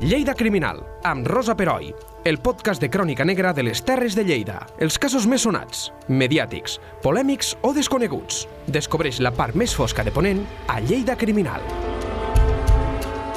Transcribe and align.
Lleida 0.00 0.32
Criminal, 0.32 0.78
amb 1.02 1.26
Rosa 1.26 1.56
Peroi, 1.58 1.88
el 2.22 2.36
podcast 2.38 2.78
de 2.78 2.86
crònica 2.86 3.24
negra 3.26 3.50
de 3.52 3.64
les 3.66 3.80
Terres 3.82 4.14
de 4.14 4.22
Lleida. 4.22 4.60
Els 4.78 4.94
casos 4.94 5.24
més 5.26 5.42
sonats, 5.42 5.88
mediàtics, 6.06 6.76
polèmics 7.02 7.56
o 7.66 7.72
desconeguts. 7.74 8.44
Descobreix 8.70 9.18
la 9.18 9.32
part 9.34 9.58
més 9.58 9.74
fosca 9.74 10.04
de 10.06 10.12
Ponent 10.14 10.44
a 10.70 10.78
Lleida 10.78 11.16
Criminal. 11.18 11.66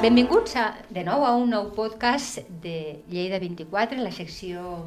Benvinguts 0.04 0.54
a, 0.54 0.68
de 0.86 1.02
nou 1.02 1.26
a 1.26 1.34
un 1.34 1.50
nou 1.50 1.72
podcast 1.74 2.38
de 2.62 3.02
Lleida 3.10 3.42
24, 3.42 3.98
la 3.98 4.14
secció 4.14 4.86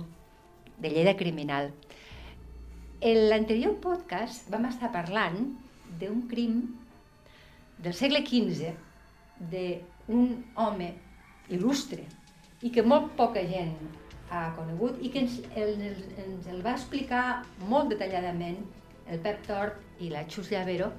de 0.80 0.96
Lleida 0.96 1.18
Criminal. 1.20 1.74
En 3.04 3.26
l'anterior 3.28 3.76
podcast 3.84 4.48
vam 4.48 4.72
estar 4.72 4.96
parlant 4.96 5.42
d'un 6.00 6.24
crim 6.32 6.62
del 7.84 8.00
segle 8.00 8.24
XV 8.24 8.72
d'un 9.52 10.38
home 10.56 10.96
il·lustre 11.50 12.04
i 12.66 12.72
que 12.74 12.84
molt 12.84 13.14
poca 13.18 13.44
gent 13.46 13.76
ha 14.34 14.50
conegut 14.58 15.02
i 15.06 15.12
que 15.14 15.22
ens 15.26 15.40
el, 15.56 15.76
ens 16.22 16.48
el 16.50 16.62
va 16.66 16.74
explicar 16.74 17.44
molt 17.70 17.92
detalladament 17.94 18.58
el 19.12 19.22
Pep 19.22 19.44
Tort 19.46 20.02
i 20.02 20.10
la 20.10 20.26
Xus 20.30 20.50
Llavero 20.52 20.90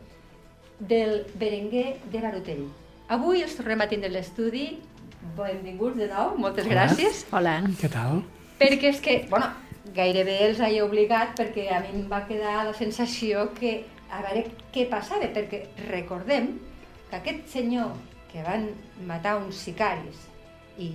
del 0.78 1.24
Berenguer 1.40 1.96
de 2.12 2.20
Barotell. 2.22 2.66
Avui 3.10 3.42
els 3.42 3.56
tornem 3.58 3.82
a 3.82 3.88
tindre 3.90 4.10
a 4.12 4.14
l'estudi. 4.14 4.66
Benvinguts 5.36 5.98
de 5.98 6.08
nou, 6.10 6.36
moltes 6.38 6.66
Hola. 6.66 6.74
gràcies. 6.74 7.24
Hola. 7.34 7.56
Què 7.80 7.90
tal? 7.90 8.22
Perquè 8.60 8.92
és 8.92 9.00
que, 9.02 9.16
bueno, 9.30 9.48
gairebé 9.96 10.38
els 10.46 10.60
he 10.62 10.80
obligat 10.84 11.34
perquè 11.38 11.66
a 11.74 11.80
mi 11.82 11.92
em 11.96 12.06
va 12.10 12.22
quedar 12.28 12.60
la 12.68 12.74
sensació 12.76 13.48
que 13.58 13.80
a 14.10 14.22
veure 14.22 14.46
què 14.74 14.86
passava, 14.90 15.26
perquè 15.34 15.64
recordem 15.88 16.52
que 17.10 17.18
aquest 17.18 17.48
senyor 17.50 17.94
que 18.30 18.44
van 18.46 18.68
matar 19.08 19.36
uns 19.40 19.58
sicaris 19.66 20.26
i 20.78 20.90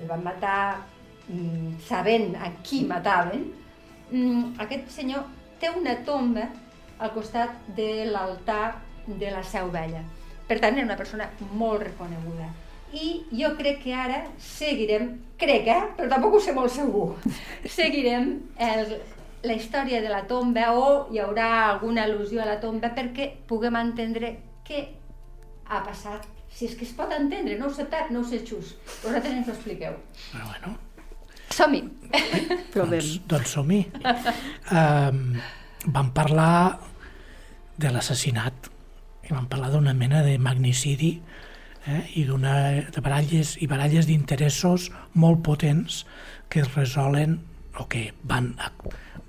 el 0.00 0.06
van 0.08 0.22
matar 0.24 0.60
mm, 1.28 1.78
sabent 1.86 2.36
a 2.36 2.50
qui 2.62 2.84
mataven, 2.88 3.48
mm, 4.10 4.60
aquest 4.64 4.92
senyor 4.98 5.26
té 5.60 5.70
una 5.72 5.96
tomba 6.04 6.48
al 6.98 7.12
costat 7.12 7.50
de 7.76 8.06
l'altar 8.10 8.76
de 9.06 9.30
la 9.30 9.42
Seu 9.44 9.70
Vella. 9.70 10.02
Per 10.46 10.58
tant, 10.62 10.76
era 10.76 10.86
una 10.86 10.96
persona 10.96 11.26
molt 11.58 11.82
reconeguda. 11.82 12.48
I 12.96 13.26
jo 13.34 13.50
crec 13.58 13.82
que 13.82 13.94
ara 13.94 14.22
seguirem, 14.38 15.10
crec, 15.40 15.66
eh? 15.68 15.82
però 15.96 16.08
tampoc 16.08 16.38
ho 16.38 16.40
sé 16.40 16.54
molt 16.54 16.72
segur, 16.72 17.08
seguirem 17.78 18.30
el, 18.62 18.94
la 19.42 19.56
història 19.58 20.00
de 20.04 20.12
la 20.12 20.22
tomba 20.30 20.70
o 20.78 20.86
hi 21.12 21.20
haurà 21.22 21.48
alguna 21.72 22.06
al·lusió 22.06 22.42
a 22.42 22.48
la 22.48 22.60
tomba 22.62 22.92
perquè 22.94 23.32
puguem 23.50 23.76
entendre 23.82 24.36
què 24.66 24.86
ha 25.66 25.82
passat. 25.82 26.35
Si 26.56 26.64
és 26.70 26.74
que 26.74 26.86
es 26.88 26.96
pot 26.96 27.12
entendre, 27.12 27.58
no 27.60 27.68
ho 27.68 27.74
sé 27.76 27.84
Pep, 27.92 28.08
no 28.14 28.24
ho 28.24 28.28
sé 28.28 28.40
Xus, 28.48 28.74
vosaltres 29.04 29.32
ens 29.34 29.48
ho 29.50 29.52
expliqueu. 29.52 29.98
Però 30.32 30.46
bueno, 30.48 30.76
Som-hi! 31.56 31.82
Doncs, 32.74 33.12
doncs 33.30 33.52
som-hi. 33.54 33.80
Um, 34.76 35.36
vam 35.94 36.10
parlar 36.12 36.76
de 37.80 37.92
l'assassinat 37.94 38.68
i 39.26 39.32
vam 39.32 39.46
parlar 39.50 39.70
d'una 39.72 39.94
mena 39.96 40.22
de 40.26 40.36
magnicidi 40.42 41.12
eh, 41.86 42.02
i 42.18 42.24
d'una 42.28 42.56
de 42.92 43.02
baralles 43.04 43.54
i 43.62 43.68
baralles 43.70 44.08
d'interessos 44.10 44.90
molt 45.14 45.42
potents 45.46 46.02
que 46.50 46.60
es 46.64 46.74
resolen 46.74 47.38
o 47.78 47.86
que 47.88 48.10
van 48.24 48.52
a, 48.58 48.72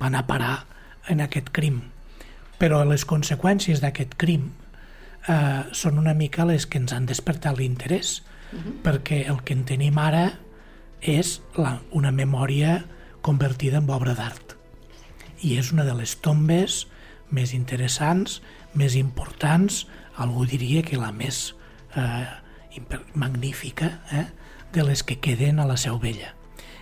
van 0.01 0.17
a 0.17 0.25
parar 0.27 0.55
en 1.07 1.21
aquest 1.23 1.53
crim. 1.55 1.79
Però 2.57 2.81
les 2.89 3.05
conseqüències 3.07 3.83
d'aquest 3.83 4.17
crim 4.17 4.49
eh, 5.27 5.63
són 5.71 5.99
una 5.99 6.15
mica 6.17 6.45
les 6.47 6.65
que 6.65 6.79
ens 6.81 6.93
han 6.95 7.07
despertat 7.09 7.57
l'interès, 7.57 8.21
perquè 8.83 9.25
el 9.27 9.41
que 9.43 9.57
en 9.57 9.65
tenim 9.67 9.97
ara 9.99 10.39
és 11.01 11.41
la, 11.59 11.81
una 11.91 12.13
memòria 12.15 12.85
convertida 13.21 13.81
en 13.81 13.89
obra 13.91 14.15
d'art. 14.15 14.55
I 15.43 15.57
és 15.59 15.73
una 15.73 15.83
de 15.85 15.93
les 15.97 16.15
tombes 16.23 16.85
més 17.29 17.53
interessants, 17.53 18.41
més 18.73 18.95
importants, 18.95 19.85
algú 20.15 20.47
diria 20.47 20.81
que 20.81 20.97
la 20.97 21.11
més 21.11 21.53
eh, 21.95 22.25
magnífica 23.13 23.99
eh, 24.11 24.25
de 24.73 24.83
les 24.87 25.03
que 25.03 25.19
queden 25.19 25.59
a 25.59 25.67
la 25.67 25.77
Seu 25.77 25.99
Vella. 25.99 26.33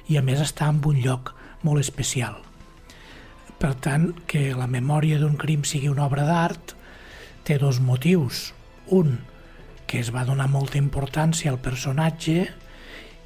I 0.08 0.20
a 0.20 0.22
més 0.22 0.40
està 0.44 0.70
en 0.70 0.82
un 0.86 1.02
lloc 1.02 1.34
molt 1.66 1.82
especial. 1.82 2.38
Per 3.58 3.74
tant, 3.82 4.12
que 4.30 4.54
la 4.54 4.68
memòria 4.68 5.18
d'un 5.18 5.38
crim 5.40 5.64
sigui 5.66 5.90
una 5.90 6.06
obra 6.06 6.26
d'art 6.28 6.76
té 7.46 7.60
dos 7.62 7.80
motius. 7.80 8.54
Un, 8.90 9.20
que 9.86 10.00
es 10.02 10.10
va 10.14 10.26
donar 10.26 10.48
molta 10.50 10.80
importància 10.82 11.52
al 11.52 11.62
personatge 11.62 12.40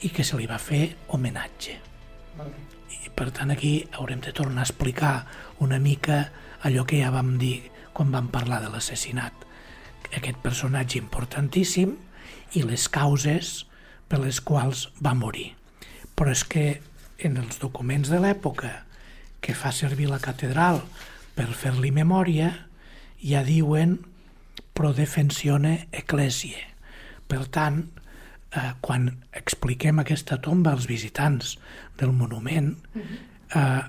i 0.04 0.12
que 0.12 0.26
se 0.28 0.38
li 0.38 0.48
va 0.48 0.60
fer 0.60 0.98
homenatge. 1.16 1.76
I 3.00 3.12
per 3.16 3.30
tant 3.36 3.52
aquí 3.56 3.74
haurem 3.96 4.20
de 4.24 4.36
tornar 4.36 4.66
a 4.66 4.68
explicar 4.68 5.14
una 5.64 5.80
mica 5.80 6.20
allò 6.68 6.84
que 6.84 7.00
ja 7.00 7.14
vam 7.16 7.38
dir 7.40 7.72
quan 7.96 8.12
vam 8.12 8.28
parlar 8.32 8.60
de 8.64 8.72
l'assassinat. 8.74 9.34
Aquest 10.16 10.40
personatge 10.44 11.00
importantíssim 11.00 11.96
i 12.60 12.64
les 12.64 12.90
causes 12.92 13.64
per 14.12 14.20
les 14.20 14.42
quals 14.42 14.90
va 15.00 15.16
morir. 15.16 15.54
Però 16.16 16.32
és 16.36 16.44
que 16.44 16.82
en 17.24 17.40
els 17.40 17.60
documents 17.64 18.12
de 18.12 18.20
l'època 18.20 18.84
que 19.40 19.56
fa 19.56 19.72
servir 19.72 20.10
la 20.12 20.20
catedral 20.20 20.82
per 21.36 21.48
fer-li 21.56 21.92
memòria 21.96 22.52
ja 23.24 23.44
diuen 23.48 24.00
pro 24.80 24.94
defensione 24.96 25.90
ecclesiae. 25.92 26.70
Per 27.28 27.42
tant, 27.52 27.82
eh, 28.56 28.72
quan 28.80 29.10
expliquem 29.36 30.00
aquesta 30.00 30.38
tomba 30.40 30.72
als 30.72 30.88
visitants 30.88 31.58
del 32.00 32.14
monument, 32.16 32.78
eh, 32.96 33.82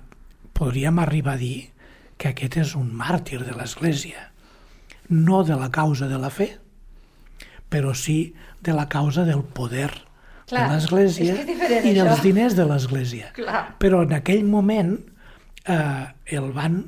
podríem 0.53 0.99
arribar 0.99 1.37
a 1.39 1.39
dir 1.39 1.71
que 2.19 2.33
aquest 2.33 2.57
és 2.57 2.75
un 2.75 2.91
màrtir 2.91 3.39
de 3.45 3.55
l'Església, 3.55 4.33
no 5.09 5.45
de 5.45 5.55
la 5.55 5.71
causa 5.71 6.09
de 6.09 6.19
la 6.19 6.31
fe, 6.31 6.59
però 7.71 7.95
sí 7.95 8.35
de 8.61 8.75
la 8.75 8.89
causa 8.89 9.25
del 9.25 9.45
poder 9.45 9.93
Clar, 10.51 10.67
de 10.67 10.75
l'Església 10.75 11.35
i 11.87 11.95
dels 11.95 12.19
això. 12.19 12.23
diners 12.23 12.57
de 12.59 12.67
l'Església. 12.67 13.31
Però 13.79 14.03
en 14.03 14.13
aquell 14.19 14.43
moment 14.43 14.99
eh, 15.65 16.07
el 16.27 16.51
van 16.51 16.83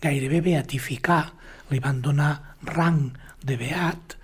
gairebé 0.00 0.40
beatificar, 0.40 1.32
li 1.70 1.82
van 1.82 2.00
donar 2.00 2.54
rang 2.62 3.10
de 3.46 3.56
beat 3.60 4.16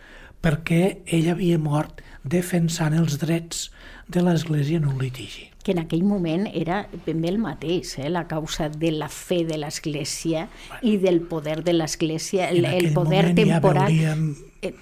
perquè 0.44 1.02
ell 1.06 1.30
havia 1.32 1.58
mort 1.58 2.02
defensant 2.22 2.94
els 2.94 3.18
drets 3.22 3.68
de 4.08 4.22
l'Església 4.22 4.78
en 4.78 4.86
un 4.86 4.98
litigi. 5.02 5.50
Que 5.66 5.74
en 5.74 5.80
aquell 5.82 6.04
moment 6.06 6.46
era 6.46 6.84
ben 7.06 7.22
bé 7.22 7.32
el 7.32 7.40
mateix, 7.42 7.96
eh? 7.98 8.10
la 8.10 8.26
causa 8.30 8.68
de 8.70 8.92
la 8.94 9.08
fe 9.10 9.42
de 9.48 9.58
l'Església 9.58 10.46
i 10.82 10.96
del 11.02 11.20
poder 11.26 11.62
de 11.66 11.74
l'Església, 11.74 12.50
el, 12.50 12.64
el 12.70 12.92
poder 12.94 13.32
temporal. 13.34 13.90
ja 13.90 14.14
veuríem 14.14 14.34
Eh, 14.62 14.74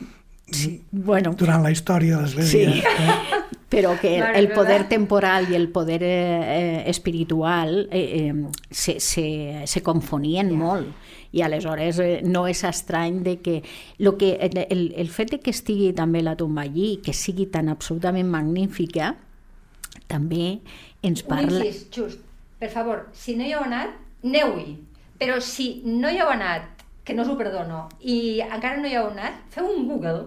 sí, 0.50 0.82
bueno, 0.90 1.34
durant 1.34 1.62
la 1.64 1.72
història 1.72 2.16
de 2.16 2.22
l'Església. 2.22 2.70
Sí. 2.70 2.82
Eh? 2.84 3.40
però 3.74 3.96
que 3.98 4.18
el 4.18 4.48
meva. 4.48 4.54
poder 4.54 4.88
temporal 4.88 5.48
i 5.50 5.56
el 5.56 5.68
poder 5.68 6.02
eh, 6.04 6.10
eh, 6.12 6.82
espiritual 6.90 7.88
eh, 7.90 8.30
eh, 8.30 8.34
se, 8.70 9.00
se, 9.00 9.64
se 9.66 9.82
confonien 9.82 10.52
molt 10.54 11.03
i 11.34 11.42
aleshores 11.42 11.98
eh, 11.98 12.20
no 12.22 12.44
és 12.46 12.62
estrany 12.66 13.22
de 13.26 13.38
que, 13.42 13.56
lo 13.98 14.14
que 14.20 14.34
el, 14.46 14.92
el, 14.94 15.10
fet 15.10 15.34
de 15.34 15.40
que 15.42 15.50
estigui 15.54 15.90
també 15.96 16.22
la 16.22 16.36
tomba 16.38 16.62
allí 16.62 16.92
i 16.92 17.00
que 17.02 17.14
sigui 17.16 17.48
tan 17.50 17.72
absolutament 17.72 18.30
magnífica 18.30 19.14
també 20.10 20.60
ens 21.02 21.24
parla... 21.26 21.58
incís, 21.58 21.84
just, 21.94 22.22
per 22.60 22.70
favor, 22.70 23.08
si 23.18 23.34
no 23.38 23.46
hi 23.46 23.52
heu 23.54 23.64
anat, 23.66 23.98
aneu-hi. 24.24 24.78
Però 25.18 25.40
si 25.42 25.82
no 25.86 26.10
hi 26.10 26.18
heu 26.22 26.30
anat, 26.30 26.84
que 27.04 27.14
no 27.14 27.22
us 27.26 27.30
ho 27.30 27.36
perdono, 27.38 27.84
i 28.00 28.40
encara 28.44 28.78
no 28.80 28.88
hi 28.88 28.96
heu 28.98 29.10
anat, 29.10 29.42
feu 29.54 29.68
un 29.70 29.86
Google 29.90 30.24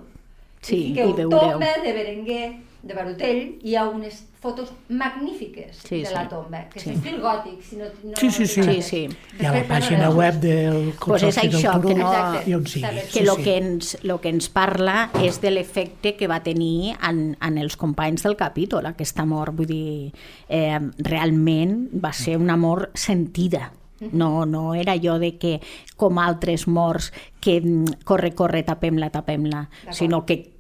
Sí, 0.62 0.76
i 0.76 0.84
fiqueu 0.90 1.12
i 1.12 1.18
veureu. 1.22 1.54
tomba 1.54 1.72
de 1.84 1.94
Berenguer 1.96 2.46
de 2.84 2.94
Barotell, 2.94 3.60
hi 3.64 3.76
ha 3.76 3.88
unes 3.90 4.24
fotos 4.40 4.72
magnífiques 4.88 5.78
Sí, 5.84 6.04
de 6.04 6.12
la 6.12 6.28
tomba, 6.30 6.70
que 6.70 6.80
Sí. 6.80 6.92
és 6.92 7.02
d'estil 7.02 7.20
gòtic, 7.22 7.62
si 7.62 7.76
no, 7.76 7.86
no 8.04 8.16
Sí, 8.16 8.30
sí, 8.32 8.46
sí. 8.48 8.64
Sí, 8.64 8.82
sí. 8.82 9.02
Hi 9.40 9.46
ha 9.46 9.52
la 9.52 9.64
pàgina 9.68 10.10
bueno, 10.10 10.16
web 10.20 10.36
del 10.40 10.94
Pues 11.04 11.24
és 11.24 11.36
Consorci 11.36 11.48
això, 11.48 11.74
del 11.74 11.82
que 11.82 11.96
Turó 11.96 12.12
no- 12.12 12.42
i 12.46 12.54
on 12.54 12.68
sigui. 12.68 12.88
Que 12.88 13.02
Sí, 13.10 13.20
el 13.20 13.30
sí. 13.36 13.44
que, 13.44 13.58
ens, 13.58 13.98
lo 14.04 14.22
que 14.22 14.30
ens 14.30 14.50
parla 14.50 15.10
és 15.24 15.42
de 15.42 15.52
l'efecte 15.52 16.16
que 16.16 16.28
va 16.28 16.42
tenir 16.44 16.96
en, 17.02 17.36
en 17.42 17.58
els 17.58 17.76
companys 17.78 18.24
del 18.24 18.36
capítol, 18.38 18.86
aquesta 18.86 19.26
mort. 19.26 19.56
Vull 19.58 19.68
dir, 19.68 20.14
eh, 20.48 20.80
realment 21.00 21.90
va 21.94 22.14
ser 22.14 22.38
una 22.38 22.56
mort 22.58 22.96
sentida. 22.96 23.74
No, 24.12 24.46
no 24.46 24.76
era 24.76 24.94
allò 24.94 25.18
de 25.18 25.40
que, 25.40 25.60
com 25.96 26.20
altres 26.20 26.68
morts, 26.68 27.12
que 27.42 27.60
mm, 27.60 28.04
corre, 28.06 28.36
corre, 28.36 28.62
tapem-la, 28.64 29.10
tapem-la, 29.10 29.70
sinó 29.90 30.24
que 30.24 30.57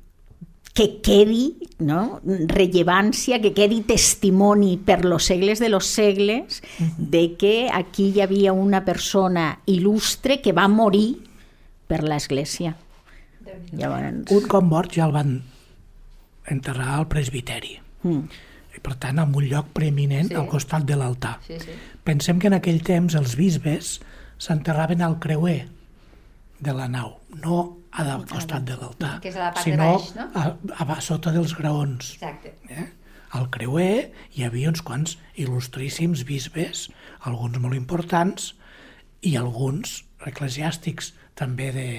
que 0.77 0.99
quedi 1.01 1.55
no? 1.81 2.19
rellevància, 2.23 3.39
que 3.41 3.49
quedi 3.57 3.81
testimoni 3.87 4.75
per 4.77 4.99
los 5.05 5.25
segles 5.25 5.57
de 5.59 5.69
los 5.73 5.87
segles 5.89 6.61
de 6.97 7.33
que 7.39 7.69
aquí 7.73 8.11
hi 8.13 8.21
havia 8.21 8.53
una 8.53 8.83
persona 8.85 9.59
il·lustre 9.65 10.37
que 10.45 10.53
va 10.53 10.67
morir 10.69 11.15
per 11.89 12.03
l'Església. 12.05 12.75
Llavors, 13.73 14.29
Un 14.31 14.45
cop 14.51 14.63
mort 14.67 14.93
ja 14.93 15.07
el 15.07 15.15
van 15.15 15.39
enterrar 16.47 16.93
al 16.99 17.07
presbiteri. 17.09 17.79
Mm. 18.03 18.43
I, 18.77 18.81
per 18.83 18.93
tant, 19.01 19.17
en 19.19 19.33
un 19.35 19.47
lloc 19.49 19.71
preeminent 19.73 20.29
Sí. 20.29 20.35
al 20.37 20.45
costat 20.47 20.85
de 20.85 20.95
l'altar. 20.95 21.39
Sí, 21.47 21.57
sí. 21.59 21.73
Pensem 22.03 22.37
que 22.39 22.47
en 22.51 22.53
aquell 22.59 22.83
temps 22.85 23.15
els 23.17 23.33
bisbes 23.35 23.95
s'enterraven 24.37 25.01
al 25.01 25.17
creuer 25.19 25.67
de 26.59 26.73
la 26.73 26.87
nau, 26.87 27.17
no 27.41 27.77
al 28.03 28.25
costat 28.29 28.65
de 28.67 28.75
l'altar, 28.77 29.17
Que 29.23 29.31
és 29.31 29.37
a 29.39 29.47
la 29.47 29.51
part 29.55 29.65
de 29.65 29.71
sinó 29.71 29.89
baix, 29.95 30.11
no? 30.15 30.27
a, 30.35 30.43
a, 30.77 30.87
a 30.97 31.01
sota 31.01 31.33
dels 31.33 31.55
graons. 31.57 32.13
Exacte. 32.17 32.53
Eh? 32.69 32.85
Al 33.37 33.49
creuer 33.51 34.11
hi 34.35 34.45
havia 34.45 34.69
uns 34.69 34.83
quants 34.85 35.17
il·lustríssims 35.35 36.23
bisbes, 36.27 36.87
alguns 37.27 37.57
molt 37.63 37.75
importants, 37.75 38.53
i 39.25 39.35
alguns 39.35 40.03
eclesiàstics 40.29 41.13
també 41.37 41.71
de, 41.73 41.89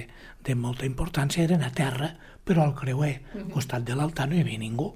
de 0.45 0.55
molta 0.55 0.87
importància 0.87 1.43
eren 1.43 1.63
a 1.63 1.71
terra, 1.75 2.13
però 2.47 2.65
al 2.65 2.75
creuer, 2.77 3.19
al 3.35 3.49
costat 3.53 3.85
de 3.85 3.95
l'altar 3.95 4.29
no 4.29 4.37
hi 4.37 4.43
havia 4.43 4.61
ningú. 4.61 4.93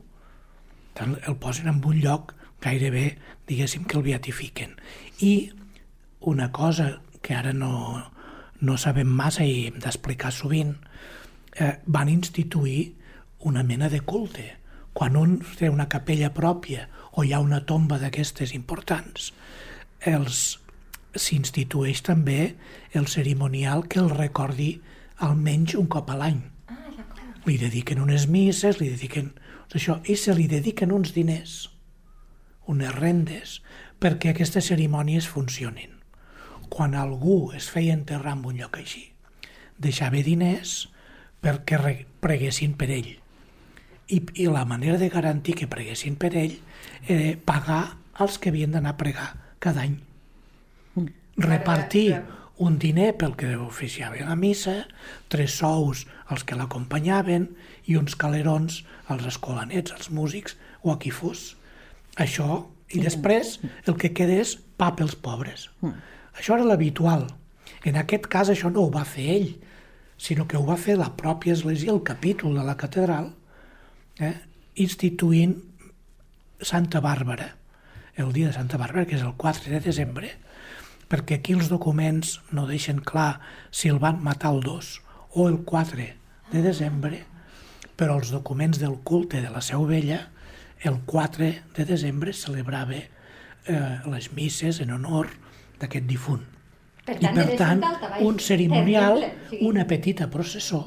Tant 0.97 1.17
el 1.27 1.37
posen 1.41 1.69
en 1.69 1.81
un 1.83 1.99
lloc 2.01 2.33
gairebé, 2.63 3.17
diguéssim, 3.47 3.85
que 3.85 3.99
el 3.99 4.05
beatifiquen. 4.07 4.77
I 5.19 5.51
una 6.21 6.51
cosa 6.51 7.01
que 7.21 7.35
ara 7.35 7.53
no, 7.53 7.71
no 8.63 8.77
sabem 8.79 9.09
massa 9.11 9.43
i 9.43 9.67
hem 9.67 9.79
d'explicar 9.83 10.31
sovint, 10.31 10.73
eh, 11.59 11.75
van 11.85 12.09
instituir 12.09 12.93
una 13.39 13.63
mena 13.63 13.89
de 13.89 13.99
culte. 14.01 14.57
Quan 14.93 15.17
un 15.17 15.39
té 15.57 15.69
una 15.69 15.89
capella 15.89 16.31
pròpia 16.33 16.87
o 17.11 17.23
hi 17.23 17.33
ha 17.33 17.41
una 17.43 17.63
tomba 17.65 17.99
d'aquestes 17.99 18.53
importants, 18.55 19.33
els 19.99 20.59
s'institueix 21.15 22.01
també 22.01 22.55
el 22.93 23.07
cerimonial 23.07 23.87
que 23.87 23.99
el 23.99 24.09
recordi 24.09 24.81
almenys 25.17 25.75
un 25.75 25.87
cop 25.87 26.09
a 26.09 26.17
l'any. 26.17 26.41
Ah. 26.67 26.77
Li 27.45 27.57
dediquen 27.57 28.01
unes 28.01 28.27
misses, 28.27 28.79
li 28.79 28.89
dediquen 28.93 29.33
això, 29.73 29.99
i 30.05 30.15
se 30.15 30.33
li 30.37 30.47
dediquen 30.47 30.93
uns 30.93 31.13
diners, 31.13 31.69
unes 32.69 32.95
rendes, 32.95 33.59
perquè 33.99 34.31
aquestes 34.31 34.69
cerimònies 34.71 35.27
funcionin. 35.27 36.02
Quan 36.73 36.95
algú 36.97 37.51
es 37.53 37.67
feia 37.69 37.93
enterrar 37.93 38.33
en 38.37 38.45
un 38.49 38.57
lloc 38.57 38.79
així, 38.81 39.11
deixava 39.77 40.21
diners 40.25 40.87
perquè 41.43 41.77
re- 41.77 42.05
preguessin 42.23 42.73
per 42.79 42.89
ell. 42.95 43.11
I, 44.09 44.17
I 44.41 44.47
la 44.49 44.65
manera 44.65 44.97
de 44.97 45.09
garantir 45.13 45.55
que 45.59 45.69
preguessin 45.69 46.15
per 46.19 46.33
ell 46.39 46.55
era 47.07 47.35
pagar 47.45 47.83
els 48.23 48.39
que 48.39 48.49
havien 48.49 48.73
d'anar 48.73 48.95
a 48.95 48.99
pregar 48.99 49.27
cada 49.63 49.85
any. 49.85 49.99
Repartir 51.37 52.21
un 52.61 52.77
diner 52.79 53.11
pel 53.17 53.33
que 53.35 53.55
oficiava 53.57 54.19
la 54.21 54.35
missa, 54.37 54.83
tres 55.27 55.55
sous 55.57 56.03
als 56.29 56.43
que 56.45 56.55
l'acompanyaven 56.57 57.47
i 57.89 57.97
uns 57.97 58.15
calerons 58.15 58.83
als 59.09 59.25
escolanets, 59.31 59.91
als 59.91 60.11
músics 60.13 60.57
o 60.83 60.93
a 60.93 60.99
qui 61.01 61.11
fos. 61.11 61.55
Això, 62.15 62.65
i 62.93 63.01
després 63.01 63.57
el 63.89 63.97
que 63.97 64.13
queda 64.13 64.37
és 64.43 64.55
pa 64.77 64.91
pels 64.95 65.15
pobres. 65.17 65.69
Això 66.37 66.57
era 66.57 66.67
l'habitual. 66.67 67.27
En 67.83 67.97
aquest 67.99 68.27
cas 68.31 68.49
això 68.49 68.71
no 68.71 68.85
ho 68.85 68.91
va 68.93 69.03
fer 69.05 69.27
ell, 69.35 69.49
sinó 70.17 70.47
que 70.47 70.57
ho 70.57 70.65
va 70.65 70.77
fer 70.79 70.95
la 70.97 71.11
pròpia 71.19 71.53
església, 71.53 71.91
el 71.91 72.03
capítol 72.03 72.55
de 72.57 72.63
la 72.63 72.77
catedral, 72.79 73.33
eh, 74.19 74.35
instituint 74.75 75.57
Santa 76.61 77.01
Bàrbara, 77.03 77.49
el 78.15 78.31
dia 78.33 78.47
de 78.47 78.53
Santa 78.53 78.77
Bàrbara, 78.77 79.05
que 79.05 79.17
és 79.17 79.25
el 79.25 79.35
4 79.37 79.71
de 79.73 79.81
desembre, 79.83 80.31
perquè 81.09 81.39
aquí 81.39 81.53
els 81.53 81.69
documents 81.69 82.39
no 82.51 82.65
deixen 82.69 83.01
clar 83.03 83.41
si 83.69 83.91
el 83.91 83.99
van 83.99 84.23
matar 84.23 84.53
el 84.55 84.63
2 84.63 84.93
o 85.35 85.47
el 85.49 85.59
4 85.67 86.07
de 86.53 86.61
desembre, 86.61 87.25
però 87.97 88.17
els 88.17 88.31
documents 88.31 88.79
del 88.79 88.95
culte 89.03 89.41
de 89.41 89.51
la 89.51 89.61
Seu 89.61 89.85
Vella, 89.85 90.29
el 90.81 91.01
4 91.05 91.51
de 91.75 91.85
desembre 91.85 92.33
celebrava 92.33 92.97
eh, 92.97 93.99
les 94.09 94.31
misses 94.33 94.79
en 94.79 94.91
honor 94.91 95.29
d'aquest 95.83 96.07
difunt. 96.09 96.43
Per 97.03 97.17
I 97.19 97.19
tant, 97.25 97.35
per 97.35 97.47
era 97.51 97.57
tant, 97.59 97.81
un 98.23 98.37
cerimonial, 98.39 99.19
Terrible. 99.19 99.49
Sí. 99.49 99.57
una 99.67 99.83
petita 99.87 100.29
processó, 100.31 100.83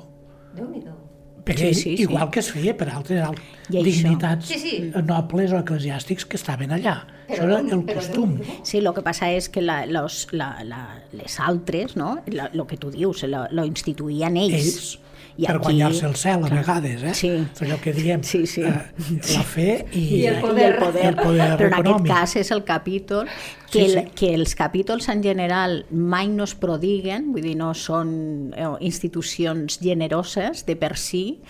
per 1.45 1.57
Sí, 1.59 1.67
ell, 1.69 1.75
sí, 1.77 1.97
sí. 1.97 2.03
igual 2.03 2.31
que 2.35 2.41
es 2.41 2.49
feia 2.51 2.73
per 2.77 2.89
altres 2.91 3.21
al- 3.23 3.37
I 3.71 3.77
això? 3.77 3.83
dignitats 3.85 4.47
Sí, 4.51 4.59
sí. 4.59 4.93
nobles 5.07 5.53
o 5.53 5.59
eclesiàstics 5.61 6.25
que 6.27 6.37
estaven 6.41 6.73
allà. 6.75 7.07
Però 7.29 7.37
Això 7.37 7.45
era 7.45 7.59
el 7.61 7.85
però 7.87 7.95
costum. 8.01 8.41
Sí, 8.65 8.81
lo 8.81 8.93
que 8.95 9.03
passa 9.03 9.31
és 9.31 9.49
que 9.49 9.63
la, 9.63 9.85
los, 9.87 10.27
la, 10.33 10.65
la, 10.65 10.81
les 11.13 11.39
altres, 11.39 11.95
no? 11.97 12.17
La, 12.27 12.51
lo 12.53 12.67
que 12.67 12.77
tu 12.77 12.91
dius, 12.91 13.23
lo, 13.25 13.47
lo 13.51 13.65
instituïen 13.65 14.37
ells. 14.37 14.55
ells 14.55 14.99
I 15.39 15.45
per 15.47 15.57
aquí- 15.57 15.65
guanyar-se 15.65 16.07
el 16.07 16.15
cel 16.17 16.45
a 16.45 16.49
clar. 16.49 16.61
vegades, 16.61 17.03
eh? 17.03 17.15
Sí. 17.15 17.29
És 17.29 17.63
allò 17.63 17.79
que 17.83 17.93
diem, 17.93 18.23
Sí, 18.23 18.47
sí. 18.47 18.63
Eh, 18.63 18.73
la 19.35 19.43
fe 19.43 19.87
i, 19.93 19.99
I 20.23 20.27
el 20.27 20.39
I 20.39 20.41
poder. 20.41 20.73
el 20.73 20.79
poder. 20.79 21.05
El 21.07 21.17
poder 21.17 21.51
Però 21.59 21.67
en 21.67 21.75
aquest 21.75 21.87
econòmic. 21.87 22.13
cas 22.13 22.37
és 22.37 22.51
el 22.51 22.65
capítol 22.65 23.27
que, 23.71 23.79
Sí, 23.79 23.85
el, 23.85 24.05
sí. 24.05 24.11
que 24.15 24.35
els 24.35 24.55
capítols 24.55 25.09
en 25.09 25.23
general 25.23 25.85
mai 25.91 26.29
no 26.29 26.45
es 26.45 26.55
prodiguen, 26.55 27.33
vull 27.33 27.43
dir, 27.43 27.57
no 27.57 27.75
són 27.75 28.53
eh, 28.57 28.65
institucions 28.81 29.79
generoses 29.83 30.65
de 30.67 30.77
per 30.77 30.97
si, 30.97 31.41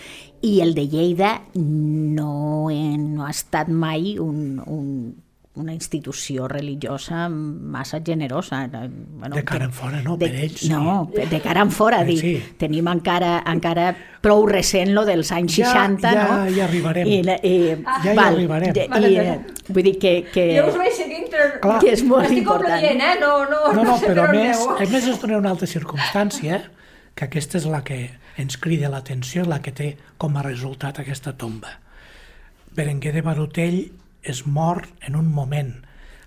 i 0.43 0.61
el 0.61 0.75
de 0.75 0.87
Lleida 0.89 1.43
no, 1.55 2.69
eh, 2.71 2.97
no 2.99 3.25
ha 3.27 3.31
estat 3.31 3.69
mai 3.69 4.19
un, 4.19 4.61
un, 4.67 5.23
una 5.57 5.73
institució 5.73 6.47
religiosa 6.49 7.29
massa 7.29 8.01
generosa. 8.05 8.65
Eh, 8.67 8.89
Bueno, 9.17 9.35
De 9.37 9.45
cara 9.45 9.65
en 9.65 9.73
fora, 9.73 10.03
no, 10.03 10.19
per 10.19 10.29
ells 10.35 10.61
sí. 10.61 10.69
No, 10.69 11.11
de 11.15 11.41
cara 11.41 11.63
en 11.63 11.71
fora, 11.71 12.03
Eh, 12.03 12.05
dic, 12.05 12.21
sí. 12.21 12.43
tenim 12.59 12.87
encara, 12.89 13.43
encara 13.47 13.95
prou 14.21 14.47
recent 14.47 14.91
lo 14.93 15.05
dels 15.07 15.33
anys 15.33 15.57
Ja- 15.57 15.73
60, 15.73 16.13
ja 16.13 16.27
no? 16.29 16.51
hi 16.51 16.61
arribarem. 16.61 17.07
I, 17.09 17.23
la- 17.23 17.39
i, 17.43 17.77
Ja 18.05 18.13
hi 18.15 18.19
arribarem. 18.19 18.73
de- 18.75 18.87
Vale, 18.89 19.11
i, 19.11 19.17
vale. 19.17 19.33
eh, 19.33 19.41
vull 19.69 19.83
dir 19.83 19.99
que... 19.99 20.15
que 20.33 20.47
Jo 20.61 20.67
us 20.69 20.77
vaig 20.77 20.93
seguint, 20.93 21.27
però... 21.33 21.61
Clar. 21.61 21.81
Que 21.81 21.93
és 21.93 22.05
molt 22.05 22.25
Estic 22.25 22.39
important. 22.39 22.71
comprendent, 22.75 23.01
eh? 23.01 23.19
No, 23.21 23.45
no, 23.49 23.73
No, 23.73 23.83
no, 23.85 23.99
sé 23.99 24.07
però 24.07 24.25
a 24.25 24.31
per 24.31 24.37
on 24.37 24.43
més, 24.43 24.59
a 24.89 24.91
més 24.93 25.07
es 25.09 25.21
dona 25.21 25.39
una 25.39 25.51
altra 25.51 25.67
circumstància, 25.67 26.63
que 27.15 27.25
aquesta 27.25 27.57
és 27.59 27.65
la 27.65 27.83
que 27.83 28.11
ens 28.37 28.59
crida 28.59 28.91
l'atenció, 28.91 29.45
la 29.47 29.63
que 29.63 29.73
té 29.73 29.97
com 30.19 30.37
a 30.37 30.43
resultat 30.43 30.99
aquesta 31.01 31.33
tomba. 31.37 31.79
Berenguer 32.77 33.15
de 33.15 33.23
Barutell 33.23 33.79
es 34.27 34.47
mor 34.47 34.89
en 35.01 35.17
un 35.17 35.31
moment 35.33 35.73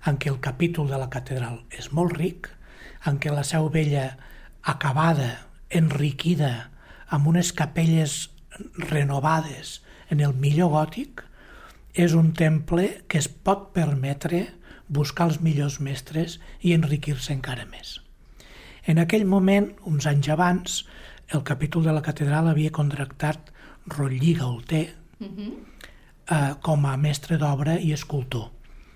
en 0.08 0.16
què 0.16 0.30
el 0.32 0.40
capítol 0.40 0.88
de 0.88 0.98
la 0.98 1.10
catedral 1.12 1.60
és 1.76 1.90
molt 1.92 2.16
ric, 2.16 2.48
en 3.06 3.20
què 3.20 3.32
la 3.32 3.44
seu 3.44 3.68
vella 3.72 4.16
acabada, 4.62 5.46
enriquida, 5.68 6.70
amb 7.08 7.28
unes 7.28 7.52
capelles 7.56 8.30
renovades 8.90 9.80
en 10.10 10.20
el 10.24 10.34
millor 10.34 10.72
gòtic, 10.74 11.24
és 11.94 12.14
un 12.14 12.32
temple 12.38 12.88
que 13.08 13.18
es 13.18 13.28
pot 13.28 13.70
permetre 13.76 14.46
buscar 14.88 15.28
els 15.30 15.40
millors 15.44 15.78
mestres 15.80 16.38
i 16.62 16.74
enriquir-se 16.74 17.34
encara 17.34 17.66
més. 17.70 17.98
En 18.86 18.98
aquell 18.98 19.26
moment, 19.28 19.70
uns 19.86 20.06
anys 20.08 20.30
abans, 20.32 20.84
el 21.30 21.44
capítol 21.46 21.84
de 21.86 21.94
la 21.94 22.02
catedral 22.02 22.48
havia 22.50 22.72
contractat 22.74 23.52
Rotllí 23.86 24.34
Gaulter 24.38 24.86
eh, 26.30 26.54
com 26.62 26.86
a 26.86 26.96
mestre 26.96 27.38
d'obra 27.38 27.78
i 27.78 27.92
escultor. 27.92 28.50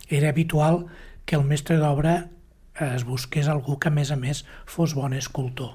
Era 0.08 0.30
habitual 0.30 0.86
que 1.24 1.36
el 1.36 1.44
mestre 1.44 1.78
d'obra 1.82 2.16
eh, 2.22 2.94
es 2.94 3.04
busqués 3.04 3.48
algú 3.48 3.78
que, 3.78 3.90
a 3.90 3.94
més 3.94 4.12
a 4.14 4.16
més, 4.20 4.44
fos 4.66 4.94
bon 4.94 5.12
escultor 5.12 5.74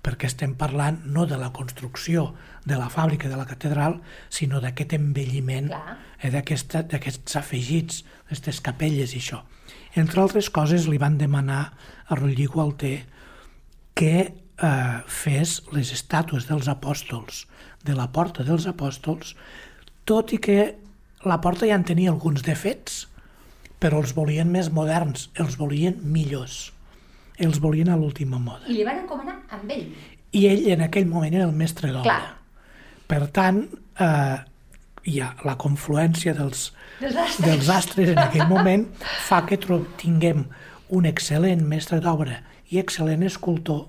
perquè 0.00 0.30
estem 0.30 0.54
parlant 0.56 1.02
no 1.12 1.26
de 1.28 1.36
la 1.36 1.50
construcció 1.52 2.30
de 2.64 2.76
la 2.80 2.88
fàbrica 2.92 3.28
de 3.28 3.36
la 3.36 3.46
catedral, 3.48 3.98
sinó 4.32 4.60
d'aquest 4.60 4.94
envelliment, 4.96 5.68
Clar. 5.68 5.96
eh, 6.20 6.30
d'aquests 6.32 7.36
afegits, 7.36 8.02
d'aquestes 8.24 8.60
capelles 8.64 9.14
i 9.14 9.20
això. 9.20 9.42
Entre 10.00 10.20
altres 10.22 10.50
coses, 10.50 10.88
li 10.88 10.98
van 10.98 11.18
demanar 11.18 11.62
a 12.06 12.16
Rotllí 12.16 12.46
Gualter 12.46 12.96
que 13.94 14.14
eh, 14.30 14.98
fes 15.06 15.60
les 15.74 15.92
estàtues 15.92 16.48
dels 16.48 16.68
apòstols 16.72 17.44
de 17.84 17.96
la 17.96 18.08
porta 18.12 18.44
dels 18.46 18.68
apòstols, 18.70 19.34
tot 20.08 20.32
i 20.32 20.40
que 20.40 20.60
la 21.24 21.40
porta 21.40 21.66
ja 21.68 21.76
en 21.76 21.84
tenia 21.84 22.10
alguns 22.12 22.42
defects, 22.46 23.06
però 23.80 24.00
els 24.02 24.12
volien 24.16 24.50
més 24.52 24.70
moderns, 24.72 25.28
els 25.40 25.56
volien 25.60 25.96
millors, 26.02 26.72
els 27.40 27.60
volien 27.60 27.88
a 27.88 27.96
l'última 27.96 28.38
moda. 28.38 28.66
I 28.68 28.76
li 28.80 28.84
van 28.84 29.02
encomanar 29.04 29.38
amb 29.56 29.70
ell. 29.72 29.86
I 30.36 30.46
ell 30.46 30.66
en 30.76 30.84
aquell 30.86 31.08
moment 31.08 31.34
era 31.34 31.46
el 31.48 31.56
mestre 31.56 31.90
d'obra. 31.92 32.36
Per 33.10 33.24
tant, 33.34 33.64
eh, 33.98 34.36
hi 35.08 35.20
ha 35.20 35.30
la 35.44 35.56
confluència 35.58 36.34
dels, 36.36 36.70
Dels 37.00 37.16
astres. 37.16 37.46
dels 37.46 37.68
astres 37.72 38.12
en 38.12 38.18
aquell 38.20 38.46
moment 38.48 38.84
fa 39.26 39.40
que 39.48 39.56
tinguem 39.98 40.44
un 40.90 41.06
excel·lent 41.08 41.62
mestre 41.66 42.00
d'obra 42.04 42.42
i 42.70 42.78
excel·lent 42.78 43.24
escultor, 43.26 43.86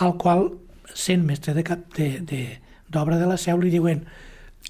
al 0.00 0.16
qual, 0.18 0.50
sent 0.94 1.24
mestre 1.24 1.54
de 1.54 1.62
cap 1.64 1.86
de, 1.96 2.18
de, 2.20 2.42
d'obra 2.90 3.18
de 3.18 3.26
la 3.30 3.36
seu, 3.40 3.58
li 3.60 3.70
diuen 3.70 4.04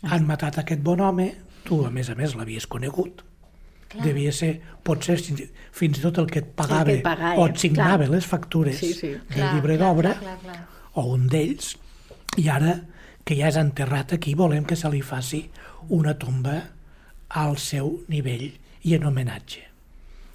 han 0.02 0.26
matat 0.28 0.58
aquest 0.60 0.80
bon 0.84 1.00
home, 1.00 1.32
tu 1.68 1.82
a 1.87 1.90
més 1.92 2.08
a 2.10 2.16
més 2.18 2.34
l'havies 2.38 2.66
conegut, 2.70 3.22
Clar. 3.88 4.04
devia 4.04 4.32
ser, 4.37 4.50
potser 4.84 5.16
fins 5.72 5.98
i 5.98 6.02
tot 6.04 6.18
el 6.20 6.26
que 6.28 6.42
et 6.42 6.48
pagava, 6.56 6.92
et 6.92 7.02
pagava, 7.04 7.38
o 7.40 7.46
et 7.48 7.56
signava 7.60 8.04
clar. 8.04 8.10
les 8.16 8.26
factures 8.28 8.76
Sí, 8.80 8.92
sí. 8.96 9.12
del 9.12 9.37
Clar, 9.37 9.54
llibre 9.54 9.78
d'obra, 9.80 10.14
o 10.94 11.06
un 11.14 11.26
d'ells, 11.32 11.75
i 12.40 12.48
ara 12.52 12.75
que 13.25 13.37
ja 13.37 13.48
és 13.52 13.56
enterrat 13.60 14.12
aquí, 14.16 14.34
volem 14.37 14.64
que 14.68 14.76
se 14.76 14.88
li 14.92 15.00
faci 15.04 15.42
una 15.92 16.14
tomba 16.20 16.58
al 17.28 17.56
seu 17.60 17.98
nivell 18.08 18.50
i 18.88 18.94
en 18.96 19.04
homenatge. 19.08 19.64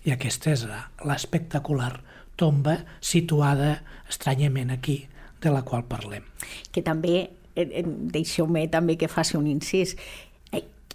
I 0.05 0.11
aquesta 0.13 0.51
és 0.53 0.65
la- 0.69 0.89
l'espectacular 1.05 2.01
tomba 2.35 2.79
situada 3.01 3.83
estranyament 4.09 4.71
aquí, 4.71 5.07
de 5.41 5.49
la 5.51 5.61
qual 5.63 5.83
parlem. 5.85 6.23
que 6.71 6.81
també, 6.81 7.29
eh, 7.55 7.61
eh, 7.71 7.83
deixeu-me 7.85 8.67
també 8.67 8.97
que 8.97 9.07
faci 9.07 9.37
un 9.37 9.47
incís, 9.47 9.95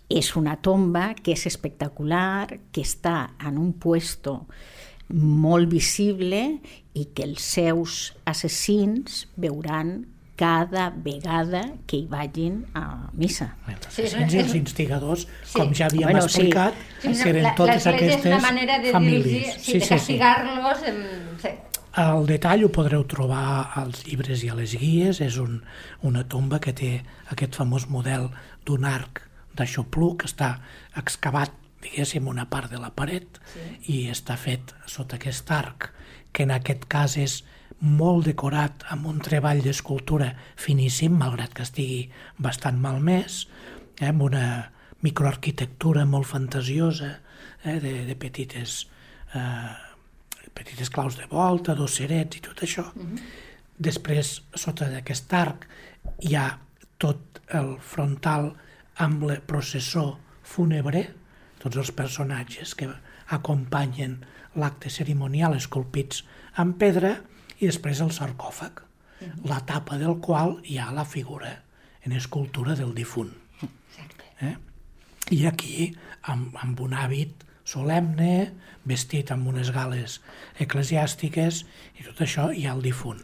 és 0.08 0.34
una 0.36 0.56
tomba 0.56 1.14
que 1.14 1.32
és 1.32 1.46
espectacular, 1.46 2.58
que 2.72 2.80
està 2.80 3.30
en 3.44 3.58
un 3.58 3.72
puesto 3.74 4.46
molt 5.08 5.68
visible 5.70 6.60
i 6.94 7.04
que 7.14 7.24
els 7.24 7.40
seus 7.42 8.14
assassins 8.28 9.26
veuran 9.36 10.06
cada 10.38 10.90
vegada 10.90 11.64
que 11.86 11.96
hi 11.98 12.06
vagin 12.06 12.60
a 12.78 13.10
missa. 13.12 13.56
Els 13.66 13.88
Sí, 13.90 14.02
assassins 14.06 14.34
i 14.34 14.38
els 14.38 14.54
instigadors, 14.54 15.26
Sí. 15.44 15.58
com 15.58 15.72
ja 15.74 15.86
havíem 15.86 16.04
Bueno, 16.12 16.20
sí. 16.22 16.26
explicat, 16.26 16.74
Sí, 17.02 17.08
no, 17.08 17.14
que 17.24 17.30
eren 17.30 17.42
la- 17.42 17.54
totes 17.56 17.86
aquestes 17.86 18.24
una 18.26 18.38
manera 18.40 18.78
de 18.78 18.92
famílies. 18.92 19.24
dir-los, 19.24 19.62
sí, 19.64 19.78
de 19.78 19.88
castigar-los. 19.88 20.82
em, 20.86 21.02
Sí. 21.42 21.48
El 21.96 22.26
detall 22.26 22.62
ho 22.64 22.68
podreu 22.70 23.04
trobar 23.04 23.72
als 23.74 24.04
llibres 24.06 24.44
i 24.44 24.48
a 24.48 24.54
les 24.54 24.76
guies. 24.78 25.20
És 25.20 25.36
un, 25.38 25.64
una 26.02 26.28
tomba 26.28 26.60
que 26.60 26.72
té 26.72 27.02
aquest 27.30 27.56
famós 27.56 27.88
model 27.88 28.30
d'un 28.64 28.84
arc 28.84 29.22
de 29.58 29.66
xoplú 29.66 30.14
que 30.18 30.28
està 30.30 30.56
excavat, 30.96 31.52
diguéssim, 31.82 32.26
una 32.26 32.48
part 32.50 32.70
de 32.70 32.80
la 32.80 32.90
paret 32.90 33.38
sí. 33.52 33.66
i 33.94 33.98
està 34.10 34.36
fet 34.36 34.74
sota 34.86 35.18
aquest 35.18 35.50
arc, 35.54 35.90
que 36.32 36.44
en 36.46 36.54
aquest 36.54 36.86
cas 36.90 37.16
és 37.18 37.42
molt 37.80 38.26
decorat 38.26 38.84
amb 38.90 39.06
un 39.06 39.20
treball 39.22 39.62
d'escultura 39.62 40.32
finíssim, 40.58 41.14
malgrat 41.14 41.54
que 41.54 41.66
estigui 41.66 42.00
bastant 42.38 42.80
malmès, 42.82 43.44
eh, 44.00 44.08
amb 44.10 44.26
una 44.26 44.46
microarquitectura 45.06 46.04
molt 46.04 46.26
fantasiosa, 46.26 47.18
eh, 47.62 47.78
de, 47.78 47.92
de 48.08 48.16
petites 48.18 48.86
eh, 49.34 49.76
petites 50.58 50.90
claus 50.90 51.16
de 51.16 51.26
volta, 51.30 51.76
dosserets 51.78 52.38
i 52.38 52.40
tot 52.42 52.62
això. 52.66 52.84
Mm 52.94 53.14
-hmm. 53.14 53.20
Després, 53.78 54.42
sota 54.54 54.88
d'aquest 54.90 55.32
arc, 55.32 55.68
hi 56.18 56.34
ha 56.34 56.58
tot 56.98 57.40
el 57.54 57.76
frontal 57.80 58.56
amb 58.98 59.24
el 59.28 59.40
processó 59.46 60.18
fúnebre, 60.42 61.04
tots 61.62 61.78
els 61.78 61.92
personatges 61.94 62.74
que 62.78 62.88
acompanyen 63.34 64.18
l'acte 64.58 64.90
cerimonial 64.90 65.56
esculpits 65.56 66.24
en 66.58 66.74
pedra, 66.80 67.18
i 67.58 67.66
després 67.66 68.00
el 68.00 68.12
sarcòfag, 68.14 68.82
mm 68.82 69.26
-hmm. 69.26 69.48
la 69.48 69.60
tapa 69.66 69.98
del 69.98 70.20
qual 70.20 70.60
hi 70.64 70.78
ha 70.78 70.90
la 70.92 71.04
figura 71.04 71.62
en 72.02 72.12
escultura 72.12 72.74
del 72.74 72.94
difunt. 72.94 73.32
Exacte. 73.62 74.24
Eh? 74.40 74.56
I 75.30 75.46
aquí, 75.46 75.96
amb, 76.22 76.56
amb 76.56 76.80
un 76.80 76.92
hàbit 76.92 77.44
solemne, 77.64 78.52
vestit 78.84 79.30
amb 79.30 79.46
unes 79.46 79.70
gales 79.70 80.20
eclesiàstiques 80.58 81.64
i 82.00 82.06
tot 82.06 82.20
això, 82.20 82.48
hi 82.54 82.66
ha 82.66 82.72
el 82.72 82.82
difunt. 82.82 83.20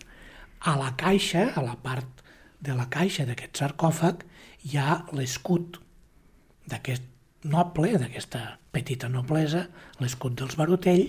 A 0.61 0.77
la 0.77 0.95
caixa, 0.97 1.53
a 1.55 1.63
la 1.63 1.77
part 1.77 2.23
de 2.61 2.75
la 2.75 2.89
caixa 2.93 3.25
d'aquest 3.25 3.57
sarcòfag, 3.57 4.25
hi 4.65 4.79
ha 4.81 5.05
l'escut 5.13 5.79
d'aquest 6.71 7.05
noble, 7.45 7.93
d'aquesta 8.01 8.59
petita 8.73 9.11
noblesa, 9.13 9.67
l'escut 10.01 10.37
dels 10.41 10.57
Barotell, 10.57 11.07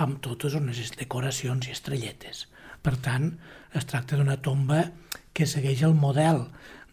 amb 0.00 0.20
totes 0.24 0.56
unes 0.56 0.94
decoracions 0.96 1.68
i 1.68 1.74
estrelletes. 1.74 2.46
Per 2.80 2.96
tant, 3.04 3.34
es 3.76 3.86
tracta 3.86 4.16
d'una 4.16 4.38
tomba 4.40 4.86
que 5.36 5.46
segueix 5.46 5.82
el 5.86 5.94
model 5.94 6.46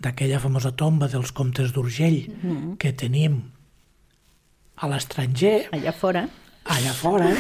d'aquella 0.04 0.42
famosa 0.44 0.74
tomba 0.78 1.08
dels 1.10 1.32
comtes 1.32 1.72
d'Urgell 1.74 2.28
mm 2.28 2.42
-hmm. 2.42 2.78
que 2.78 2.94
tenim 2.94 3.42
a 4.76 4.88
l'estranger, 4.88 5.70
Allà 5.72 5.92
fora, 5.92 6.28
allà 6.66 6.94
fora, 6.94 7.32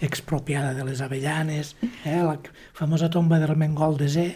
expropiada 0.00 0.72
de 0.74 0.84
les 0.84 1.00
avellanes, 1.00 1.76
eh, 2.04 2.22
la 2.22 2.38
famosa 2.72 3.10
tomba 3.10 3.38
d'Ermengol 3.38 3.98
de 3.98 4.08
Zé, 4.08 4.28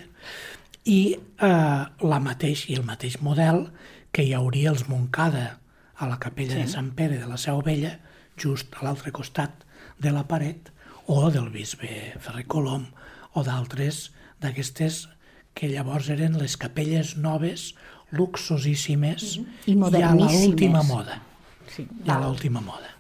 i 0.85 1.15
eh, 1.15 1.83
la 2.03 2.21
mateix, 2.21 2.67
i 2.71 2.77
el 2.79 2.85
mateix 2.87 3.21
model 3.23 3.69
que 4.13 4.25
hi 4.27 4.33
hauria 4.35 4.73
els 4.73 4.89
Moncada 4.89 5.59
a 5.97 6.09
la 6.11 6.19
capella 6.19 6.57
sí. 6.57 6.65
de 6.65 6.73
Sant 6.73 6.91
Pere 6.99 7.19
de 7.21 7.29
la 7.31 7.39
Seu 7.39 7.63
Vella, 7.63 7.97
just 8.37 8.75
a 8.79 8.85
l'altre 8.87 9.13
costat 9.15 9.65
de 10.03 10.11
la 10.11 10.25
paret, 10.27 10.73
o 11.07 11.31
del 11.31 11.51
bisbe 11.55 11.89
Ferrer 12.23 12.47
Colom, 12.51 12.89
o 13.35 13.43
d'altres 13.47 14.11
d'aquestes 14.43 15.07
que 15.55 15.69
llavors 15.69 16.09
eren 16.11 16.39
les 16.41 16.57
capelles 16.57 17.17
noves, 17.17 17.73
luxosíssimes 18.13 19.39
I 19.67 19.73
a 19.73 19.77
moderníssimes. 19.77 20.43
l'última 20.47 20.83
moda. 20.83 21.21
sí. 21.69 21.87
I 22.05 22.11
a 22.11 22.19
l'última 22.21 22.61
moda. 22.61 22.91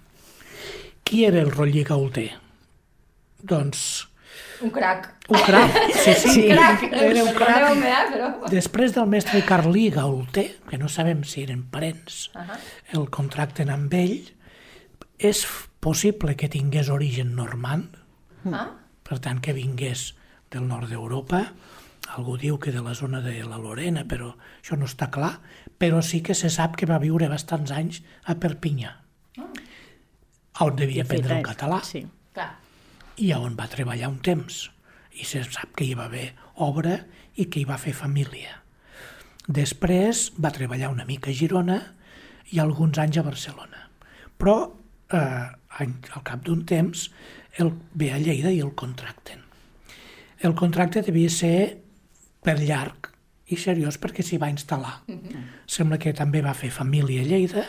Qui 1.05 1.25
era 1.27 1.41
el 1.43 1.51
Rollí 1.51 1.83
Gaulter? 1.85 2.31
Doncs 3.43 4.09
Un 4.63 4.71
crac. 4.71 5.11
Un 5.33 5.41
crac. 5.47 5.77
Sí, 6.03 6.15
sí, 6.15 6.43
Un 6.45 6.55
crac. 6.57 6.83
era 6.93 7.25
un 7.25 7.33
crac. 7.35 8.13
Però... 8.13 8.31
Després 8.53 8.95
del 8.95 9.07
mestre 9.11 9.43
Carlí 9.49 9.89
Gaulter, 9.95 10.47
que 10.69 10.79
no 10.79 10.89
sabem 10.89 11.25
si 11.25 11.43
eren 11.47 11.65
parents, 11.71 12.31
Uh 12.35 12.41
-huh. 12.41 12.59
el 13.01 13.09
contracten 13.11 13.71
amb 13.71 13.93
ell, 13.95 14.33
és 15.19 15.47
possible 15.81 16.37
que 16.37 16.49
tingués 16.49 16.89
origen 16.89 17.35
normand, 17.35 17.97
Ah, 18.53 18.71
per 19.03 19.19
tant 19.21 19.41
que 19.41 19.53
vingués 19.53 20.15
del 20.51 20.67
nord 20.67 20.89
d'Europa, 20.89 21.53
algú 22.17 22.37
diu 22.37 22.59
que 22.59 22.73
de 22.73 22.81
la 22.83 22.95
zona 22.95 23.21
de 23.21 23.45
la 23.45 23.57
Lorena, 23.59 24.05
però 24.05 24.35
això 24.63 24.77
no 24.77 24.85
està 24.87 25.11
clar, 25.11 25.39
però 25.79 26.03
sí 26.03 26.21
que 26.23 26.35
se 26.35 26.51
sap 26.51 26.75
que 26.77 26.87
va 26.87 26.99
viure 26.99 27.29
bastants 27.29 27.71
anys 27.71 28.03
a 28.25 28.35
Perpinyà, 28.35 28.97
on 30.61 30.77
devia 30.77 31.03
De 31.05 31.09
fet, 31.09 31.21
aprendre 31.21 31.39
el 31.39 31.45
català 31.47 31.83
Sí. 31.85 32.07
clar. 32.33 32.59
i 33.17 33.33
on 33.33 33.57
va 33.57 33.69
treballar 33.69 34.09
un 34.09 34.19
temps. 34.19 34.71
I 35.21 35.27
se 35.29 35.43
sap 35.45 35.75
que 35.77 35.87
hi 35.87 35.97
va 35.99 36.09
haver 36.09 36.33
obra 36.65 36.99
i 37.37 37.47
que 37.47 37.61
hi 37.61 37.69
va 37.69 37.81
fer 37.81 37.95
família. 37.97 38.59
Després 39.49 40.31
va 40.39 40.53
treballar 40.55 40.93
una 40.93 41.07
mica 41.09 41.31
a 41.31 41.37
Girona 41.37 41.79
i 42.53 42.61
alguns 42.63 42.99
anys 43.03 43.19
a 43.19 43.27
Barcelona. 43.27 43.89
Però 44.39 44.57
eh, 45.13 45.47
al 45.83 46.25
cap 46.25 46.45
d'un 46.47 46.65
temps 46.69 47.09
el 47.61 47.73
ve 47.95 48.13
a 48.13 48.21
Lleida 48.23 48.53
i 48.53 48.61
el 48.65 48.75
contracten. 48.79 49.43
El 50.43 50.55
contracte 50.59 51.03
devia 51.07 51.31
ser 51.31 51.79
per 52.43 52.59
llarg 52.61 53.11
i 53.53 53.59
seriós 53.61 53.99
perquè 54.01 54.25
s'hi 54.25 54.41
va 54.41 54.51
instal·lar. 54.51 55.03
Sembla 55.67 55.99
que 56.03 56.15
també 56.17 56.43
va 56.43 56.55
fer 56.57 56.73
família 56.73 57.23
a 57.23 57.29
Lleida, 57.29 57.67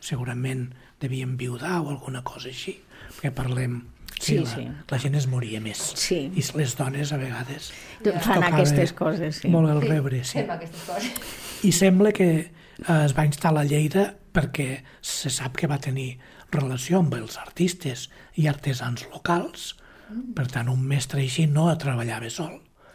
segurament 0.00 0.68
devia 1.00 1.26
enviudar 1.26 1.80
o 1.82 1.90
alguna 1.90 2.24
cosa 2.24 2.50
així, 2.52 2.78
perquè 3.18 3.34
parlem... 3.34 3.82
Sí, 4.18 4.38
la, 4.38 4.50
sí. 4.50 4.66
la 4.90 4.98
gent 4.98 5.14
es 5.18 5.26
moria 5.30 5.60
més. 5.62 5.80
Sí. 5.98 6.20
I 6.34 6.44
les 6.58 6.74
dones, 6.78 7.12
a 7.14 7.18
vegades, 7.20 7.70
Fan 8.02 8.18
tocava 8.18 8.48
aquestes 8.52 8.92
coses, 8.98 9.42
sí. 9.42 9.50
molt 9.52 9.70
el 9.70 9.82
Sí, 9.82 9.90
rebre, 9.92 10.22
sí. 10.24 10.38
Fem 10.40 10.50
aquestes 10.56 10.86
coses. 10.88 11.36
I 11.68 11.72
sembla 11.74 12.12
que 12.14 12.28
eh, 12.38 12.98
es 13.04 13.14
va 13.16 13.26
instal·lar 13.28 13.64
a 13.66 13.68
Lleida 13.68 14.08
perquè 14.34 14.82
se 15.02 15.30
sap 15.34 15.56
que 15.58 15.70
va 15.70 15.80
tenir 15.82 16.12
relació 16.54 17.02
amb 17.02 17.14
els 17.18 17.38
artistes 17.38 18.08
i 18.36 18.48
artesans 18.50 19.06
locals. 19.12 19.74
Per 20.08 20.46
tant, 20.48 20.70
un 20.72 20.84
mestre 20.88 21.20
així 21.20 21.46
no 21.50 21.68
treballava 21.78 22.30
sol. 22.32 22.54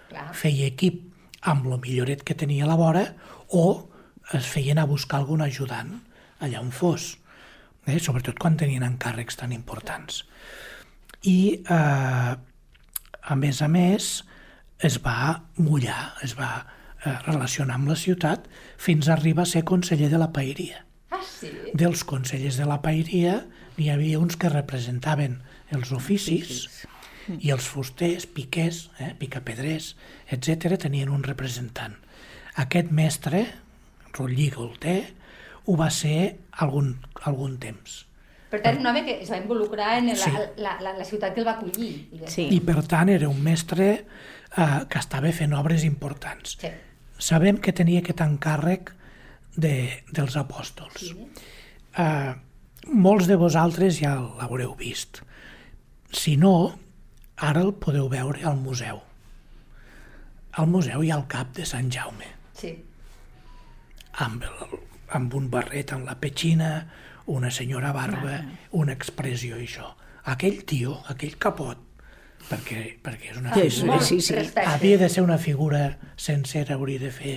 Clar. 0.10 0.30
Feia 0.38 0.70
equip 0.72 1.02
amb 1.50 1.68
lo 1.70 1.78
milloret 1.78 2.24
que 2.24 2.36
tenia 2.40 2.66
a 2.66 2.72
la 2.72 2.80
vora 2.80 3.04
o 3.54 3.90
es 4.34 4.48
feien 4.48 4.80
a 4.80 4.88
buscar 4.90 5.20
algun 5.20 5.44
ajudant 5.44 5.98
allà 6.44 6.62
on 6.62 6.72
fos, 6.76 7.18
eh? 7.88 8.00
sobretot 8.00 8.40
quan 8.40 8.58
tenien 8.60 8.84
encàrrecs 8.88 9.38
tan 9.40 9.54
importants. 9.56 10.24
I, 11.24 11.64
eh, 11.64 12.34
a 13.24 13.36
més 13.40 13.62
a 13.62 13.70
més, 13.72 14.14
es 14.84 15.00
va 15.04 15.44
mullar, 15.58 16.14
es 16.24 16.36
va 16.36 16.52
eh, 16.60 17.14
relacionar 17.28 17.78
amb 17.80 17.92
la 17.94 18.00
ciutat 18.00 18.50
fins 18.78 19.08
a 19.08 19.16
arribar 19.16 19.46
a 19.48 19.54
ser 19.54 19.64
conseller 19.64 20.10
de 20.12 20.20
la 20.20 20.32
paeria. 20.36 20.84
Ah, 21.14 21.22
sí? 21.24 21.52
Dels 21.74 22.04
consellers 22.08 22.60
de 22.60 22.68
la 22.68 22.82
paeria 22.84 23.44
n'hi 23.78 23.90
havia 23.94 24.20
uns 24.20 24.36
que 24.40 24.52
representaven 24.52 25.40
els 25.74 25.94
oficis 25.96 26.68
i 27.40 27.54
els 27.56 27.66
fusters, 27.72 28.28
piquers, 28.28 28.90
eh, 29.00 29.14
picapedrers, 29.18 29.94
etc 30.28 30.78
tenien 30.82 31.10
un 31.10 31.24
representant. 31.24 31.96
Aquest 32.60 32.92
mestre, 32.92 33.46
Rotllí 34.14 34.50
Golter, 34.54 35.14
ho 35.66 35.78
va 35.80 35.90
ser 35.90 36.36
algun, 36.52 36.98
algun 37.24 37.56
temps. 37.58 38.04
Per 38.54 38.60
tant, 38.62 38.78
un 38.78 38.86
home 38.86 39.02
que 39.08 39.16
es 39.24 39.32
va 39.34 39.40
involucrar 39.42 39.96
en 39.98 40.12
la, 40.12 40.16
Sí. 40.16 40.32
la, 40.62 40.76
la, 40.86 40.92
la 41.00 41.06
ciutat 41.10 41.34
que 41.34 41.42
el 41.42 41.48
va 41.48 41.56
acollir. 41.58 41.94
Sí. 42.30 42.46
I 42.54 42.60
per 42.62 42.84
tant 42.86 43.10
era 43.10 43.26
un 43.32 43.40
mestre 43.42 43.88
eh, 43.98 44.68
que 44.90 45.00
estava 45.02 45.32
fent 45.34 45.56
obres 45.58 45.84
importants. 45.88 46.54
Sí. 46.62 46.70
Sabem 47.18 47.58
que 47.58 47.74
tenia 47.74 48.04
aquest 48.04 48.22
encàrrec 48.22 48.92
de, 49.58 50.04
dels 50.14 50.38
apòstols. 50.38 51.02
Sí. 51.02 51.28
Eh, 51.98 52.34
molts 52.94 53.26
de 53.32 53.40
vosaltres 53.42 53.98
ja 54.04 54.14
l'haureu 54.22 54.76
vist. 54.78 55.24
Si 56.14 56.36
no, 56.38 56.54
ara 57.42 57.62
el 57.66 57.74
podeu 57.74 58.06
veure 58.12 58.46
al 58.46 58.60
museu. 58.62 59.02
Al 60.62 60.68
museu 60.70 61.02
hi 61.02 61.10
ha 61.10 61.18
el 61.18 61.26
cap 61.32 61.50
de 61.58 61.66
Sant 61.66 61.90
Jaume, 61.90 62.28
Sí. 62.54 62.76
amb, 64.22 64.44
el, 64.46 64.78
amb 65.18 65.34
un 65.34 65.50
barret 65.50 65.92
amb 65.96 66.06
la 66.06 66.20
petxina, 66.22 66.70
una 67.26 67.52
senyora 67.52 67.92
barba, 67.96 68.42
una 68.72 68.94
expressió 68.94 69.58
i 69.58 69.68
això. 69.68 69.90
Aquell 70.32 70.62
tio, 70.68 70.98
aquell 71.12 71.36
capot, 71.40 71.80
perquè, 72.50 72.84
perquè 73.04 73.32
és 73.32 73.38
una 73.40 73.54
Sí, 73.56 73.70
figura... 73.70 74.00
sí, 74.02 74.20
sí. 74.22 74.36
Respecte. 74.36 74.70
Havia 74.70 74.98
de 74.98 75.10
ser 75.10 75.24
una 75.24 75.38
figura 75.38 75.98
sencera, 76.16 76.76
hauria 76.76 77.00
de 77.00 77.12
fer 77.12 77.36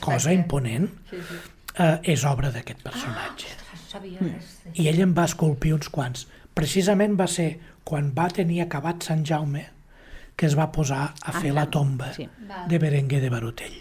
cosa 0.00 0.32
imponent. 0.32 0.88
Sí, 1.10 1.16
sí. 1.28 1.38
Eh, 1.76 1.98
és 2.14 2.24
obra 2.24 2.50
d'aquest 2.50 2.82
personatge. 2.82 3.50
No 3.72 3.78
sabia 3.90 4.18
res. 4.22 4.52
I 4.74 4.88
ell 4.88 5.00
en 5.04 5.12
va 5.16 5.26
esculpir 5.28 5.74
uns 5.76 5.90
quants. 5.92 6.26
Precisament 6.56 7.18
va 7.20 7.26
ser 7.28 7.58
quan 7.84 8.12
va 8.16 8.30
tenir 8.32 8.62
acabat 8.64 9.04
Sant 9.04 9.24
Jaume 9.28 9.66
que 10.36 10.46
es 10.46 10.54
va 10.56 10.70
posar 10.72 11.14
a 11.24 11.32
fer 11.40 11.52
la 11.56 11.66
tomba 11.72 12.10
sí. 12.12 12.26
De 12.68 12.78
Berenguer 12.78 13.20
de 13.22 13.30
Barutell. 13.32 13.76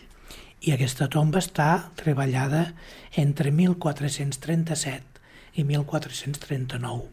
I 0.66 0.72
aquesta 0.72 1.08
tomba 1.12 1.40
està 1.44 1.92
treballada 2.00 2.74
entre 3.20 3.52
1437 3.52 5.14
i 5.55 5.63
1439. 5.63 7.09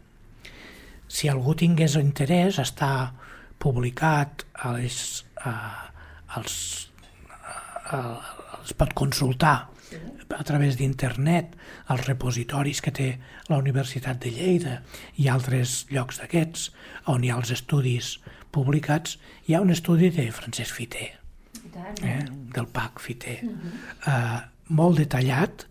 Si 1.07 1.29
algú 1.29 1.53
tingués 1.55 1.95
interès, 1.99 2.59
està 2.59 3.13
publicat 3.61 4.45
les, 4.75 4.97
a, 5.45 5.53
als, 6.35 6.55
a, 7.91 7.99
es 8.63 8.73
pot 8.75 8.93
consultar 8.97 9.57
a 10.33 10.43
través 10.47 10.77
d'internet 10.79 11.53
als 11.93 12.07
repositoris 12.07 12.81
que 12.81 12.93
té 12.95 13.09
la 13.51 13.59
Universitat 13.61 14.19
de 14.23 14.31
Lleida 14.33 14.79
i 15.21 15.29
altres 15.29 15.83
llocs 15.91 16.19
d'aquests 16.21 16.71
on 17.13 17.23
hi 17.23 17.29
ha 17.31 17.37
els 17.37 17.53
estudis 17.53 18.15
publicats. 18.53 19.19
Hi 19.47 19.55
ha 19.55 19.61
un 19.61 19.73
estudi 19.73 20.09
de 20.13 20.29
Francesc 20.31 20.79
Fiter, 20.79 21.11
eh, 22.01 22.23
del 22.55 22.67
PAC 22.73 22.99
Fiter, 23.03 23.37
eh, 23.43 24.39
molt 24.69 24.97
detallat 25.03 25.67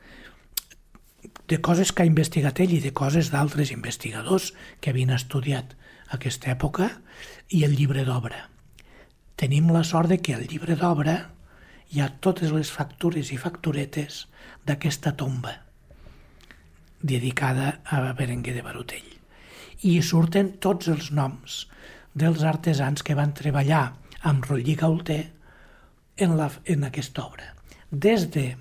de 1.49 1.58
coses 1.61 1.92
que 1.92 2.04
ha 2.04 2.08
investigat 2.08 2.61
ell 2.62 2.75
i 2.76 2.80
de 2.84 2.92
coses 2.96 3.30
d'altres 3.32 3.72
investigadors 3.75 4.52
que 4.80 4.92
havien 4.92 5.12
estudiat 5.14 5.75
aquesta 6.14 6.52
època 6.52 6.88
i 7.50 7.64
el 7.66 7.76
llibre 7.76 8.04
d'obra. 8.08 8.49
Tenim 9.37 9.70
la 9.75 9.82
sort 9.84 10.12
de 10.12 10.20
que 10.22 10.37
al 10.37 10.46
llibre 10.46 10.76
d'obra 10.78 11.16
hi 11.92 12.00
ha 12.00 12.12
totes 12.25 12.52
les 12.54 12.70
factures 12.70 13.32
i 13.32 13.40
facturetes 13.40 14.26
d'aquesta 14.66 15.16
tomba 15.18 15.58
dedicada 17.02 17.80
a 17.84 18.12
Berenguer 18.14 18.54
de 18.54 18.62
Barutell. 18.62 19.08
I 19.82 19.96
hi 19.99 20.02
surten 20.06 20.54
tots 20.62 20.88
els 20.88 21.11
noms 21.11 21.64
dels 22.14 22.44
artesans 22.46 23.02
que 23.02 23.16
van 23.18 23.34
treballar 23.34 23.84
amb 24.22 24.46
Rollí 24.46 24.76
Gaulter 24.78 25.25
en, 26.16 26.37
la, 26.38 26.49
en 26.64 26.87
aquesta 26.87 27.26
obra. 27.26 27.50
Des 27.90 28.28
de 28.30 28.52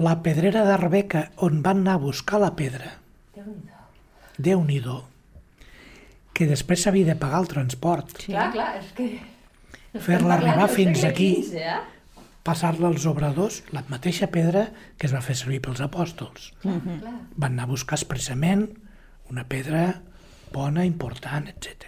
la 0.00 0.16
pedrera 0.24 0.64
d'Arbeca, 0.64 1.26
on 1.44 1.60
van 1.64 1.82
anar 1.84 1.98
a 1.98 2.02
buscar 2.02 2.40
la 2.40 2.54
pedra, 2.56 2.96
déu 4.40 4.62
nhi 4.64 4.80
que 6.32 6.46
després 6.48 6.80
s'havia 6.86 7.04
de 7.04 7.16
pagar 7.20 7.42
el 7.42 7.48
transport, 7.48 8.14
Sí. 8.16 8.32
Clar, 8.32 8.50
clar, 8.54 8.68
és 8.80 8.92
que... 8.96 9.20
fer-la 10.00 10.38
arribar 10.38 10.68
fins 10.72 11.02
aquí, 11.04 11.44
eh? 11.52 11.74
passar-la 12.42 12.88
als 12.88 13.04
obradors, 13.04 13.62
la 13.76 13.84
mateixa 13.88 14.30
pedra 14.32 14.70
que 14.96 15.06
es 15.06 15.12
va 15.12 15.20
fer 15.20 15.36
servir 15.36 15.60
pels 15.60 15.82
apòstols. 15.84 16.52
Clar. 16.62 16.78
Van 17.36 17.52
anar 17.52 17.66
a 17.68 17.72
buscar 17.74 17.98
expressament 17.98 18.70
una 19.28 19.44
pedra 19.44 20.00
bona, 20.54 20.86
important, 20.86 21.46
etc. 21.52 21.84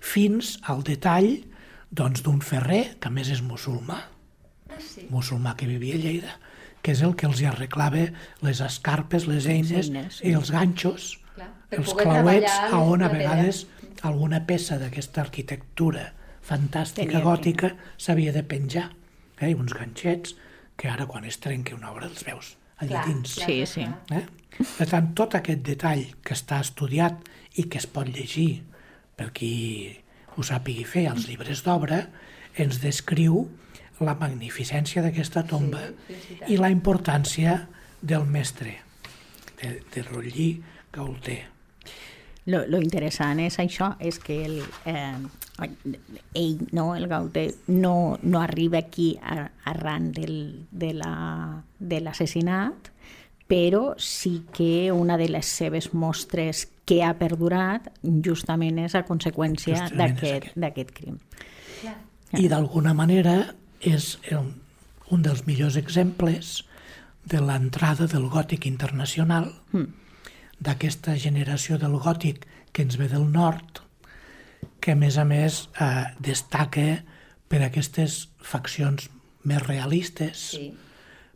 Fins 0.00 0.58
al 0.66 0.82
detall 0.82 1.44
doncs, 1.90 2.22
d'un 2.26 2.40
ferrer, 2.40 2.96
que 2.98 3.08
a 3.08 3.14
més 3.14 3.30
és 3.30 3.42
musulmà, 3.42 4.00
Ah, 4.70 4.78
sí. 4.78 5.06
musulmà 5.10 5.56
que 5.56 5.66
vivia 5.66 5.94
a 5.94 5.98
Lleida, 5.98 6.34
que 6.82 6.92
és 6.92 7.02
el 7.06 7.14
que 7.16 7.26
els 7.28 7.40
hi 7.42 7.48
arreglava 7.50 8.06
les 8.46 8.60
escarpes, 8.64 9.26
les 9.28 9.46
eines 9.46 9.90
eines, 9.90 10.20
i 10.24 10.32
els 10.36 10.52
ganxos, 10.54 11.18
Clar, 11.34 11.50
els 11.76 11.92
clauets, 11.94 12.52
a 12.70 12.80
on 12.80 13.02
a 13.02 13.08
la 13.08 13.12
pedra. 13.12 13.34
vegades 13.36 13.66
alguna 14.02 14.40
peça 14.46 14.78
d'aquesta 14.80 15.20
arquitectura 15.26 16.10
fantàstica 16.42 17.06
Tenia 17.12 17.24
gòtica 17.24 17.74
s'havia 18.00 18.32
de 18.32 18.42
penjar. 18.42 18.88
Eh? 19.40 19.50
I 19.50 19.54
uns 19.54 19.74
ganxets 19.76 20.34
que 20.80 20.88
ara 20.88 21.06
quan 21.06 21.24
es 21.28 21.36
trenca 21.38 21.76
una 21.76 21.92
obra 21.92 22.08
els 22.08 22.24
veus 22.24 22.56
allà 22.80 23.02
Clar, 23.02 23.06
dins. 23.06 23.36
Sí, 23.44 23.60
sí. 23.68 23.84
Eh? 24.16 24.24
Per 24.78 24.86
tant, 24.88 25.12
tot 25.16 25.36
aquest 25.36 25.62
detall 25.66 26.06
que 26.24 26.34
està 26.34 26.60
estudiat 26.64 27.20
i 27.60 27.66
que 27.68 27.78
es 27.78 27.86
pot 27.86 28.08
llegir 28.08 28.62
per 29.16 29.30
qui 29.36 29.52
ho 30.36 30.44
sàpigui 30.46 30.86
fer 30.88 31.06
als 31.10 31.26
llibres 31.28 31.60
d'obra, 31.66 32.06
ens 32.56 32.80
descriu 32.80 33.44
la 34.00 34.14
magnificència 34.16 35.02
d'aquesta 35.04 35.42
tomba 35.46 35.82
Sí, 36.08 36.38
i 36.48 36.56
la 36.56 36.70
importància 36.72 37.68
del 38.00 38.24
mestre, 38.24 38.78
de, 39.60 39.82
de 39.94 40.02
Rollí 40.02 40.62
Gaulter. 40.92 41.42
Lo, 42.46 42.62
lo 42.66 42.80
interessant 42.80 43.38
és 43.44 43.58
això, 43.60 43.92
és 44.00 44.16
que 44.18 44.38
el, 44.46 44.62
eh, 44.88 45.18
ell, 46.34 46.56
no, 46.72 46.94
el 46.96 47.06
Gauter, 47.06 47.50
no, 47.68 48.18
no 48.22 48.40
arriba 48.40 48.78
aquí 48.78 49.18
a, 49.22 49.50
arran 49.64 50.10
del, 50.12 50.66
de 50.70 50.94
la- 50.94 51.62
de 51.78 52.00
l'assassinat, 52.00 52.88
però 53.46 53.94
sí 53.98 54.44
que 54.54 54.90
una 54.92 55.16
de 55.18 55.28
les 55.28 55.46
seves 55.46 55.92
mostres 55.92 56.68
que 56.86 57.02
ha 57.04 57.12
perdurat 57.18 57.90
justament 58.24 58.78
és 58.78 58.94
a 58.94 59.04
conseqüència 59.06 59.88
d'aquest 59.90 60.24
aquest. 60.24 60.56
d'aquest 60.56 60.90
crim. 60.96 61.18
Clar. 61.82 61.96
I 62.40 62.48
d'alguna 62.48 62.94
manera 62.94 63.54
és 63.80 64.18
el, 64.30 64.52
un 65.10 65.22
dels 65.22 65.44
millors 65.46 65.76
exemples 65.76 66.60
de 67.24 67.40
l'entrada 67.40 68.06
del 68.08 68.28
gòtic 68.32 68.66
internacional, 68.66 69.50
d'aquesta 70.60 71.14
generació 71.16 71.78
del 71.80 71.96
gòtic 72.00 72.44
que 72.72 72.82
ens 72.84 72.98
ve 73.00 73.08
del 73.08 73.26
nord, 73.32 73.80
que 74.80 74.92
a 74.92 74.96
més 74.98 75.16
a 75.18 75.24
més 75.24 75.68
eh, 75.80 76.04
destaca 76.20 77.02
per 77.48 77.62
aquestes 77.64 78.28
faccions 78.44 79.08
més 79.44 79.62
realistes, 79.66 80.50
Sí. 80.56 80.72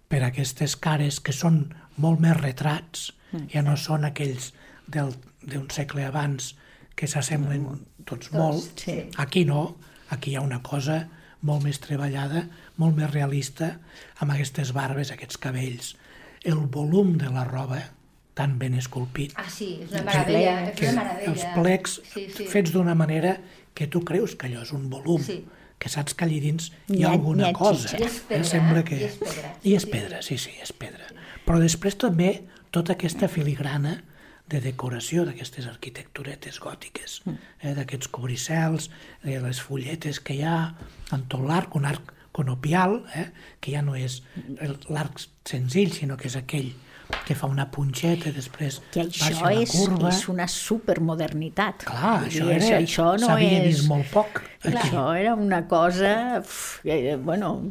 per 0.08 0.22
aquestes 0.22 0.76
cares 0.76 1.20
que 1.20 1.32
són 1.32 1.72
molt 1.96 2.20
més 2.20 2.36
retrats, 2.36 3.12
ja 3.50 3.62
no 3.62 3.76
són 3.76 4.04
aquells 4.04 4.52
del- 4.86 5.16
d'un 5.42 5.66
segle 5.70 6.04
abans 6.04 6.54
que 6.94 7.06
s'assemblen 7.08 7.64
tots 8.04 8.30
molt. 8.32 8.78
sí. 8.78 9.08
Aquí 9.16 9.44
no, 9.44 9.76
aquí 10.10 10.30
hi 10.32 10.36
ha 10.36 10.40
una 10.40 10.62
cosa 10.62 11.08
molt 11.44 11.62
més 11.66 11.78
treballada, 11.84 12.46
molt 12.80 12.96
més 12.96 13.10
realista, 13.12 13.74
amb 14.24 14.32
aquestes 14.34 14.72
barbes, 14.76 15.10
aquests 15.12 15.36
cabells. 15.38 15.94
El 16.44 16.62
volum 16.72 17.14
de 17.20 17.28
la 17.32 17.44
roba, 17.44 17.82
tan 18.34 18.56
ben 18.58 18.74
esculpit, 18.74 19.32
Ah, 19.38 19.44
sí, 19.48 19.78
és 19.84 19.92
una 19.92 20.02
meravella, 20.08 20.54
és 20.70 20.78
que 20.80 20.88
una 20.90 21.04
meravella. 21.04 21.32
els 21.32 21.44
plecs 21.54 22.00
sí, 22.12 22.26
sí. 22.34 22.46
fets 22.50 22.72
d'una 22.74 22.94
manera 22.98 23.36
que 23.74 23.86
tu 23.86 24.02
creus 24.04 24.34
que 24.34 24.48
allò 24.48 24.62
és 24.62 24.72
un 24.72 24.88
volum, 24.90 25.22
Sí. 25.22 25.44
que 25.78 25.88
saps 25.88 26.14
que 26.14 26.24
allà 26.24 26.40
dins 26.40 26.72
hi 26.88 27.02
ha 27.04 27.08
ha- 27.08 27.12
alguna 27.12 27.44
n'hi 27.44 27.50
ha 27.50 27.52
cosa. 27.52 27.96
I 27.98 28.02
és 28.02 28.18
pedra, 28.26 28.40
Eh, 28.40 28.44
Sembla 28.44 28.84
que... 28.84 28.96
I 28.96 29.04
és 29.04 29.16
pedra. 29.20 29.54
I 29.62 29.74
és 29.74 29.86
pedra, 29.86 30.22
sí, 30.22 30.38
sí, 30.38 30.50
és 30.62 30.72
pedra. 30.72 31.06
Però 31.46 31.60
després 31.60 31.96
també 31.98 32.42
tota 32.70 32.94
aquesta 32.94 33.28
filigrana 33.28 34.02
de 34.48 34.60
decoració 34.60 35.24
d'aquestes 35.24 35.66
arquitecturetes 35.66 36.58
gòtiques, 36.60 37.22
Mm. 37.24 37.38
eh, 37.62 37.74
d'aquests 37.74 38.08
cobricels, 38.08 38.90
de 39.22 39.40
les 39.40 39.60
fulletes 39.60 40.20
que 40.20 40.34
hi 40.34 40.42
ha 40.42 40.74
en 41.12 41.24
tot 41.28 41.40
l'arc, 41.40 41.74
un 41.74 41.84
arc 41.86 42.12
conopial, 42.32 43.04
eh, 43.14 43.30
que 43.60 43.72
ja 43.72 43.80
no 43.82 43.94
és 43.94 44.22
l'arc 44.90 45.20
senzill, 45.44 45.92
sinó 45.92 46.16
que 46.16 46.28
és 46.28 46.36
aquell 46.36 46.72
que 47.24 47.34
fa 47.36 47.46
una 47.48 47.66
punxeta 47.70 48.28
i 48.30 48.32
després 48.36 48.78
Que 48.92 49.02
baixa 49.04 49.26
això 49.30 49.44
la 49.44 49.52
és, 49.62 49.70
curva. 49.72 50.08
és 50.10 50.22
una 50.28 50.46
supermodernitat. 50.48 51.84
Clar, 51.88 52.14
això, 52.26 52.48
era, 52.52 52.70
això 52.78 53.06
no 53.20 53.26
s'havia 53.28 53.60
és... 53.62 53.66
vist 53.68 53.88
molt 53.88 54.10
poc. 54.12 54.42
Aquí. 54.64 54.72
Això 54.80 55.04
era 55.20 55.34
una 55.36 55.62
cosa... 55.68 56.40
uf, 56.40 56.80
eh, 56.84 57.16
bueno, 57.20 57.62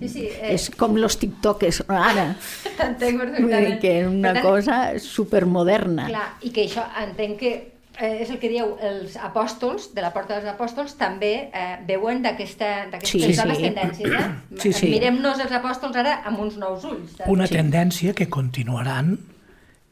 Sí, 0.00 0.08
sí, 0.08 0.24
eh. 0.26 0.54
és 0.56 0.68
com 0.78 0.96
los 0.98 1.16
tiktokers 1.22 1.82
ara, 1.86 2.34
Entenc 2.86 3.20
perfectament. 3.22 3.76
que 3.82 3.92
és 4.00 4.08
una 4.10 4.32
tant, 4.34 4.44
cosa 4.46 4.80
supermoderna. 4.98 6.08
Clar, 6.10 6.26
i 6.42 6.50
que 6.54 6.66
això 6.66 6.86
entenc 7.04 7.38
que 7.38 7.52
eh, 7.98 8.22
és 8.22 8.30
el 8.30 8.38
que 8.38 8.48
dieu, 8.48 8.76
els 8.80 9.16
apòstols, 9.16 9.90
de 9.94 10.02
la 10.04 10.12
porta 10.12 10.36
dels 10.38 10.52
apòstols, 10.54 10.94
també 10.96 11.50
eh, 11.52 11.78
veuen 11.88 12.22
d'aquesta- 12.22 12.90
d'aquestes 12.90 13.10
Sí, 13.10 13.34
sí. 13.34 13.62
tendències. 13.62 14.12
Eh? 14.20 14.58
Sí, 14.60 14.72
sí. 14.72 14.86
Mirem-nos 14.90 15.40
els 15.40 15.52
apòstols 15.52 15.96
ara 15.96 16.22
amb 16.24 16.38
uns 16.40 16.56
nous 16.56 16.84
ulls. 16.84 17.16
saps? 17.16 17.28
Una 17.30 17.46
tendència 17.48 18.14
que 18.14 18.28
continuaran 18.28 19.18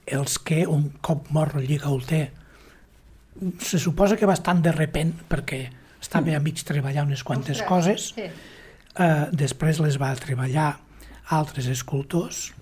els 0.07 0.39
que 0.39 0.67
un 0.67 0.91
cop 1.01 1.29
mor 1.31 1.53
el 1.57 1.67
Lligaulter 1.67 2.31
se 3.61 3.79
suposa 3.79 4.17
que 4.17 4.27
bastant 4.27 4.63
de 4.63 4.73
repent 4.73 5.13
perquè 5.29 5.69
estava 6.01 6.35
a 6.37 6.41
mig 6.41 6.63
treballar 6.65 7.05
unes 7.05 7.23
quantes 7.23 7.61
Ostres, 7.61 7.69
coses 7.69 8.13
Sí. 8.17 8.23
eh, 8.23 9.27
després 9.33 9.79
les 9.81 9.99
va 10.01 10.15
treballar 10.17 10.79
altres 11.31 11.67
escultors 11.69 12.53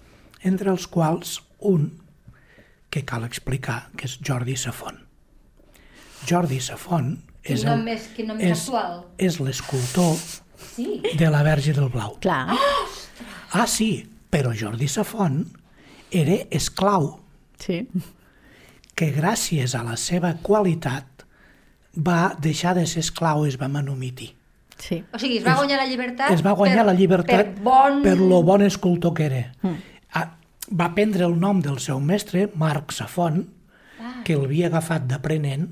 entre 0.43 0.71
els 0.71 0.87
quals 0.87 1.41
un 1.61 1.93
que 2.91 3.05
cal 3.05 3.25
explicar 3.25 3.89
que 3.97 4.05
és 4.07 4.19
Jordi 4.23 4.57
Safont 4.57 4.99
Jordi 6.27 6.61
Safont 6.61 7.13
és, 7.43 7.61
Quin 7.61 7.69
nom 7.69 7.79
el, 7.79 7.85
més- 7.87 8.09
quin 8.17 8.27
nom 8.33 8.41
és, 8.43 8.65
actual? 8.67 9.05
és 9.19 9.39
l'escultor 9.41 10.17
Sí. 10.77 11.01
de 11.19 11.31
la 11.31 11.43
Verge 11.47 11.73
del 11.77 11.89
Blau 11.93 12.19
Clar, 12.21 12.57
Ah, 13.53 13.67
sí, 13.67 14.07
però 14.31 14.53
Jordi 14.59 14.89
Safont 14.89 15.45
era 16.11 16.37
esclau 16.51 17.21
sí. 17.59 17.87
que 18.97 19.13
gràcies 19.15 19.75
a 19.79 19.83
la 19.87 19.97
seva 19.97 20.35
qualitat 20.43 21.23
va 21.97 22.35
deixar 22.43 22.75
de 22.77 22.87
ser 22.87 23.01
esclau 23.05 23.47
i 23.47 23.49
es 23.49 23.57
va 23.61 23.69
manomitir. 23.73 24.35
Sí. 24.77 24.99
O 25.15 25.19
sigui, 25.19 25.39
es 25.39 25.45
va 25.47 25.55
guanyar 25.57 25.79
la 25.81 25.87
llibertat... 25.89 26.31
Es 26.35 26.43
va 26.45 26.53
guanyar 26.53 26.83
per, 26.83 26.87
la 26.91 26.95
llibertat 26.99 27.55
per 27.55 27.63
bon... 27.65 28.03
per 28.05 28.17
lo 28.21 28.43
bon 28.45 28.61
escultor 28.67 29.15
que 29.17 29.25
era. 29.31 29.45
Mm. 29.63 29.77
Va 30.77 30.89
prendre 30.97 31.25
el 31.25 31.37
nom 31.39 31.61
del 31.63 31.79
seu 31.79 32.01
mestre, 32.03 32.49
Marc 32.59 32.91
Safont, 32.93 33.45
ah. 34.03 34.23
que 34.27 34.35
l'havia 34.35 34.67
agafat 34.67 35.05
d'aprenent, 35.07 35.69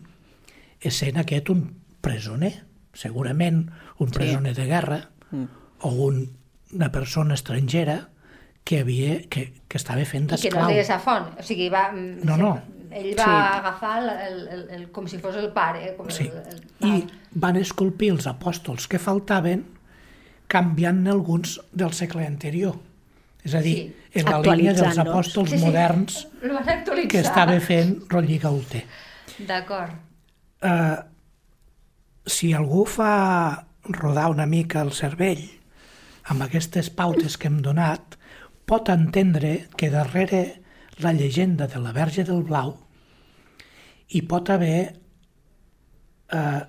essent 0.84 1.18
aquest 1.20 1.50
un 1.52 1.66
presoner, 2.04 2.52
segurament 2.94 3.64
un 3.98 4.12
presoner 4.14 4.54
sí. 4.54 4.60
de 4.60 4.66
guerra, 4.68 5.00
mm. 5.30 5.44
o 5.88 5.92
un, 6.08 6.24
una 6.74 6.90
persona 6.92 7.34
estrangera 7.34 8.08
que, 8.64 8.80
havia, 8.80 9.20
que, 9.28 9.50
que 9.68 9.80
estava 9.80 10.04
fent 10.08 10.30
d'esclau. 10.30 10.50
I 10.50 10.54
que 10.54 10.62
no 10.62 10.70
deia 10.72 10.86
Safont, 10.88 11.34
o 11.40 11.44
sigui, 11.44 11.68
va... 11.72 11.88
No, 11.94 12.38
no, 12.40 12.54
ell 12.94 13.12
va 13.18 13.24
sí. 13.26 13.58
agafar 13.58 13.94
el, 14.02 14.08
el, 14.08 14.40
el, 14.48 14.64
el, 14.76 14.88
com 14.94 15.08
si 15.10 15.18
fos 15.22 15.36
el 15.40 15.50
pare. 15.54 15.92
Com 15.98 16.10
sí. 16.14 16.28
el, 16.30 16.38
el, 16.54 16.60
el... 16.80 16.88
I 16.88 17.40
van 17.44 17.58
esculpir 17.60 18.12
els 18.14 18.28
apòstols 18.30 18.86
que 18.90 19.00
faltaven 19.02 19.64
canviant 20.50 21.02
alguns 21.10 21.58
del 21.72 21.94
segle 21.96 22.26
anterior. 22.28 22.78
És 23.44 23.56
a 23.58 23.60
dir, 23.64 23.74
sí. 23.90 24.20
en 24.22 24.30
la 24.30 24.40
línia 24.46 24.72
dels 24.76 25.00
apòstols 25.02 25.52
sí, 25.52 25.58
sí. 25.58 25.66
moderns 25.66 26.22
que 27.10 27.20
estava 27.20 27.58
fent 27.60 27.98
Rotlli 28.08 28.38
Gauter. 28.40 28.84
D'acord. 29.44 29.98
Uh, 30.64 30.96
si 32.24 32.54
algú 32.56 32.86
fa 32.88 33.66
rodar 33.84 34.30
una 34.32 34.46
mica 34.48 34.80
el 34.80 34.94
cervell 34.96 35.44
amb 36.32 36.46
aquestes 36.46 36.88
pautes 36.88 37.36
que 37.36 37.50
hem 37.50 37.60
donat, 37.60 38.16
pot 38.64 38.88
entendre 38.88 39.68
que 39.76 39.90
darrere 39.92 40.62
la 41.04 41.12
llegenda 41.12 41.66
de 41.68 41.82
la 41.84 41.92
Verge 41.92 42.24
del 42.24 42.40
Blau 42.48 42.78
hi 44.08 44.22
pot 44.24 44.48
haver 44.54 44.80
eh, 46.32 46.62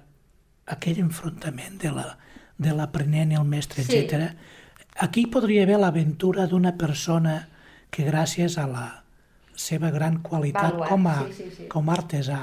aquell 0.75 0.99
enfrontament 0.99 1.79
de 1.79 1.93
la 1.95 2.07
de 2.57 2.71
l'aprenent 2.71 3.33
i 3.33 3.39
el 3.39 3.47
mestre, 3.47 3.83
sí. 3.83 3.97
etc. 3.99 4.31
Aquí 5.03 5.25
podria 5.27 5.65
haver 5.65 5.79
l'aventura 5.81 6.45
d'una 6.47 6.75
persona 6.79 7.49
que 7.91 8.05
gràcies 8.07 8.55
a 8.59 8.63
la 8.69 8.85
seva 9.55 9.91
gran 9.91 10.21
qualitat 10.23 10.71
Valuat, 10.71 10.89
com 10.89 11.09
a, 11.11 11.17
sí, 11.27 11.35
sí, 11.35 11.49
sí. 11.57 11.67
com 11.71 11.89
a 11.89 11.97
artesà, 11.97 12.39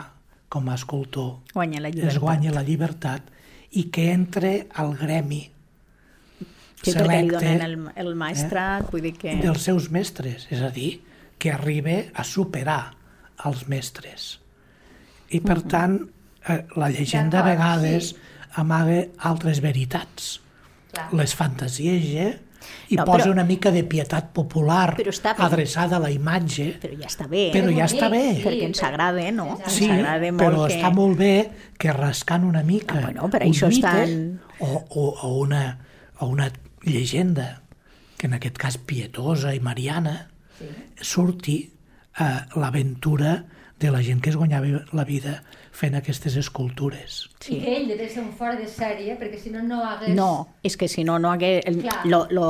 com 0.52 0.68
a 0.68 0.76
escultor, 0.76 1.38
guanya 1.54 1.80
la 1.80 1.88
es 1.88 2.18
guanya 2.20 2.52
la 2.52 2.62
llibertat 2.66 3.30
i 3.80 3.86
que 3.94 4.10
entre 4.12 4.52
al 4.76 4.92
gremi 5.00 5.46
que 6.82 6.92
selecte 6.92 7.14
que 7.14 7.22
li 7.22 7.30
donen 7.30 7.62
el, 7.64 7.76
el 8.02 8.14
maestrat, 8.18 8.84
eh, 8.84 8.90
vull 8.90 9.04
dir 9.06 9.14
que... 9.16 9.36
dels 9.40 9.64
seus 9.68 9.88
mestres, 9.94 10.48
és 10.52 10.60
a 10.60 10.68
dir, 10.74 10.96
que 11.40 11.52
arriba 11.54 12.02
a 12.18 12.24
superar 12.26 12.94
els 13.46 13.64
mestres. 13.70 14.40
I 15.30 15.40
per 15.40 15.58
uh 15.58 15.62
-huh. 15.62 15.70
tant, 15.70 15.96
eh, 16.48 16.64
la 16.76 16.90
llegenda 16.90 17.40
a 17.40 17.46
vegades 17.46 18.10
sí. 18.10 18.16
amaga 18.54 19.06
altres 19.18 19.60
veritats. 19.60 20.40
Clar. 20.92 21.08
Les 21.14 21.34
fantasieja 21.34 22.34
i 22.92 22.98
no, 22.98 23.06
posa 23.08 23.26
però, 23.26 23.32
una 23.34 23.44
mica 23.48 23.72
de 23.74 23.82
pietat 23.88 24.30
popular 24.36 24.96
adreçada 25.36 25.96
a 25.98 26.02
la 26.02 26.10
imatge. 26.12 26.68
Però 26.82 26.98
ja 26.98 27.08
està 27.10 27.28
bé. 27.30 27.46
Però 27.54 27.72
ja 27.72 27.86
està 27.88 28.10
bé. 28.12 28.24
Sí, 28.38 28.44
perquè 28.46 28.68
ens 28.70 28.82
agrada, 28.86 29.24
no? 29.34 29.48
Sí, 29.66 29.86
ens 29.88 29.98
agrada 29.98 30.32
molt 30.32 30.42
però 30.44 30.66
que... 30.66 30.76
està 30.76 30.92
molt 30.94 31.18
bé 31.20 31.34
que 31.80 31.94
rascant 31.96 32.46
una 32.48 32.62
mica 32.66 33.00
ah, 33.00 33.06
bueno, 33.08 33.30
per 33.32 33.42
això 33.46 33.70
un 33.70 33.76
mite 33.76 33.88
estan... 33.88 34.38
o, 34.60 34.70
o, 34.76 35.08
o, 35.10 35.32
una, 35.42 35.64
o 36.20 36.28
una 36.30 36.50
llegenda, 36.84 37.62
que 38.18 38.28
en 38.30 38.38
aquest 38.38 38.58
cas 38.60 38.78
pietosa 38.78 39.54
i 39.54 39.60
mariana, 39.60 40.28
sí. 40.58 40.68
surti 41.02 41.56
eh, 41.66 42.38
l'aventura 42.54 43.40
de 43.82 43.90
la 43.90 44.02
gent 44.06 44.22
que 44.22 44.30
es 44.30 44.38
guanyava 44.38 44.84
la 44.94 45.04
vida 45.04 45.40
fent 45.74 45.96
aquestes 45.98 46.36
escultures. 46.38 47.24
Sí. 47.42 47.56
I 47.56 47.60
que 47.64 47.76
ell 47.76 47.88
devia 47.90 48.08
ser 48.08 48.22
un 48.22 48.30
fora 48.38 48.54
de 48.54 48.68
sèrie, 48.70 49.16
perquè 49.18 49.40
si 49.40 49.50
no, 49.50 49.64
no 49.66 49.80
hagués... 49.82 50.14
No, 50.14 50.46
és 50.62 50.76
que 50.78 50.86
si 50.86 51.02
no, 51.02 51.18
no 51.18 51.32
hagués... 51.32 51.64
El, 51.66 51.82
lo, 52.06 52.26
lo, 52.30 52.46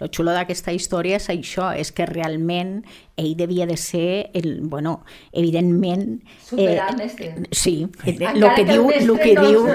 lo 0.00 0.08
xulo 0.08 0.32
d'aquesta 0.32 0.72
història 0.72 1.20
és 1.20 1.28
això, 1.28 1.70
és 1.76 1.92
que 1.92 2.08
realment 2.08 2.80
ell 3.20 3.34
devia 3.36 3.66
de 3.68 3.76
ser, 3.76 4.30
el, 4.32 4.60
bueno, 4.62 5.02
evidentment... 5.32 6.22
Superar 6.46 6.94
eh, 6.94 6.96
mestre. 6.96 7.34
Sí, 7.52 7.86
lo 8.34 8.54
que, 8.54 8.64
que 8.64 8.64
diu, 8.72 8.88
lo 9.04 9.16
que 9.20 9.34
no 9.34 9.44
diu, 9.44 9.66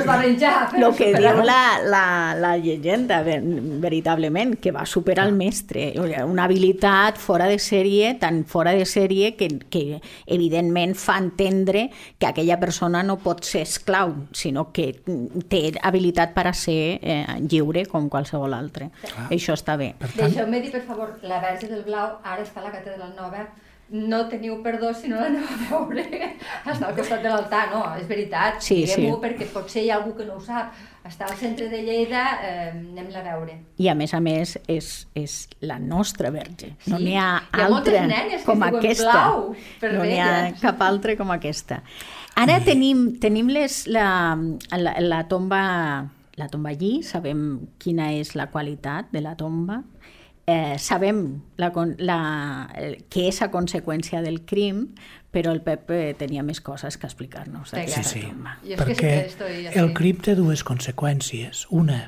lo 0.82 0.92
que 0.98 1.12
diu 1.14 1.44
la, 1.46 1.60
la, 1.86 2.06
la 2.40 2.56
llegenda, 2.58 3.22
veritablement, 3.22 4.56
que 4.58 4.74
va 4.74 4.86
superar 4.90 5.28
el 5.28 5.36
mestre. 5.38 5.92
Una 6.26 6.46
habilitat 6.46 7.20
fora 7.22 7.46
de 7.52 7.60
sèrie, 7.62 8.16
tan 8.22 8.44
fora 8.50 8.74
de 8.74 8.86
sèrie 8.90 9.36
que, 9.38 9.52
que 9.70 10.02
evidentment 10.26 10.96
fa 10.98 11.20
entendre 11.22 11.90
que 12.18 12.32
aquella 12.32 12.58
persona 12.60 13.04
no 13.06 13.20
pot 13.22 13.46
ser 13.46 13.66
esclau, 13.68 14.16
sinó 14.34 14.55
que 14.76 14.92
té 15.52 15.62
habilitat 15.82 16.34
per 16.36 16.48
a 16.48 16.54
ser 16.56 16.80
eh, 17.02 17.22
lliure 17.44 17.86
com 17.92 18.10
qualsevol 18.10 18.56
altre. 18.58 18.90
Clar. 19.04 19.28
Això 19.36 19.58
està 19.58 19.78
bé. 19.82 19.94
Tant... 20.02 20.18
Deixeu-me 20.24 20.64
dir, 20.64 20.72
per 20.74 20.86
favor, 20.88 21.16
la 21.24 21.42
Verge 21.44 21.70
del 21.72 21.86
Blau 21.88 22.18
ara 22.24 22.42
està 22.44 22.64
a 22.64 22.68
la 22.70 22.74
Catedral 22.76 23.14
Nova 23.18 23.46
no 23.90 24.24
teniu 24.30 24.64
perdó 24.64 24.94
si 24.98 25.08
no 25.08 25.20
l'aneu 25.22 25.46
a 25.46 25.58
veure 25.70 26.06
està 26.72 26.88
al 26.88 26.96
costat 26.98 27.22
de 27.22 27.30
l'altar, 27.30 27.68
no, 27.70 27.84
és 28.00 28.08
veritat, 28.10 28.58
sí, 28.66 28.82
sí. 28.90 29.06
perquè 29.22 29.48
potser 29.54 29.86
hi 29.86 29.92
ha 29.92 30.00
algú 30.00 30.16
que 30.18 30.26
no 30.26 30.40
ho 30.40 30.44
sap. 30.44 30.74
Està 31.06 31.28
al 31.30 31.36
centre 31.38 31.68
de 31.70 31.84
Lleida, 31.86 32.24
eh, 32.42 32.72
anem-la 32.74 33.20
a 33.22 33.26
veure. 33.28 33.60
I 33.78 33.92
a 33.92 33.94
més 33.94 34.16
a 34.18 34.20
més 34.26 34.56
és, 34.66 34.88
és 35.14 35.36
la 35.62 35.78
nostra 35.78 36.32
verge. 36.34 36.72
Sí. 36.82 36.90
No 36.90 36.98
n'hi 36.98 37.14
ha, 37.22 37.28
ha 37.46 37.68
altra 37.68 38.02
com 38.42 38.66
aquesta. 38.66 39.12
Blau, 39.12 39.52
no 39.84 40.02
n'hi 40.02 40.18
ha 40.18 40.32
cap 40.64 40.82
altra 40.82 41.14
com 41.20 41.36
aquesta. 41.36 41.84
Ara 42.36 42.60
tenim, 42.66 43.14
tenim 43.24 43.48
les, 43.48 43.86
la, 43.88 44.36
la, 44.76 44.96
la 45.00 45.24
tomba 45.32 45.64
la 46.36 46.48
tomba 46.52 46.74
allí, 46.74 47.00
sabem 47.04 47.68
quina 47.80 48.12
és 48.16 48.34
la 48.36 48.50
qualitat 48.52 49.12
de 49.14 49.22
la 49.24 49.36
tomba, 49.40 49.80
eh, 50.46 50.76
sabem 50.82 51.22
la, 51.62 51.72
la, 52.00 52.18
què 53.12 53.28
és 53.30 53.42
a 53.42 53.50
conseqüència 53.54 54.22
del 54.26 54.42
crim, 54.48 54.90
però 55.32 55.52
el 55.56 55.62
Pep 55.64 55.92
eh, 55.92 56.14
tenia 56.20 56.44
més 56.48 56.62
coses 56.64 56.98
que 57.00 57.08
explicar-nos. 57.08 57.72
Sí, 57.72 58.04
sí, 58.04 58.26
perquè 58.76 59.14
sí 59.32 59.80
el 59.80 59.92
crim 59.96 60.22
té 60.24 60.36
dues 60.38 60.64
conseqüències. 60.68 61.66
Una 61.76 62.06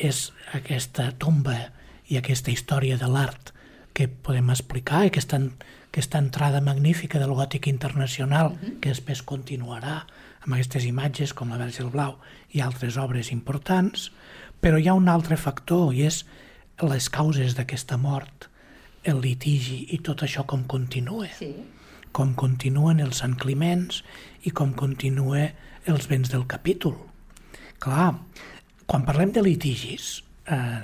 és 0.00 0.30
aquesta 0.56 1.10
tomba 1.20 1.58
i 2.08 2.18
aquesta 2.20 2.52
història 2.52 2.96
de 3.00 3.08
l'art 3.08 3.52
que 3.94 4.08
podem 4.08 4.48
explicar, 4.50 5.04
aquesta, 5.06 5.38
aquesta 5.94 6.18
entrada 6.18 6.58
magnífica 6.60 7.20
del 7.22 7.36
gòtic 7.38 7.68
internacional, 7.70 8.46
uh 8.52 8.58
-huh. 8.58 8.80
que 8.80 8.90
després 8.90 9.22
continuarà 9.22 10.06
amb 10.42 10.54
aquestes 10.54 10.84
imatges 10.84 11.32
com 11.32 11.50
la 11.50 11.56
Verge 11.56 11.82
del 11.82 11.92
Blau 11.92 12.18
i 12.50 12.60
altres 12.60 12.96
obres 12.96 13.30
importants, 13.30 14.10
però 14.60 14.80
hi 14.80 14.88
ha 14.88 14.94
un 14.94 15.08
altre 15.08 15.36
factor 15.36 15.94
i 15.94 16.02
és 16.02 16.26
les 16.82 17.08
causes 17.08 17.54
d'aquesta 17.54 17.96
mort, 17.96 18.50
el 19.04 19.20
litigi 19.20 19.86
i 19.90 19.98
tot 19.98 20.22
això 20.22 20.44
com 20.44 20.64
continua. 20.64 21.28
Sí. 21.38 21.54
Com 22.12 22.34
continuen 22.34 23.00
els 23.00 23.16
Sant 23.16 23.36
Climents 23.36 24.02
i 24.42 24.50
com 24.50 24.72
continua 24.72 25.52
els 25.86 26.08
béns 26.08 26.30
del 26.30 26.46
capítol. 26.46 26.96
Clar, 27.78 28.18
quan 28.86 29.04
parlem 29.04 29.32
de 29.32 29.42
litigis, 29.42 30.24
eh, 30.46 30.82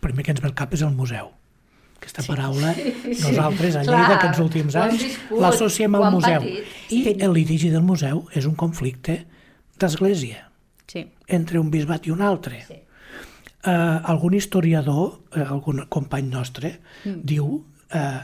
primer 0.00 0.24
que 0.24 0.30
ens 0.32 0.40
ve 0.40 0.48
al 0.48 0.54
cap 0.54 0.74
és 0.74 0.82
el 0.82 0.90
museu. 0.90 1.39
Aquesta 2.10 2.26
sí. 2.26 2.30
paraula, 2.32 2.74
sí, 2.74 3.14
nosaltres 3.22 3.76
a 3.78 3.84
Lleida 3.86 3.96
Clar, 4.02 4.18
aquests 4.18 4.42
últims 4.42 4.76
anys 4.82 5.04
l'associem 5.30 5.94
al 5.94 6.08
museu. 6.16 6.42
Patit. 6.42 6.76
I 6.90 7.16
el 7.22 7.34
litigi 7.38 7.70
del 7.70 7.86
museu 7.86 8.24
és 8.34 8.50
un 8.50 8.58
conflicte 8.58 9.20
d'església 9.78 10.48
sí. 10.90 11.06
entre 11.30 11.62
un 11.62 11.70
bisbat 11.70 12.10
i 12.10 12.14
un 12.14 12.26
altre. 12.26 12.64
Sí 12.66 12.80
eh, 13.64 13.70
algun 14.04 14.34
historiador, 14.34 15.20
eh, 15.34 15.40
algun 15.40 15.86
company 15.88 16.28
nostre, 16.28 16.78
mm. 17.04 17.20
diu 17.24 17.60
eh, 17.92 18.20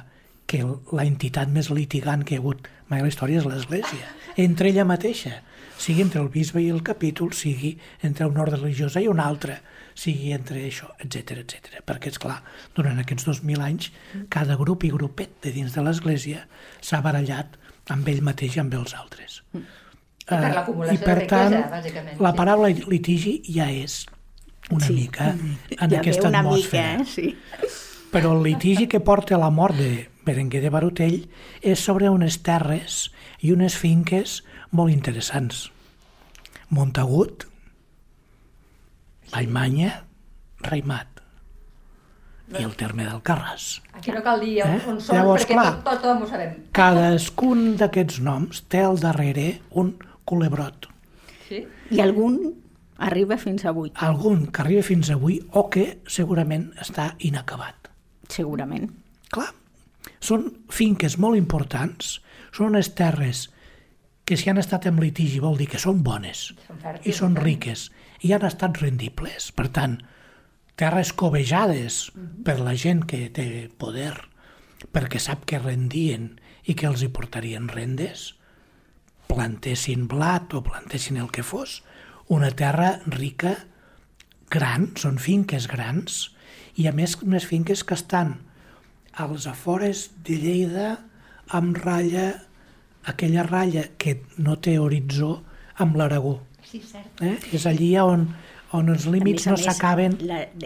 que 0.47 0.63
la 0.93 1.05
entitat 1.05 1.51
més 1.51 1.71
litigant 1.71 2.25
que 2.25 2.37
hi 2.37 2.39
ha 2.39 2.45
hagut 2.45 2.69
mai 2.89 3.03
a 3.03 3.07
la 3.07 3.11
història 3.11 3.43
és 3.43 3.49
l'Església, 3.49 4.13
entre 4.47 4.71
ella 4.71 4.87
mateixa, 4.89 5.41
sigui 5.79 6.05
entre 6.07 6.23
el 6.23 6.31
bisbe 6.33 6.63
i 6.63 6.71
el 6.73 6.83
capítol, 6.83 7.35
sigui 7.37 7.77
entre 8.03 8.29
un 8.31 8.39
ordre 8.41 8.61
religiosa 8.61 9.03
i 9.03 9.11
un 9.11 9.21
altre, 9.21 9.61
sigui 9.97 10.33
entre 10.37 10.63
això, 10.69 10.91
etc 11.03 11.41
etc. 11.43 11.81
Perquè, 11.89 12.13
és 12.13 12.21
clar, 12.21 12.43
durant 12.77 13.01
aquests 13.01 13.27
2.000 13.29 13.65
anys, 13.65 13.91
cada 14.33 14.59
grup 14.61 14.85
i 14.85 14.93
grupet 14.93 15.41
de 15.45 15.55
dins 15.57 15.73
de 15.75 15.85
l'Església 15.85 16.45
s'ha 16.85 17.01
barallat 17.05 17.57
amb 17.93 18.09
ell 18.11 18.23
mateix 18.27 18.59
i 18.59 18.63
amb 18.63 18.75
els 18.77 18.95
altres. 18.99 19.41
Mm. 19.53 19.65
I 20.27 20.29
per 20.29 20.43
eh, 20.43 20.55
l'acumulació 20.57 21.01
de 21.01 21.17
riquesa, 21.21 21.49
tant, 21.49 21.57
bàsicament. 21.71 22.21
La 22.23 22.33
paraula 22.37 22.71
litigi 22.91 23.39
ja 23.47 23.69
és 23.71 24.05
una 24.75 24.87
sí. 24.89 24.97
mica 24.97 25.31
en 25.31 25.91
ja 25.93 26.01
aquesta 26.01 26.29
una 26.29 26.43
atmosfera. 26.43 26.99
Mica, 26.99 27.05
eh? 27.05 27.11
sí. 27.15 27.73
Però 28.11 28.33
el 28.35 28.43
litigi 28.47 28.89
que 28.91 29.01
porta 29.01 29.37
a 29.37 29.41
la 29.41 29.53
mort 29.55 29.79
de 29.79 30.09
Berenguer 30.27 30.63
de 30.65 30.71
Barutell 30.75 31.21
és 31.63 31.83
sobre 31.83 32.11
unes 32.11 32.41
terres 32.43 33.07
i 33.45 33.53
unes 33.55 33.77
finques 33.79 34.41
molt 34.75 34.91
interessants. 34.91 35.69
Montagut, 36.75 37.47
Vallmanya, 39.33 40.05
Raimat. 40.61 41.13
i 42.47 42.63
el 42.63 42.77
terme 42.79 43.03
d'Alcarràs. 43.03 43.81
Aquí 43.99 44.13
no 44.15 44.21
cal 44.23 44.39
dir 44.41 44.61
on, 44.63 44.71
Eh? 44.71 44.83
on 44.87 45.01
són, 45.03 45.17
Llavors, 45.17 45.43
perquè 45.43 45.55
clar. 45.57 45.83
tot, 45.83 46.01
tothom 46.01 46.23
ho 46.23 46.27
sabem. 46.31 46.53
Cadascun 46.73 47.77
d'aquests 47.77 48.21
noms 48.23 48.61
té 48.71 48.85
al 48.87 49.01
darrere 49.03 49.61
un 49.73 49.97
culebrot. 50.25 50.87
Sí? 51.49 51.67
I 51.91 52.01
algun 52.01 52.39
arriba 52.99 53.37
fins 53.37 53.65
avui, 53.65 53.91
Algun 53.97 54.47
que 54.47 54.63
arriba 54.63 54.83
fins 54.83 55.11
avui 55.11 55.41
o 55.53 55.69
que 55.69 55.99
segurament 56.07 56.73
està 56.81 57.17
inacabat. 57.19 57.89
segurament. 58.29 58.91
Clar, 59.31 59.51
són 60.21 60.47
finques 60.71 61.19
molt 61.19 61.37
importants, 61.37 62.21
són 62.53 62.67
unes 62.69 62.95
terres 62.95 63.51
que 64.25 64.37
si 64.37 64.51
han 64.51 64.59
estat 64.59 64.87
en 64.87 65.01
litigi 65.01 65.39
vol 65.41 65.57
dir 65.57 65.67
que 65.69 65.79
són 65.79 66.03
bones 66.03 66.55
Són 66.67 66.79
fèrtils, 66.79 67.07
i 67.07 67.13
són 67.13 67.37
riques 67.37 67.91
i 68.23 68.33
han 68.33 68.47
estat 68.47 68.81
rendibles. 68.83 69.51
Per 69.57 69.69
tant, 69.75 69.99
terres 70.77 71.13
covejades 71.17 72.11
per 72.45 72.59
la 72.61 72.77
gent 72.77 73.05
que 73.09 73.27
té 73.33 73.69
poder, 73.81 74.15
perquè 74.93 75.21
sap 75.21 75.47
que 75.49 75.61
rendien 75.61 76.35
i 76.67 76.75
que 76.75 76.89
els 76.89 77.03
hi 77.03 77.11
portarien 77.13 77.69
rendes, 77.73 78.35
plantessin 79.27 80.07
blat 80.11 80.55
o 80.55 80.63
plantessin 80.67 81.19
el 81.23 81.31
que 81.33 81.45
fos, 81.47 81.83
una 82.29 82.51
terra 82.51 82.97
rica, 83.07 83.55
gran, 84.51 84.91
són 84.99 85.19
finques 85.23 85.67
grans, 85.71 86.27
i 86.77 86.87
a 86.87 86.93
més 86.93 87.17
unes 87.25 87.47
finques 87.49 87.83
que 87.87 87.97
estan 87.97 88.37
als 89.17 89.47
afores 89.49 90.11
de 90.27 90.37
Lleida 90.43 90.89
amb 91.57 91.79
ratlla, 91.81 92.27
aquella 93.09 93.47
ratlla 93.47 93.87
que 93.97 94.19
no 94.37 94.59
té 94.61 94.77
horitzó 94.83 95.39
amb 95.81 95.97
l'Aragó. 95.97 96.41
Sí, 96.77 96.83
cert. 96.93 97.23
Eh? 97.25 97.37
És 97.57 97.65
allí 97.71 97.89
on, 98.03 98.27
on 98.73 98.89
els 98.91 99.05
límits 99.07 99.47
A 99.47 99.51
no 99.51 99.57
més 99.57 99.67
a 99.67 99.69
més, 99.69 99.77
s'acaben. 99.77 100.17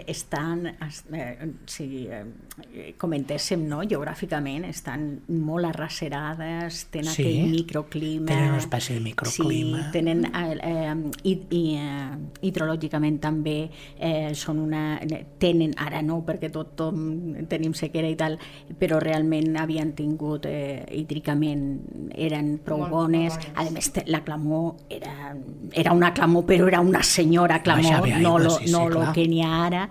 Estan, 0.07 0.65
es- 0.87 1.03
eh, 1.13 1.51
si 1.69 2.07
eh, 2.09 2.93
comentéssim, 2.97 3.67
no? 3.69 3.81
geogràficament, 3.87 4.65
estan 4.65 5.21
molt 5.27 5.65
arracerades, 5.69 6.87
tenen 6.91 7.13
Sí, 7.13 7.23
aquell 7.23 7.51
microclima... 7.51 8.25
tenen 8.25 8.49
una 8.55 8.57
espècie 8.57 8.95
de 8.95 9.01
microclima. 9.05 9.83
Sí, 9.85 9.91
tenen, 9.93 10.25
eh, 10.25 10.57
eh, 10.63 10.95
i, 11.29 11.35
i, 11.49 11.61
eh, 11.77 12.17
hidrològicament 12.49 13.19
també 13.21 13.69
eh, 13.99 14.31
són 14.35 14.59
una... 14.65 14.99
Tenen, 15.41 15.75
ara 15.77 16.01
no, 16.01 16.21
perquè 16.25 16.49
tot, 16.51 16.73
tot 16.79 16.97
tenim 17.49 17.73
sequera 17.77 18.09
i 18.09 18.17
tal, 18.19 18.37
però 18.79 18.99
realment 19.01 19.55
havien 19.61 19.93
tingut, 19.97 20.45
eh, 20.49 20.83
hídricament, 20.91 22.09
eren 22.15 22.55
prou 22.65 22.79
Molt- 22.83 22.91
bones. 22.97 23.37
bones. 23.37 23.53
A 23.55 23.69
més, 23.71 23.91
la 24.07 24.23
clamor 24.25 24.75
era, 24.89 25.35
era 25.71 25.93
una 25.93 26.13
clamor, 26.13 26.45
però 26.49 26.67
era 26.67 26.81
una 26.81 27.03
senyora 27.03 27.61
clamor, 27.61 27.90
Baixava 27.91 28.21
no, 28.21 28.35
aigua, 28.37 28.43
lo, 28.43 28.55
sí, 28.57 28.65
sí, 28.67 28.71
no 28.71 28.87
lo 28.89 29.01
clar. 29.01 29.13
que 29.17 29.27
n'hi 29.27 29.43
ha 29.43 29.51
ara. 29.65 29.83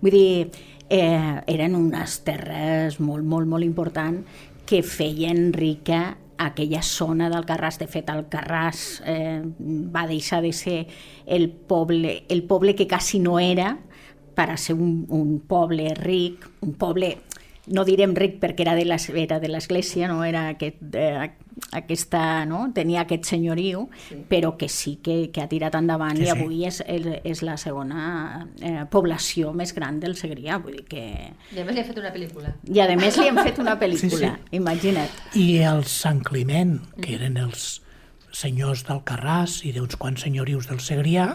Vull 0.00 0.14
dir, 0.14 0.50
eh, 0.88 1.34
eren 1.46 1.76
unes 1.76 2.20
terres 2.26 3.00
molt, 3.00 3.24
molt, 3.24 3.48
molt 3.50 3.66
important 3.66 4.22
que 4.68 4.82
feien 4.84 5.52
rica 5.52 6.16
aquella 6.38 6.82
zona 6.82 7.28
del 7.32 7.44
Carràs. 7.48 7.80
De 7.80 7.88
fet, 7.90 8.08
el 8.14 8.26
Carràs 8.30 9.02
eh, 9.04 9.42
va 9.94 10.06
deixar 10.06 10.40
de 10.44 10.52
ser 10.52 10.78
el 11.26 11.50
poble, 11.50 12.22
el 12.28 12.44
poble 12.44 12.74
que 12.78 12.86
quasi 12.88 13.18
no 13.18 13.38
era 13.40 13.76
per 14.38 14.52
a 14.52 14.56
ser 14.56 14.76
un, 14.78 15.02
un 15.10 15.40
poble 15.50 15.90
ric, 15.98 16.46
un 16.62 16.76
poble 16.78 17.16
no 17.72 17.84
direm 17.84 18.14
ric 18.16 18.38
perquè 18.42 18.64
era 18.66 18.74
de 18.74 18.84
les- 18.84 19.10
era 19.10 19.38
de 19.40 19.48
l'església, 19.48 20.08
no 20.08 20.24
era 20.24 20.48
aquest, 20.54 20.80
eh, 20.94 21.30
aquesta, 21.72 22.44
no? 22.46 22.70
tenia 22.74 23.02
aquest 23.02 23.24
senyoriu, 23.26 23.88
sí. 24.08 24.20
però 24.28 24.56
que 24.56 24.68
sí 24.68 24.96
que, 25.02 25.30
que 25.34 25.42
ha 25.42 25.48
tirat 25.50 25.74
endavant 25.74 26.16
Sí, 26.16 26.22
i 26.22 26.26
sí. 26.26 26.30
avui 26.30 26.64
és, 26.68 26.82
és, 26.86 27.06
és 27.24 27.42
la 27.42 27.56
segona 27.58 28.46
eh, 28.62 28.84
població 28.90 29.52
més 29.52 29.74
gran 29.74 29.98
del 30.00 30.14
Segrià, 30.16 30.60
vull 30.62 30.76
dir 30.78 30.86
que... 30.88 31.02
I 31.54 31.60
a 31.60 31.64
més 31.66 31.74
li 31.74 31.82
he 31.82 31.88
fet 31.88 31.98
una 31.98 32.12
pel·lícula. 32.14 32.54
I 32.68 32.80
a 32.84 32.88
més 32.96 33.18
li 33.18 33.28
han 33.28 33.42
fet 33.42 33.58
una 33.58 33.76
pel·lícula, 33.80 34.32
Sí, 34.38 34.56
imagina't. 34.60 35.20
I 35.34 35.48
el 35.66 35.84
Sant 35.90 36.22
Climent, 36.26 36.78
que 37.02 37.16
eren 37.18 37.36
els 37.42 37.80
senyors 38.38 38.84
d'Alcarràs 38.86 39.62
i 39.66 39.72
d'uns 39.74 39.96
quants 39.98 40.22
senyorius 40.22 40.68
del 40.70 40.78
Segrià, 40.84 41.30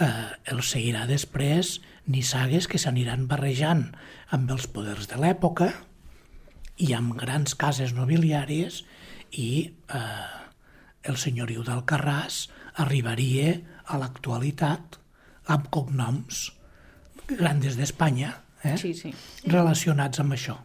eh, 0.00 0.10
els 0.54 0.70
seguirà 0.72 1.04
després 1.10 1.80
nissagues 2.06 2.66
que 2.68 2.78
s'aniran 2.78 3.26
barrejant 3.28 3.90
amb 4.34 4.50
els 4.50 4.66
poders 4.70 5.06
de 5.10 5.18
l'època 5.20 5.70
i 6.82 6.90
amb 6.96 7.14
grans 7.18 7.54
cases 7.58 7.94
nobiliàries 7.94 8.82
i 9.38 9.50
eh, 9.70 10.34
el 11.06 11.18
senyoriu 11.20 11.62
d'Alcarràs 11.66 12.48
arribaria 12.82 13.54
a 13.86 13.98
l'actualitat 14.00 14.98
amb 15.54 15.68
cognoms 15.70 16.48
grandes 17.28 17.76
d'Espanya, 17.78 18.32
eh? 18.64 18.76
Sí, 18.80 18.92
sí. 18.96 19.12
relacionats 19.46 20.20
amb 20.20 20.34
això. 20.36 20.56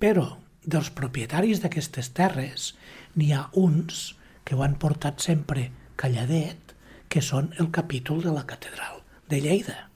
Però 0.00 0.26
dels 0.64 0.90
propietaris 0.96 1.60
d'aquestes 1.62 2.10
terres 2.16 2.72
n'hi 3.14 3.32
ha 3.32 3.48
uns 3.60 4.14
que 4.44 4.56
ho 4.56 4.62
han 4.64 4.76
portat 4.80 5.22
sempre 5.24 5.70
calladet, 6.00 6.74
que 7.08 7.22
són 7.22 7.52
el 7.62 7.70
capítol 7.70 8.22
de 8.24 8.32
la 8.34 8.46
catedral 8.48 9.02
de 9.30 9.40
Lleida. 9.40 9.88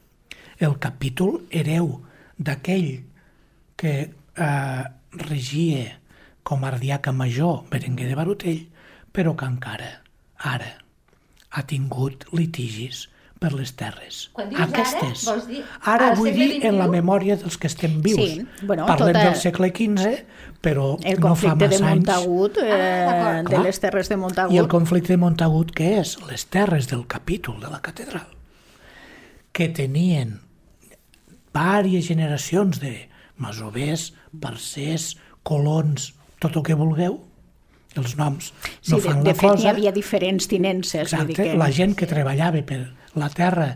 El 0.58 0.78
capítol 0.78 1.42
hereu 1.50 1.98
d'aquell 2.38 3.04
que 3.76 3.94
eh, 4.36 4.84
regia 5.12 6.00
com 6.42 6.64
a 6.64 6.68
ardiaca 6.72 7.12
major 7.12 7.64
Berenguer 7.70 8.08
de 8.08 8.16
Barutell, 8.16 8.64
però 9.12 9.34
que 9.36 9.46
encara, 9.46 10.02
ara, 10.38 10.72
ha 11.50 11.62
tingut 11.66 12.24
litigis 12.32 13.08
per 13.38 13.52
les 13.54 13.70
terres. 13.78 14.30
Quan 14.34 14.48
dius 14.50 14.60
ara, 14.60 14.70
Aquestes. 14.72 15.24
vols 15.28 15.44
dir 15.46 15.60
ara 15.86 16.08
vull 16.18 16.32
dir 16.34 16.64
en 16.66 16.78
la 16.80 16.88
memòria 16.90 17.36
dels 17.38 17.56
que 17.56 17.68
estem 17.70 18.00
vius. 18.02 18.18
Sí, 18.18 18.46
bueno, 18.66 18.86
Parlem 18.86 19.12
tota- 19.14 19.24
del 19.28 19.36
segle 19.38 19.68
XV, 19.70 20.24
però 20.60 20.88
El 21.04 21.20
no 21.20 21.34
fa 21.36 21.54
conflicte 21.54 21.68
de 21.68 21.78
massa 21.78 21.92
anys. 21.92 22.06
Montagut, 22.06 22.58
eh, 22.58 23.06
d'acord. 23.06 23.50
de 23.50 23.62
les 23.62 23.78
terres 23.80 24.08
de 24.08 24.16
Montagut. 24.16 24.54
I 24.54 24.58
el 24.58 24.68
conflicte 24.68 25.12
de 25.12 25.16
Montagut, 25.22 25.70
què 25.72 26.00
és? 26.00 26.16
Les 26.26 26.46
terres 26.46 26.88
del 26.88 27.06
capítol 27.06 27.60
de 27.60 27.70
la 27.70 27.80
catedral, 27.80 28.26
que 29.52 29.68
tenien 29.68 30.40
vàries 31.54 32.06
generacions 32.08 32.80
de 32.80 32.94
masovers, 33.38 34.12
parcers, 34.40 35.16
colons, 35.42 36.12
tot 36.42 36.56
el 36.56 36.62
que 36.66 36.74
vulgueu, 36.78 37.20
els 37.98 38.16
noms 38.18 38.52
Sí, 38.80 38.92
no 38.92 38.98
de, 38.98 39.02
fan 39.02 39.22
de 39.24 39.30
la 39.32 39.34
fet, 39.34 39.50
cosa. 39.50 39.62
hi 39.64 39.70
havia 39.70 39.92
diferents 39.92 40.46
tinences. 40.48 41.10
dir 41.10 41.20
Exacte, 41.34 41.54
la 41.58 41.70
gent 41.72 41.94
que 41.98 42.06
treballava 42.06 42.60
per 42.62 42.80
la 43.18 43.30
terra 43.30 43.70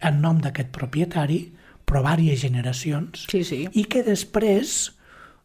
en 0.00 0.20
nom 0.20 0.40
d'aquest 0.42 0.72
propietari, 0.74 1.52
però 1.86 2.02
vàries 2.02 2.40
generacions, 2.42 3.26
Sí, 3.30 3.44
sí. 3.44 3.68
i 3.72 3.84
que 3.84 4.02
després, 4.02 4.92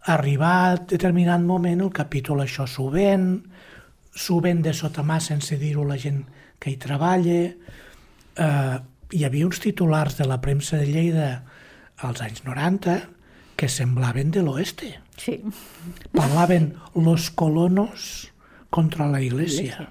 arribar 0.08 0.56
a 0.72 0.76
determinat 0.78 1.42
moment, 1.44 1.82
el 1.82 1.92
capítol 1.94 2.42
això 2.42 2.66
s'ho 2.68 2.90
ven, 2.90 3.44
s'ho 4.16 4.40
ven 4.42 4.62
de 4.64 4.74
sota 4.74 5.04
mà 5.04 5.20
sense 5.22 5.58
dir-ho 5.60 5.84
la 5.86 5.98
gent 5.98 6.24
que 6.60 6.72
hi 6.72 6.78
treballa. 6.78 7.42
Eh, 8.38 8.78
hi 9.14 9.24
havia 9.24 9.46
uns 9.46 9.60
titulars 9.60 10.18
de 10.18 10.26
la 10.28 10.40
premsa 10.42 10.78
de 10.78 10.88
Lleida 10.88 11.44
als 11.98 12.22
anys 12.22 12.44
90 12.46 13.10
que 13.56 13.68
semblaven 13.70 14.30
de 14.32 14.44
l'oeste. 14.44 15.00
Sí. 15.18 15.42
Parlaven 16.14 16.76
los 16.96 17.32
colonos 17.32 18.32
contra 18.70 19.08
la 19.08 19.22
iglesia. 19.22 19.90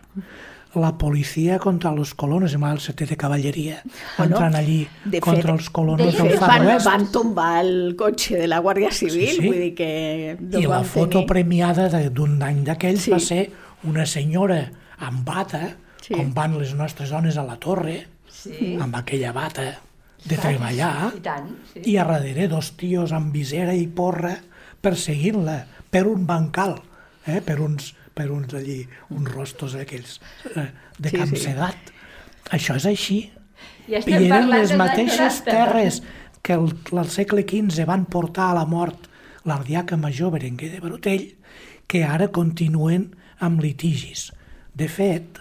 La 0.75 0.99
policia 0.99 1.59
contra 1.59 1.90
los 1.90 2.12
colonos, 2.14 2.53
amb 2.55 2.66
el 2.69 2.79
setè 2.85 3.07
de 3.09 3.16
cavalleria, 3.16 3.79
Bueno, 4.19 4.37
entrant 4.37 4.55
allí 4.59 4.87
de 5.07 5.21
contra 5.25 5.55
fet- 5.55 5.61
els 5.61 5.71
colonos 5.71 6.12
De 6.12 6.23
del 6.23 6.33
fet, 6.37 6.40
van, 6.40 6.66
van 6.85 7.07
tombar 7.11 7.64
el 7.64 7.97
cotxe 7.97 8.37
de 8.37 8.47
la 8.47 8.61
Guàrdia 8.61 8.90
Civil, 8.92 9.31
Sí, 9.31 9.37
sí. 9.40 9.47
vull 9.47 9.57
dir 9.57 9.75
que... 9.75 10.37
no 10.38 10.61
I 10.61 10.66
la 10.66 10.83
foto 10.85 11.23
tenir- 11.23 11.27
premiada 11.27 11.88
d'un 12.11 12.42
any 12.42 12.62
d'aquells 12.64 13.01
Sí. 13.09 13.11
va 13.11 13.19
ser 13.19 13.51
una 13.85 14.05
senyora 14.05 14.71
amb 14.99 15.25
bata, 15.25 15.77
Sí. 16.03 16.12
com 16.14 16.35
van 16.35 16.59
les 16.59 16.75
nostres 16.75 17.09
dones 17.11 17.38
a 17.38 17.42
la 17.42 17.57
torre, 17.57 18.07
Sí. 18.29 18.77
amb 18.79 18.95
aquella 18.97 19.33
bata 19.33 19.81
de 20.24 20.37
treballar, 20.40 21.12
I 21.16 21.22
tant, 21.22 21.50
sí. 21.72 21.83
i 21.92 21.96
a 22.00 22.07
darrere 22.09 22.48
dos 22.48 22.72
tios 22.81 23.12
amb 23.14 23.35
visera 23.35 23.74
i 23.76 23.87
porra 23.87 24.35
perseguint-la 24.83 25.61
per 25.90 26.07
un 26.11 26.26
bancal, 26.26 26.79
eh? 27.26 27.40
per, 27.44 27.61
uns, 27.62 27.92
per 28.14 28.31
uns 28.35 28.55
allí, 28.55 28.81
uns 29.14 29.31
rostos 29.33 29.76
aquells 29.79 30.20
eh, 30.55 30.70
de 30.98 31.11
Sí, 31.11 31.16
Camp 31.16 31.35
sí. 31.37 31.55
Això 32.57 32.76
és 32.79 32.87
així. 32.87 33.18
I 33.87 33.98
I 33.98 34.16
eren 34.18 34.50
les 34.50 34.72
mateixes 34.79 35.42
90. 35.42 35.50
terres 35.50 36.00
que 36.42 36.55
el, 36.55 36.70
al 36.94 37.11
segle 37.11 37.42
XV 37.46 37.87
van 37.87 38.07
portar 38.07 38.50
a 38.50 38.59
la 38.61 38.66
mort 38.66 39.09
l'ardiaca 39.46 39.96
major 39.96 40.33
Berenguer 40.35 40.72
de 40.72 40.81
Barutell, 40.83 41.26
que 41.87 42.02
ara 42.05 42.29
continuen 42.35 43.12
amb 43.38 43.62
litigis. 43.62 44.33
De 44.74 44.88
fet, 44.90 45.38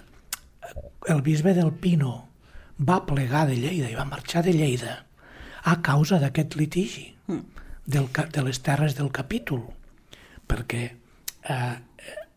el 1.10 1.22
bisbe 1.26 1.54
del 1.58 1.74
Pino 1.74 2.25
va 2.80 3.06
plegar 3.08 3.46
de 3.48 3.56
Lleida 3.56 3.90
i 3.92 3.96
va 3.96 4.06
marxar 4.06 4.44
de 4.44 4.54
Lleida 4.54 5.06
a 5.64 5.80
causa 5.82 6.20
d'aquest 6.20 6.56
litigi 6.60 7.12
del, 7.86 8.08
ca- 8.12 8.28
de 8.30 8.42
les 8.44 8.60
terres 8.62 8.96
del 8.98 9.12
capítol, 9.12 9.62
perquè 10.48 10.84
eh, 11.50 11.76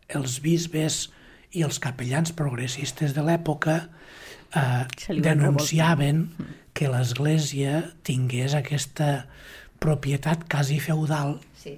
els 0.09 0.39
bisbes 0.41 1.09
i 1.51 1.63
els 1.65 1.79
capellans 1.81 2.31
progressistes 2.37 3.13
de 3.17 3.23
l'època 3.25 3.75
eh, 4.55 4.85
denunciaven 5.09 6.29
que 6.73 6.87
l'Església 6.89 7.83
tingués 8.07 8.53
aquesta 8.55 9.27
propietat 9.79 10.45
quasi 10.49 10.79
feudal 10.79 11.39
Sí. 11.59 11.75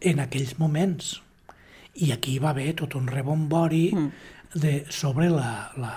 en 0.00 0.20
aquells 0.20 0.58
moments. 0.58 1.22
I 1.96 2.12
aquí 2.12 2.38
va 2.38 2.50
haver 2.50 2.74
tot 2.76 2.94
un 2.98 3.06
rebombori 3.08 3.86
mm. 3.94 4.10
de, 4.60 4.84
sobre 4.92 5.30
la, 5.32 5.72
la, 5.80 5.94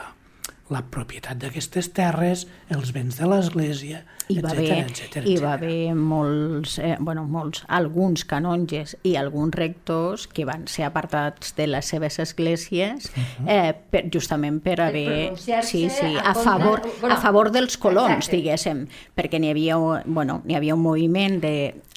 la 0.69 0.83
propietat 0.85 1.39
d'aquestes 1.41 1.87
terres, 1.97 2.43
els 2.69 2.91
béns 2.93 3.15
de 3.17 3.25
l'Església, 3.25 4.03
Hi 4.29 4.35
va, 4.37 4.51
etc 4.51 4.59
haver, 4.59 4.83
etc. 4.91 5.23
hi 5.25 5.37
va 5.41 5.53
haver 5.55 5.95
molts, 5.97 6.75
eh, 6.77 6.95
bueno, 6.99 7.23
molts, 7.25 7.63
alguns 7.67 8.23
canonges 8.29 8.93
i 9.01 9.15
alguns 9.17 9.55
rectors 9.57 10.27
que 10.29 10.45
van 10.45 10.67
ser 10.69 10.85
apartats 10.85 11.55
de 11.57 11.65
les 11.71 11.89
seves 11.89 12.19
esglésies 12.21 13.09
eh, 13.47 13.73
per, 13.89 14.03
justament 14.13 14.61
per 14.61 14.77
haver... 14.85 15.07
pronunciar-se 15.09 15.71
Sí, 15.71 15.89
sí, 15.89 16.13
a 16.17 16.33
contra- 16.33 16.43
favor, 16.43 16.81
bueno, 17.01 17.15
a 17.15 17.21
favor 17.21 17.49
dels 17.51 17.77
colons, 17.81 18.19
exacte. 18.19 18.37
diguéssim, 18.37 18.85
perquè 19.17 19.41
n'hi 19.41 19.49
havia, 19.55 19.77
bueno, 20.05 20.43
havia 20.53 20.75
un 20.77 20.85
moviment 20.85 21.39
de, 21.41 21.55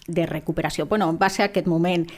de 0.09 0.27
recuperació. 0.27 0.87
Bueno, 0.89 1.13
va 1.21 1.29
ser 1.29 1.51
aquest 1.51 1.69
moment 1.69 2.09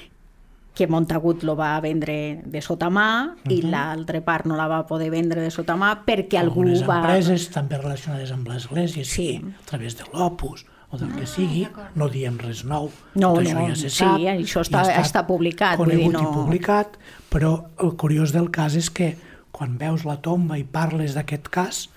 que 0.74 0.88
Montagut 0.90 1.44
lo 1.46 1.54
va 1.56 1.78
vendre 1.80 2.42
de 2.44 2.60
sota 2.60 2.88
mà 2.90 3.36
i 3.48 3.60
l'altra 3.62 4.20
part 4.26 4.46
no 4.50 4.56
la 4.58 4.66
va 4.66 4.80
poder 4.88 5.08
vendre 5.12 5.40
de 5.40 5.50
sota 5.54 5.76
mà 5.78 5.92
perquè 6.04 6.40
algú 6.40 6.64
Algunes 6.64 6.82
va... 6.88 6.96
empreses 7.04 7.48
també 7.54 7.78
relacionades 7.78 8.32
amb 8.34 8.48
l'Església, 8.50 9.04
sí. 9.04 9.28
Sí. 9.38 9.54
a 9.62 9.66
través 9.70 9.96
de 9.96 10.04
l'Opus 10.12 10.66
o 10.90 10.98
del 10.98 11.10
que 11.14 11.26
sigui, 11.26 11.64
no 11.98 12.06
diem 12.08 12.36
res 12.38 12.64
nou. 12.64 12.88
No, 13.14 13.32
Tot 13.34 13.40
això 13.42 13.54
no, 13.58 13.68
ja 13.68 13.74
se 13.78 13.88
sí, 13.90 13.96
sap. 14.02 14.18
això 14.20 14.60
i 14.62 14.66
està- 14.68 14.82
ha 14.84 14.90
estat 14.90 15.04
està 15.06 15.22
publicat, 15.26 15.78
vull 15.78 15.88
Conegut 15.90 16.12
dir, 16.12 16.12
no- 16.12 16.22
i 16.30 16.34
publicat, 16.34 16.98
però 17.30 17.50
el 17.82 17.96
curiós 17.96 18.30
del 18.32 18.50
cas 18.54 18.76
és 18.78 18.90
que 18.90 19.16
quan 19.50 19.78
veus 19.78 20.04
la 20.04 20.20
tomba 20.22 20.58
i 20.58 20.64
parles 20.64 21.14
d'aquest 21.14 21.48
cas, 21.50 21.88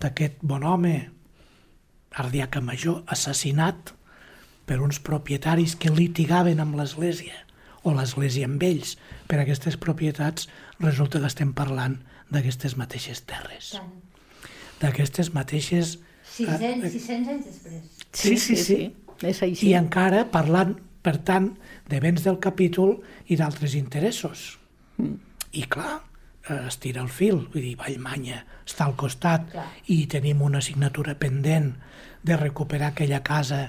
d'aquest 0.00 0.38
bon 0.42 0.62
home, 0.64 1.10
ardiaca 2.10 2.60
major, 2.60 3.02
assassinat 3.06 3.92
per 4.66 4.80
uns 4.82 4.98
propietaris 5.02 5.76
que 5.76 5.90
litigaven 5.90 6.58
amb 6.62 6.74
l'Església, 6.78 7.34
o 7.82 7.94
l'Església 7.96 8.46
amb 8.50 8.62
ells, 8.62 8.96
per 9.28 9.40
aquestes 9.40 9.76
propietats, 9.80 10.48
resulta 10.80 11.20
que 11.20 11.30
estem 11.30 11.54
parlant 11.56 11.98
d'aquestes 12.30 12.76
mateixes 12.76 13.24
terres 13.26 13.74
d'aquestes 14.80 15.32
mateixes... 15.36 15.98
600, 16.30 16.84
eh, 16.86 16.90
600 16.90 17.32
anys 17.34 17.48
després. 17.48 17.88
Sí, 18.16 18.36
sí, 18.40 18.56
sí. 18.56 18.78
És 19.20 19.42
així. 19.44 19.68
I 19.68 19.74
encara 19.78 20.24
parlant, 20.32 20.76
per 21.04 21.18
tant, 21.26 21.50
de 21.90 22.00
béns 22.00 22.24
del 22.24 22.38
capítol 22.42 22.96
i 23.28 23.36
d'altres 23.40 23.76
interessos. 23.76 24.54
Mm. 24.96 25.18
I 25.60 25.66
clar, 25.68 25.98
eh, 26.46 26.62
es 26.70 26.78
tira 26.80 27.02
el 27.04 27.10
fil, 27.12 27.42
vull 27.52 27.66
dir, 27.66 27.74
Vallmanya 27.80 28.44
està 28.64 28.86
al 28.86 28.96
costat 28.96 29.50
Clar. 29.52 29.66
i 29.92 30.04
tenim 30.10 30.42
una 30.46 30.62
assignatura 30.62 31.16
pendent 31.18 31.74
de 32.22 32.36
recuperar 32.38 32.92
aquella 32.92 33.22
casa 33.26 33.62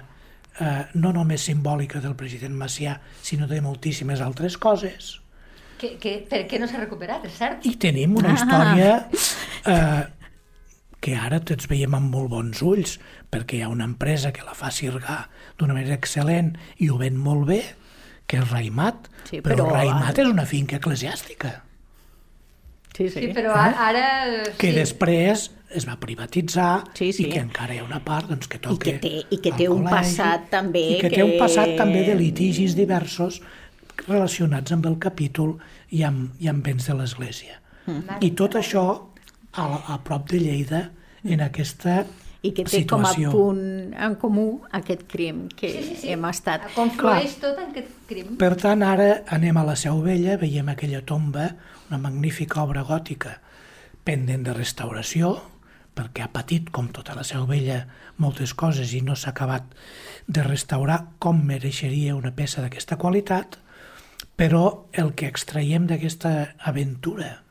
eh, 0.60 0.86
no 0.94 1.12
només 1.16 1.46
simbòlica 1.48 2.02
del 2.04 2.16
president 2.20 2.54
Macià, 2.58 2.98
sinó 3.22 3.48
de 3.48 3.62
moltíssimes 3.62 4.22
altres 4.22 4.58
coses. 4.58 5.20
Que, 5.82 5.96
que, 5.98 6.18
per 6.30 6.44
què 6.48 6.60
no 6.62 6.68
s'ha 6.70 6.78
recuperat, 6.84 7.24
és 7.26 7.38
cert? 7.40 7.64
I 7.66 7.76
tenim 7.82 8.14
una 8.20 8.34
història 8.36 9.08
eh, 9.66 10.04
que 11.02 11.16
ara 11.18 11.40
tots 11.42 11.66
veiem 11.72 11.96
amb 11.98 12.12
molt 12.14 12.30
bons 12.30 12.62
ulls, 12.62 13.00
perquè 13.32 13.58
hi 13.58 13.64
ha 13.66 13.70
una 13.74 13.88
empresa 13.90 14.30
que 14.36 14.44
la 14.46 14.54
fa 14.54 14.70
cirgar 14.70 15.24
d'una 15.58 15.74
manera 15.74 15.98
excel·lent 15.98 16.52
i 16.78 16.90
ho 16.94 17.00
ven 17.02 17.18
molt 17.18 17.48
bé, 17.50 17.62
que 18.30 18.38
és 18.38 18.52
Raimat, 18.52 19.10
Sí, 19.28 19.42
però, 19.42 19.64
però- 19.66 19.72
Raimat 19.74 20.20
és 20.22 20.30
una 20.30 20.46
finca 20.46 20.78
eclesiàstica, 20.78 21.62
Sí, 22.92 23.06
Sí, 23.10 23.22
sí. 23.22 23.28
però 23.34 23.54
ara... 23.56 23.88
ara 23.88 24.08
que 24.60 24.68
sí. 24.70 24.76
després 24.76 25.46
es 25.78 25.86
va 25.88 25.96
privatitzar 26.00 26.84
Sí, 26.98 27.12
sí. 27.14 27.26
i 27.26 27.32
que 27.32 27.40
encara 27.40 27.76
hi 27.76 27.80
ha 27.82 27.86
una 27.88 28.02
part 28.04 28.30
doncs, 28.30 28.48
que 28.52 28.58
I 28.60 28.64
toca 28.68 28.84
que 28.86 28.94
té, 29.04 29.14
i 29.30 29.38
que 29.42 29.52
té 29.58 29.68
un 29.70 29.84
col·legi, 29.86 29.96
passat 29.96 30.50
també... 30.52 30.84
i 30.98 31.02
que, 31.02 31.10
té 31.14 31.24
un 31.24 31.36
passat 31.40 31.76
també 31.80 32.04
de 32.08 32.16
litigis 32.20 32.76
diversos 32.76 33.42
relacionats 34.08 34.72
amb 34.74 34.86
el 34.90 34.98
capítol 35.00 35.58
i 35.94 36.02
amb, 36.08 36.32
i 36.42 36.50
amb 36.50 36.64
béns 36.66 36.88
de 36.90 36.96
l'Església. 36.98 37.60
Mm. 37.86 38.18
I 38.22 38.32
tot 38.38 38.56
això 38.60 38.84
a, 39.54 39.66
a 39.94 40.00
prop 40.06 40.28
de 40.32 40.40
Lleida, 40.42 40.90
en 41.24 41.42
aquesta 41.46 42.02
I 42.42 42.50
que 42.58 42.64
té 42.66 42.80
com 42.90 43.04
a 43.06 43.12
situació. 43.12 43.32
punt 43.36 43.94
en 43.94 44.16
comú 44.18 44.46
aquest 44.74 45.04
crim 45.12 45.44
que 45.54 45.70
Sí, 45.70 45.84
sí, 45.84 45.96
sí. 46.02 46.08
hem 46.16 46.24
estat... 46.26 46.64
Conflueix 46.74 47.36
tot 47.44 47.60
en 47.62 47.70
aquest 47.70 47.92
crim. 48.10 48.32
Per 48.42 48.56
tant, 48.58 48.82
ara 48.82 49.22
anem 49.30 49.58
a 49.62 49.66
la 49.68 49.76
Seu 49.78 50.02
Vella, 50.02 50.40
veiem 50.42 50.72
aquella 50.74 51.04
tomba, 51.06 51.52
una 51.92 52.00
magnífica 52.02 52.64
obra 52.64 52.82
gòtica, 52.88 53.36
pendent 54.04 54.48
de 54.48 54.54
restauració, 54.58 55.36
perquè 55.96 56.24
ha 56.24 56.32
patit, 56.32 56.70
com 56.72 56.88
tota 56.94 57.16
la 57.18 57.24
Seu 57.28 57.46
Vella, 57.50 57.86
moltes 58.18 58.54
coses 58.58 58.94
i 58.94 59.02
no 59.04 59.16
s'ha 59.16 59.34
acabat 59.34 59.74
de 60.28 60.44
restaurar 60.44 61.02
com 61.20 61.42
mereixeria 61.46 62.16
una 62.16 62.32
peça 62.36 62.62
d'aquesta 62.64 62.98
qualitat, 62.98 63.58
però 64.38 64.88
el 64.94 65.14
que 65.18 65.28
extraiem 65.28 65.88
d'aquesta 65.90 66.56
aventura 66.72 67.42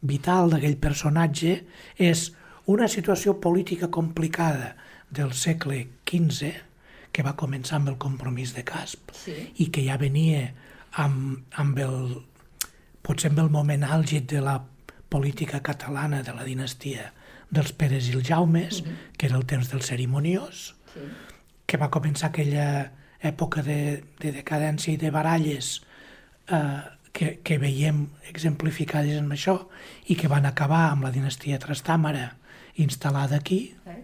vital 0.00 0.52
d'aquell 0.52 0.78
personatge 0.78 1.64
és 1.96 2.30
una 2.66 2.86
situació 2.88 3.38
política 3.40 3.88
complicada 3.90 4.76
del 5.10 5.32
segle 5.32 5.88
XV, 6.06 6.52
que 7.12 7.24
va 7.24 7.34
començar 7.40 7.78
amb 7.80 7.88
el 7.88 7.96
compromís 7.98 8.52
de 8.54 8.62
Casp 8.62 9.10
Sí. 9.16 9.34
i 9.56 9.70
que 9.72 9.82
ja 9.82 9.96
venia 9.98 10.52
amb, 10.92 11.40
amb 11.56 11.78
el, 11.82 12.22
potser 13.02 13.30
amb 13.32 13.40
el 13.40 13.48
moment 13.50 13.82
àlgid 13.82 14.28
de 14.30 14.42
la 14.44 14.60
política 15.08 15.62
catalana 15.64 16.22
de 16.22 16.34
la 16.36 16.44
dinastia 16.44 17.12
dels 17.50 17.72
Peres 17.72 18.08
i 18.10 18.14
els 18.16 18.26
Jaumes, 18.28 18.82
que 19.16 19.26
era 19.26 19.36
el 19.38 19.46
temps 19.46 19.70
del 19.72 19.82
cerimoniós, 19.82 20.74
Sí. 20.94 21.00
que 21.66 21.76
va 21.76 21.90
començar 21.92 22.30
aquella 22.30 22.92
època 23.20 23.62
de, 23.62 24.02
de 24.20 24.32
decadència 24.32 24.94
i 24.94 24.96
de 24.96 25.10
baralles 25.10 25.82
eh, 26.48 26.80
que, 27.12 27.40
que 27.44 27.58
veiem 27.58 28.06
exemplificades 28.30 29.18
en 29.18 29.28
això 29.34 29.68
i 30.08 30.16
que 30.16 30.28
van 30.32 30.46
acabar 30.46 30.90
amb 30.92 31.04
la 31.04 31.10
dinastia 31.12 31.58
Trastàmara 31.58 32.36
instal·lada 32.76 33.36
aquí, 33.36 33.74
Eh? 33.86 34.02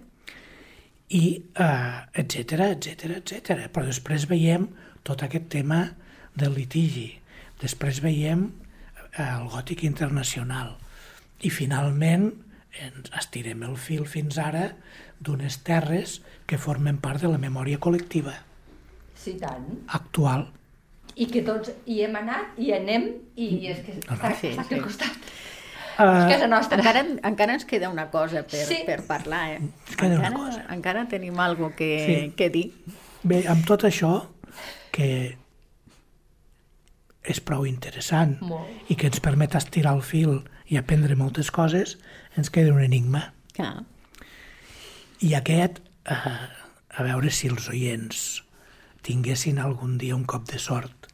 i 1.15 1.25
eh, 1.55 2.01
etc 2.15 2.61
etc 2.75 3.17
etc. 3.21 3.69
Però 3.73 3.85
després 3.87 4.27
veiem 4.29 4.69
tot 5.05 5.23
aquest 5.23 5.49
tema 5.53 5.95
del 6.35 6.55
litigi, 6.57 7.13
després 7.61 8.01
veiem 8.03 8.49
eh, 9.17 9.23
el 9.23 9.49
gòtic 9.53 9.85
internacional 9.85 10.77
i 11.45 11.51
finalment 11.51 12.33
ens 12.81 13.11
estirem 13.19 13.63
el 13.63 13.77
fil 13.77 14.07
fins 14.11 14.39
ara 14.39 14.73
d'unes 15.21 15.61
terres 15.63 16.21
que 16.47 16.59
formen 16.59 16.99
part 16.99 17.21
de 17.23 17.29
la 17.31 17.39
memòria 17.39 17.79
col·lectiva 17.81 18.35
Sí, 19.15 19.37
tant. 19.41 19.65
actual. 19.89 20.51
I 21.17 21.27
que 21.31 21.43
tots 21.47 21.71
hi 21.87 22.01
hem 22.03 22.17
anat, 22.19 22.59
i 22.59 22.73
anem, 22.75 23.05
i 23.37 23.67
és 23.71 23.79
que 23.87 23.95
No, 23.95 24.01
no. 24.11 24.17
està, 24.17 24.35
Sí, 24.41 24.49
està 24.49 24.65
sí. 24.69 24.75
al 24.75 24.83
costat. 24.83 25.09
és 25.95 26.01
Uh, 26.01 26.27
casa 26.29 26.49
nostra. 26.49 26.77
Encara, 26.79 27.05
encara 27.23 27.53
ens 27.55 27.65
queda 27.65 27.89
una 27.89 28.11
cosa 28.11 28.43
per, 28.43 28.65
Sí. 28.67 28.81
per 28.85 29.05
parlar, 29.07 29.53
eh? 29.53 29.57
Ens 29.61 29.97
queda 29.97 30.19
una 30.19 30.27
encara, 30.27 30.35
cosa. 30.35 30.65
encara 30.75 31.07
tenim 31.09 31.39
algo 31.39 31.71
que, 31.77 31.91
Sí. 32.05 32.33
que 32.37 32.51
dir. 32.51 32.73
bé, 33.23 33.47
amb 33.47 33.65
tot 33.65 33.85
això, 33.85 34.27
que 34.91 35.39
és 37.23 37.41
prou 37.41 37.65
interessant 37.67 38.37
Molt. 38.43 38.91
i 38.91 38.97
que 38.97 39.07
ens 39.07 39.21
permet 39.21 39.55
estirar 39.55 39.95
el 39.95 40.03
fil 40.03 40.43
i 40.67 40.77
aprendre 40.77 41.17
moltes 41.17 41.51
coses, 41.51 41.99
ens 42.37 42.51
queda 42.51 42.73
un 42.75 42.83
enigma. 42.83 43.29
Clar. 43.55 43.85
I 45.25 45.35
aquest, 45.39 45.81
eh, 46.11 46.37
a 46.95 47.07
veure 47.07 47.31
si 47.31 47.49
els 47.49 47.69
oients 47.71 48.43
tinguessin 49.05 49.61
algun 49.61 49.99
dia 49.99 50.17
un 50.17 50.25
cop 50.25 50.47
de 50.51 50.59
sort 50.59 51.09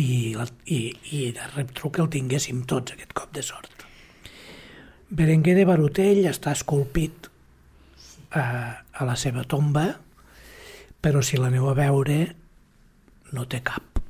i, 0.00 0.34
i, 0.66 0.80
i 1.12 1.20
de 1.34 1.48
retruc 1.54 2.00
el 2.02 2.10
tinguéssim 2.10 2.64
tots, 2.70 2.94
aquest 2.94 3.12
cop 3.14 3.32
de 3.34 3.42
sort. 3.42 3.84
Berenguer 5.14 5.54
de 5.58 5.66
Barutell 5.68 6.24
està 6.26 6.54
esculpit 6.56 7.28
eh, 8.34 8.40
a 8.40 9.06
la 9.06 9.16
seva 9.20 9.44
tomba, 9.44 9.86
però 11.04 11.20
si 11.22 11.38
l'aneu 11.38 11.68
a 11.70 11.76
veure 11.78 12.18
no 13.34 13.44
té 13.50 13.60
cap. 13.66 14.00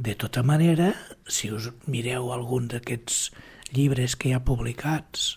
De 0.00 0.14
tota 0.16 0.42
manera, 0.46 0.94
si 1.28 1.50
us 1.52 1.68
mireu 1.86 2.30
algun 2.32 2.70
d'aquests 2.72 3.28
llibres 3.72 4.16
que 4.16 4.30
hi 4.30 4.34
ha 4.36 4.44
publicats 4.44 5.36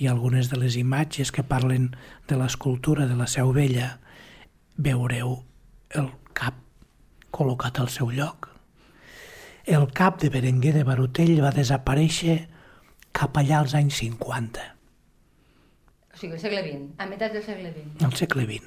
i 0.00 0.08
algunes 0.08 0.48
de 0.50 0.56
les 0.56 0.76
imatges 0.80 1.32
que 1.32 1.44
parlen 1.44 1.90
de 2.28 2.38
l'escultura 2.40 3.06
de 3.06 3.16
la 3.18 3.26
Seu 3.28 3.52
Vella, 3.52 3.98
veureu 4.76 5.42
el 5.94 6.08
cap 6.32 6.56
col·locat 7.34 7.80
al 7.80 7.90
seu 7.92 8.10
lloc. 8.10 8.48
El 9.64 9.86
cap 9.92 10.18
de 10.22 10.30
Berenguer 10.32 10.72
de 10.74 10.84
Barutell 10.88 11.36
va 11.44 11.52
desaparèixer 11.54 12.38
cap 13.12 13.36
allà 13.36 13.60
als 13.60 13.74
anys 13.74 14.00
50, 14.00 14.66
O 16.10 16.16
sigui, 16.20 16.34
el 16.34 16.40
segle 16.42 16.60
XX, 16.64 16.88
a 16.98 17.06
meitat 17.08 17.32
del 17.32 17.44
segle 17.44 17.70
XX. 17.72 18.04
al 18.04 18.12
segle 18.18 18.44
XX. 18.44 18.66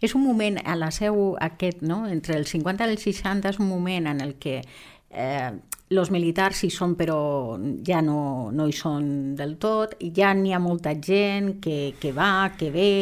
És 0.00 0.14
un 0.14 0.22
moment, 0.24 0.56
a 0.64 0.76
la 0.76 0.90
seu 0.90 1.36
aquest, 1.40 1.82
no? 1.82 2.06
entre 2.08 2.36
el 2.38 2.46
50 2.46 2.86
i 2.86 2.94
el 2.94 2.98
60, 2.98 3.50
és 3.50 3.58
un 3.60 3.68
moment 3.68 4.06
en 4.06 4.20
el 4.24 4.36
que 4.40 4.62
eh, 5.10 5.50
els 5.98 6.10
militars 6.14 6.62
hi 6.62 6.70
són 6.70 6.94
però 6.94 7.58
ja 7.86 7.98
no, 8.04 8.50
no 8.54 8.68
hi 8.68 8.74
són 8.76 9.34
del 9.38 9.56
tot, 9.58 9.96
ja 10.14 10.30
n'hi 10.38 10.54
ha 10.54 10.60
molta 10.62 10.94
gent 10.94 11.56
que, 11.62 11.96
que 11.98 12.12
va, 12.14 12.52
que 12.58 12.70
ve, 12.70 12.92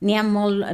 n'hi 0.00 0.16
ha 0.16 0.24
molt... 0.26 0.64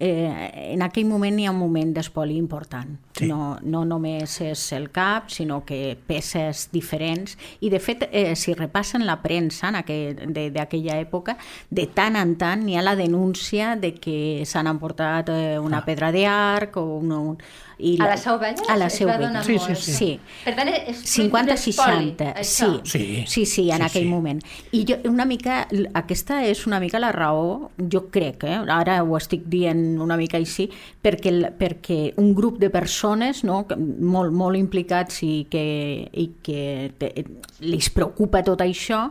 Eh, 0.00 0.72
en 0.72 0.84
aquell 0.86 1.04
moment 1.08 1.34
n'hi 1.36 1.44
ha 1.44 1.52
un 1.52 1.58
moment 1.60 1.92
d'espoli 1.92 2.38
important. 2.38 2.94
Sí. 3.16 3.26
No, 3.28 3.56
no 3.60 3.82
només 3.88 4.38
és 4.44 4.62
el 4.76 4.88
cap, 4.94 5.28
sinó 5.32 5.62
que 5.68 5.98
peces 6.06 6.68
diferents. 6.72 7.36
I, 7.60 7.68
de 7.72 7.80
fet, 7.82 8.06
eh, 8.08 8.32
si 8.38 8.54
repassen 8.56 9.04
la 9.04 9.18
premsa 9.20 9.72
d'aquella 9.74 10.96
època, 10.96 11.36
de 11.68 11.88
tant 11.92 12.16
en 12.16 12.36
tant 12.40 12.64
n'hi 12.64 12.78
ha 12.78 12.86
la 12.86 12.96
denúncia 12.96 13.74
de 13.76 13.92
que 14.00 14.46
s'han 14.46 14.70
emportat 14.70 15.28
eh, 15.34 15.58
una 15.60 15.84
pedra 15.84 16.12
d'arc 16.14 16.80
o 16.80 16.88
un... 17.02 17.12
un 17.20 17.38
i 17.78 17.96
A 18.00 18.06
la 18.08 18.16
Seu 18.16 18.38
Vella 18.40 18.62
A 18.72 18.76
la 18.78 18.86
es 18.86 18.94
Seu 18.96 19.08
donar 19.08 19.44
Sí, 19.44 19.52
molt. 19.58 19.76
sí, 19.76 19.92
sí. 19.92 20.20
Per 20.44 20.54
tant, 20.56 20.68
és 20.68 20.96
fruit 21.02 21.30
d'un 21.32 21.48
espoli, 21.52 22.14
50-60, 22.16 22.32
això. 22.34 22.68
sí. 22.84 22.90
Sí. 22.96 23.24
Sí, 23.26 23.44
sí, 23.46 23.70
en 23.70 23.76
Sí, 23.76 23.82
aquell 23.82 24.02
sí. 24.04 24.08
moment. 24.08 24.40
I 24.72 24.84
jo, 24.88 24.96
una 25.10 25.24
mica, 25.26 25.66
aquesta 25.94 26.42
és 26.46 26.66
una 26.66 26.80
mica 26.80 26.98
la 26.98 27.12
raó, 27.12 27.70
jo 27.92 28.06
crec, 28.10 28.44
eh? 28.44 28.58
ara 28.68 29.02
ho 29.04 29.16
estic 29.18 29.44
dient 29.46 30.00
una 30.00 30.16
mica 30.16 30.38
així, 30.38 30.70
perquè, 31.02 31.34
perquè 31.58 32.14
un 32.16 32.34
grup 32.34 32.58
de 32.58 32.70
persones 32.70 33.44
no, 33.44 33.66
molt, 34.00 34.32
molt 34.32 34.56
implicats 34.56 35.22
i 35.22 35.46
que, 35.50 36.08
i 36.12 36.30
que 36.42 36.92
te, 36.98 37.12
li 37.60 37.78
preocupa 37.94 38.42
tot 38.42 38.60
això, 38.64 39.10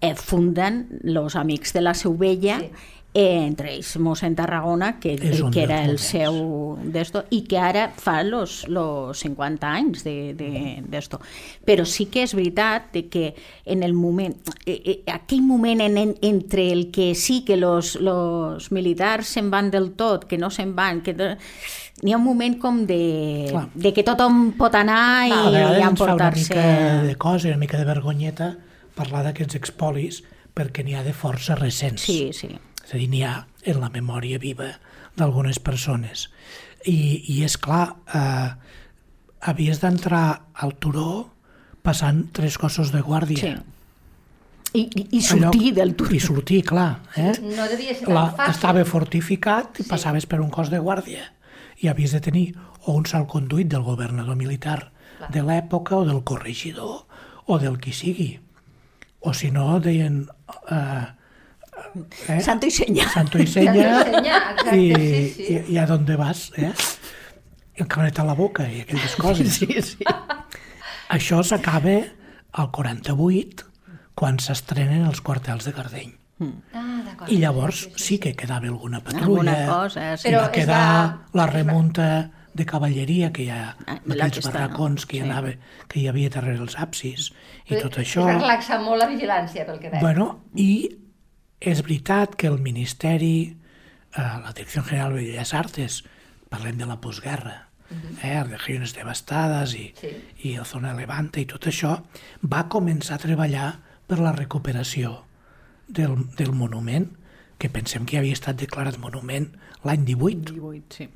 eh, 0.00 0.14
funden 0.14 1.00
els 1.04 1.34
Amics 1.36 1.72
de 1.72 1.80
la 1.80 1.94
Seu 1.94 2.14
Vella, 2.16 2.58
Sí. 2.60 2.70
Entre 3.14 3.74
ells 3.74 3.90
mossèn 4.00 4.32
Tarragona, 4.34 4.94
que, 4.98 5.18
que 5.52 5.62
era 5.62 5.82
el 5.84 5.98
seu 6.00 6.78
d'esto, 6.80 7.26
i 7.36 7.42
que 7.44 7.58
ara 7.60 7.90
fa 7.92 8.22
los, 8.24 8.62
los 8.72 9.18
50 9.20 9.68
anys 9.68 10.02
de- 10.04 10.32
de- 10.32 10.78
d'esto. 10.88 11.20
Però 11.66 11.84
sí 11.84 12.06
que 12.06 12.22
és 12.24 12.32
veritat 12.34 12.88
de 12.94 13.02
que 13.12 13.34
en 13.66 13.82
el 13.82 13.92
moment, 13.92 14.34
eh, 14.64 14.80
eh, 14.84 14.96
aquell 15.12 15.42
moment 15.42 15.82
en, 15.84 15.98
en, 15.98 16.14
entre 16.22 16.70
el 16.72 16.90
que 16.90 17.14
sí 17.14 17.42
que 17.44 17.58
los, 17.58 17.96
los 18.00 18.72
militars 18.72 19.26
se'n 19.28 19.50
van 19.50 19.70
del 19.70 19.92
tot, 19.92 20.24
que 20.24 20.38
no 20.38 20.48
se'n 20.48 20.72
van, 20.74 21.02
que 21.02 21.12
de- 21.12 21.36
n'hi 22.02 22.14
ha 22.14 22.16
un 22.16 22.24
moment 22.24 22.56
com 22.58 22.86
de, 22.86 23.46
Clar. 23.50 23.68
de 23.74 23.92
que 23.92 24.02
tothom 24.02 24.54
pot 24.56 24.74
anar 24.74 25.28
i, 25.28 25.30
ens 25.32 25.52
fa 25.52 25.76
una 25.76 25.88
emportar-se... 25.92 26.54
mica 26.56 27.02
de 27.04 27.14
cosa, 27.16 27.48
una 27.48 27.58
mica 27.60 27.76
de 27.76 27.84
vergonyeta 27.84 28.54
parlar 28.96 29.22
d'aquests 29.28 29.54
expolis 29.60 30.22
perquè 30.56 30.82
n'hi 30.84 30.94
ha 30.96 31.04
de 31.04 31.12
força 31.12 31.54
recents. 31.60 32.00
Sí, 32.02 32.30
sí. 32.32 32.48
És 32.84 32.94
a 32.94 32.98
dir, 32.98 33.08
n'hi 33.12 33.22
ha 33.24 33.46
en 33.64 33.80
la 33.80 33.90
memòria 33.94 34.38
viva 34.42 34.72
d'algunes 35.16 35.58
persones. 35.62 36.28
I, 36.86 37.22
i 37.30 37.42
és 37.46 37.56
clar, 37.62 37.94
eh, 38.14 38.48
havies 39.50 39.80
d'entrar 39.82 40.24
al 40.54 40.74
turó 40.82 41.30
passant 41.82 42.24
tres 42.34 42.58
cossos 42.58 42.92
de 42.94 43.02
guàrdia. 43.02 43.38
sí. 43.56 43.68
I, 44.72 44.86
i, 44.96 45.02
i 45.18 45.20
sortir 45.20 45.74
del 45.76 45.90
turó. 45.94 46.14
I 46.16 46.18
sortir, 46.24 46.62
clar. 46.64 47.02
Eh? 47.20 47.34
No 47.42 47.66
devia 47.68 47.92
ser 47.92 48.06
tan 48.06 48.14
La, 48.16 48.22
fàcil. 48.32 48.54
estava 48.54 48.84
fortificat 48.88 49.82
i 49.82 49.84
passaves 49.84 50.24
per 50.24 50.38
un 50.40 50.48
cos 50.48 50.70
de 50.72 50.78
guàrdia 50.80 51.26
i 51.84 51.90
havies 51.92 52.14
de 52.16 52.20
tenir 52.24 52.44
o 52.86 52.94
un 52.96 53.04
salconduit 53.04 53.68
del 53.68 53.82
governador 53.84 54.34
militar 54.40 54.78
de 55.28 55.42
l'època 55.44 55.98
o 55.98 56.06
del 56.08 56.22
corregidor 56.24 57.04
o 57.44 57.58
del 57.60 57.76
qui 57.84 57.92
sigui. 57.92 58.30
O 59.20 59.34
si 59.36 59.50
no, 59.52 59.76
deien... 59.78 60.22
Eh, 60.70 61.04
eh, 62.28 62.40
Santo 62.40 62.66
i 62.66 62.70
senya. 62.70 63.08
Santo 63.08 63.38
y 63.38 63.46
seña, 63.46 63.72
Santo 64.04 64.18
y 64.18 64.22
seña, 64.22 64.50
exacte, 64.52 64.76
y, 64.76 64.94
sí, 64.94 65.34
sí. 65.46 65.64
y, 65.68 65.72
y 65.72 65.78
a 65.78 65.86
dónde 65.86 66.16
vas, 66.16 66.52
eh? 66.56 66.72
I 67.76 67.80
el 67.82 67.88
canet 67.88 68.18
a 68.20 68.24
la 68.24 68.34
boca 68.34 68.66
i 68.68 68.82
aquelles 68.82 69.16
coses. 69.16 69.54
Sí, 69.56 69.66
sí. 69.80 70.04
Això 71.12 71.42
s'acaba 71.44 71.94
al 72.52 72.68
48, 72.70 73.64
quan 74.14 74.36
s'estrenen 74.40 75.06
els 75.08 75.22
quartels 75.24 75.64
de 75.64 75.72
Gardeny. 75.72 76.12
Ah, 76.74 77.00
d'acord. 77.06 77.30
I 77.32 77.36
llavors 77.38 77.86
sí 77.96 78.18
que 78.18 78.34
quedava 78.36 78.66
alguna 78.68 79.00
patrulla, 79.00 79.52
Alguna 79.54 79.66
cosa, 79.66 80.16
sí. 80.18 80.32
va 80.34 80.50
quedar 80.52 80.78
va- 80.80 81.26
la 81.32 81.46
remunta 81.46 82.08
de 82.52 82.66
cavalleria 82.66 83.30
que 83.32 83.44
hi 83.46 83.50
ha, 83.50 83.76
Ah, 83.86 83.94
amb 83.96 84.08
la 84.12 84.24
aquells 84.26 84.34
que 84.40 84.40
està, 84.48 84.52
barracons 84.52 85.06
que 85.06 85.16
hi, 85.16 85.20
sí. 85.22 85.28
anava, 85.30 85.52
que 85.88 86.00
hi 86.00 86.08
havia 86.08 86.28
darrere 86.34 86.58
els 86.60 86.76
absis 86.76 87.30
i 87.70 87.76
tot 87.80 87.96
això. 88.02 88.26
va 88.26 88.36
relaxar 88.36 88.80
molt 88.82 88.98
la 89.00 89.06
vigilància, 89.08 89.64
pel 89.64 89.78
que 89.80 89.88
veig. 89.88 90.02
Bueno, 90.02 90.42
i 90.56 90.90
és 91.62 91.82
veritat 91.86 92.34
que 92.36 92.48
el 92.50 92.58
Ministeri, 92.62 93.56
eh, 94.16 94.22
la 94.22 94.52
Direcció 94.52 94.82
General 94.82 95.14
de 95.14 95.22
Belles 95.22 95.54
Artes, 95.54 96.02
parlem 96.50 96.78
de 96.78 96.86
la 96.86 97.00
postguerra, 97.00 97.68
eh, 98.22 98.42
regiones 98.44 98.94
devastades 98.94 99.74
i, 99.74 99.92
Sí. 100.00 100.10
i 100.48 100.56
la 100.56 100.64
zona 100.64 100.94
Levante 100.94 101.40
i 101.40 101.46
tot 101.46 101.66
això, 101.66 102.02
va 102.42 102.68
començar 102.68 103.14
a 103.14 103.22
treballar 103.22 103.80
per 104.06 104.18
la 104.18 104.32
recuperació 104.32 105.24
del, 105.88 106.16
del 106.36 106.52
monument, 106.52 107.10
que 107.58 107.68
pensem 107.70 108.04
que 108.06 108.18
havia 108.18 108.32
estat 108.32 108.56
declarat 108.58 108.98
monument 108.98 109.52
l'any 109.84 110.04
18, 110.04 110.52
18, 110.52 110.96
sí. 110.96 111.08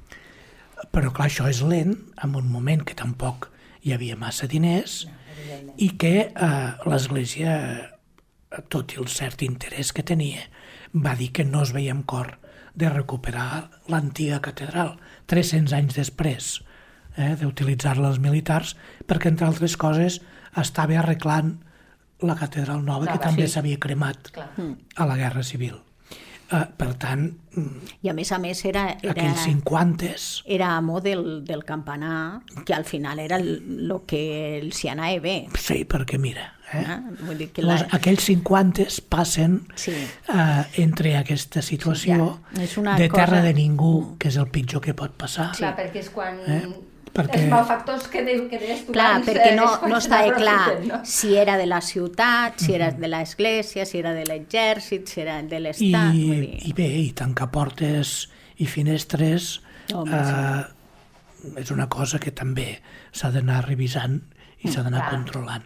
però 0.93 1.11
clar, 1.13 1.27
això 1.29 1.49
és 1.51 1.63
lent, 1.63 1.97
en 2.23 2.35
un 2.39 2.47
moment 2.53 2.85
que 2.85 2.95
tampoc 2.95 3.51
hi 3.83 3.93
havia 3.93 4.17
massa 4.17 4.47
diners 4.47 5.07
i 5.77 5.91
que 5.99 6.15
eh, 6.29 6.73
l'Església, 6.87 7.57
tot 8.73 8.95
i 8.95 9.01
el 9.03 9.09
cert 9.13 9.43
interès 9.47 9.93
que 9.93 10.05
tenia, 10.07 10.47
va 10.95 11.15
dir 11.19 11.33
que 11.33 11.45
no 11.45 11.63
es 11.67 11.73
veia 11.77 11.95
amb 11.95 12.07
cor 12.09 12.37
de 12.77 12.89
recuperar 12.93 13.71
l'antiga 13.89 14.41
catedral 14.45 14.97
300 15.33 15.75
anys 15.77 15.97
després 15.97 16.51
eh, 17.17 17.35
d'utilitzar-la 17.41 18.13
els 18.13 18.21
militars, 18.23 18.77
perquè, 19.09 19.33
entre 19.33 19.49
altres 19.49 19.77
coses, 19.81 20.21
estava 20.57 21.01
arreglant 21.01 21.57
la 22.25 22.37
catedral 22.37 22.85
nova, 22.85 23.05
Nova, 23.05 23.13
que 23.13 23.25
també 23.25 23.47
sí. 23.47 23.55
s'havia 23.57 23.81
cremat 23.81 24.31
Clar. 24.33 24.49
a 24.97 25.09
la 25.09 25.17
Guerra 25.21 25.45
Civil. 25.45 25.77
Eh, 26.53 26.61
per 26.79 26.93
tant, 26.95 27.25
mm, 27.57 27.89
I 28.07 28.09
a 28.09 28.13
més 28.15 28.31
a 28.31 28.39
més 28.39 28.61
era, 28.65 28.85
era, 29.03 29.11
aquells 29.17 29.41
50 29.49 30.11
era 30.47 30.77
amo 30.77 31.01
del, 31.01 31.45
del 31.45 31.65
campanar, 31.65 32.43
que 32.65 32.73
al 32.75 32.85
final 32.85 33.19
era 33.19 33.35
el, 33.37 33.49
el 33.91 33.97
que 34.07 34.21
els 34.61 34.85
hi 34.85 34.89
anava 34.93 35.19
bé. 35.25 35.35
Sí, 35.59 35.81
perquè 35.91 36.21
mira, 36.23 36.53
eh? 36.73 36.85
Eh? 36.87 36.99
Vull 37.27 37.39
dir 37.43 37.49
que 37.51 37.63
la, 37.67 37.81
aquells 37.99 38.29
50 38.31 38.87
passen 39.11 39.65
Sí. 39.75 39.91
eh, 39.97 40.65
entre 40.85 41.17
aquesta 41.19 41.63
situació 41.63 42.17
Ja, 42.55 42.63
és 42.63 42.77
una 42.79 42.95
de 42.97 43.09
terra 43.09 43.27
cosa- 43.41 43.43
de 43.43 43.55
ningú, 43.55 44.17
que 44.19 44.29
és 44.29 44.37
el 44.37 44.47
pitjor 44.47 44.81
que 44.87 44.95
pot 44.95 45.11
passar. 45.19 45.51
Clar, 45.59 45.75
perquè 45.77 46.05
és 46.05 46.11
quan... 46.11 46.39
Eh? 46.47 46.63
Perquè- 47.17 47.41
Els 47.43 47.51
malfactors 47.51 48.07
que, 48.13 48.23
de, 48.27 48.35
que 48.51 48.59
deies 48.61 48.85
tu 48.87 48.93
clar, 48.93 49.07
abans, 49.15 49.27
perquè 49.31 49.51
eh, 49.53 49.57
no, 49.57 49.67
no 49.91 49.97
estava 49.99 50.27
n'aprofiten, 50.29 50.89
clar 50.89 50.99
no? 50.99 51.01
si 51.09 51.35
era 51.41 51.57
de 51.57 51.67
la 51.67 51.81
ciutat, 51.81 52.59
si 52.61 52.75
era 52.77 52.91
de 52.93 53.09
l'església, 53.09 53.87
si 53.89 53.99
era 54.03 54.13
de 54.13 54.25
l'exèrcit, 54.29 55.09
si 55.09 55.21
era 55.25 55.39
de 55.43 55.57
I, 55.57 55.63
l'estat. 55.67 56.13
vull 56.13 56.43
dir. 56.45 56.59
I 56.69 56.73
bé, 56.77 56.89
i 57.07 57.13
tancar 57.17 57.49
portes 57.55 58.29
i 58.59 58.67
finestres 58.67 59.61
Home, 59.95 60.11
eh, 60.13 61.61
és 61.63 61.71
una 61.71 61.87
cosa 61.89 62.19
que 62.19 62.33
també 62.35 62.81
s'ha 63.15 63.31
d'anar 63.31 63.63
revisant 63.69 64.21
i 64.65 64.69
s'ha 64.73 64.83
d'anar 64.83 65.09
controlant. 65.13 65.63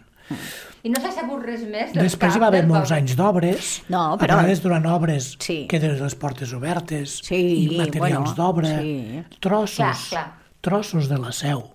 I 0.83 0.89
no 0.89 0.99
s'ha 1.01 1.11
sabut 1.11 1.41
res 1.43 1.63
més 1.67 1.89
del 1.91 2.05
Després 2.05 2.35
hi 2.37 2.39
va 2.39 2.47
haver 2.47 2.61
molts 2.69 2.91
anys 2.95 3.15
d'obres, 3.19 3.71
No, 3.91 4.13
a 4.13 4.17
però- 4.17 4.37
vegades 4.39 4.61
durant 4.63 4.85
obres 4.87 5.35
Sí. 5.43 5.65
queden 5.69 5.97
les 5.99 6.15
portes 6.15 6.53
obertes 6.53 7.17
Sí, 7.25 7.35
i 7.65 7.77
materials 7.77 7.99
bueno, 7.99 8.33
d'obra, 8.37 8.77
sí. 8.79 9.23
trossos, 9.41 9.75
Clar, 9.77 9.97
clar. 10.09 10.40
Trossos 10.61 11.09
de 11.09 11.17
la 11.19 11.31
seu. 11.35 11.67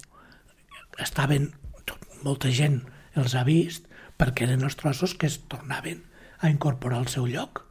Estaven, 1.03 1.51
tot, 1.85 2.03
molta 2.25 2.51
gent 2.55 2.83
els 3.17 3.35
ha 3.37 3.45
vist 3.47 3.87
perquè 4.17 4.47
eren 4.47 4.65
els 4.65 4.77
trossos 4.81 5.15
que 5.15 5.29
es 5.29 5.41
tornaven 5.51 6.03
a 6.41 6.51
incorporar 6.53 7.03
al 7.03 7.09
seu 7.13 7.27
lloc. 7.29 7.65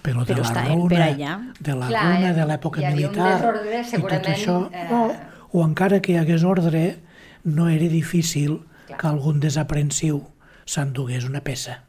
Però 0.00 0.24
de 0.24 0.32
Però 0.32 0.40
la 0.42 0.48
estaven 0.48 0.88
per 0.88 0.98
runa, 1.12 1.54
de 1.60 1.74
la 1.76 1.88
Clar, 1.90 2.04
runa 2.06 2.30
eh, 2.30 2.36
de 2.38 2.48
l'època 2.48 2.80
hi 2.80 2.86
havia 2.88 3.10
un 3.10 3.14
militar 3.14 3.36
desordre, 3.36 3.70
i 3.70 3.82
tot 3.84 3.90
segurament, 3.90 4.32
això, 4.32 4.56
eh, 4.72 4.86
no, 4.88 5.00
o 5.52 5.64
encara 5.66 6.00
que 6.00 6.14
hi 6.14 6.18
hagués 6.20 6.46
ordre, 6.48 6.82
no 7.44 7.68
era 7.68 7.88
difícil 7.92 8.62
que 8.90 9.06
algun 9.06 9.40
desaprensiu 9.44 10.22
s'endugués 10.64 11.26
una 11.28 11.42
peça. 11.44 11.82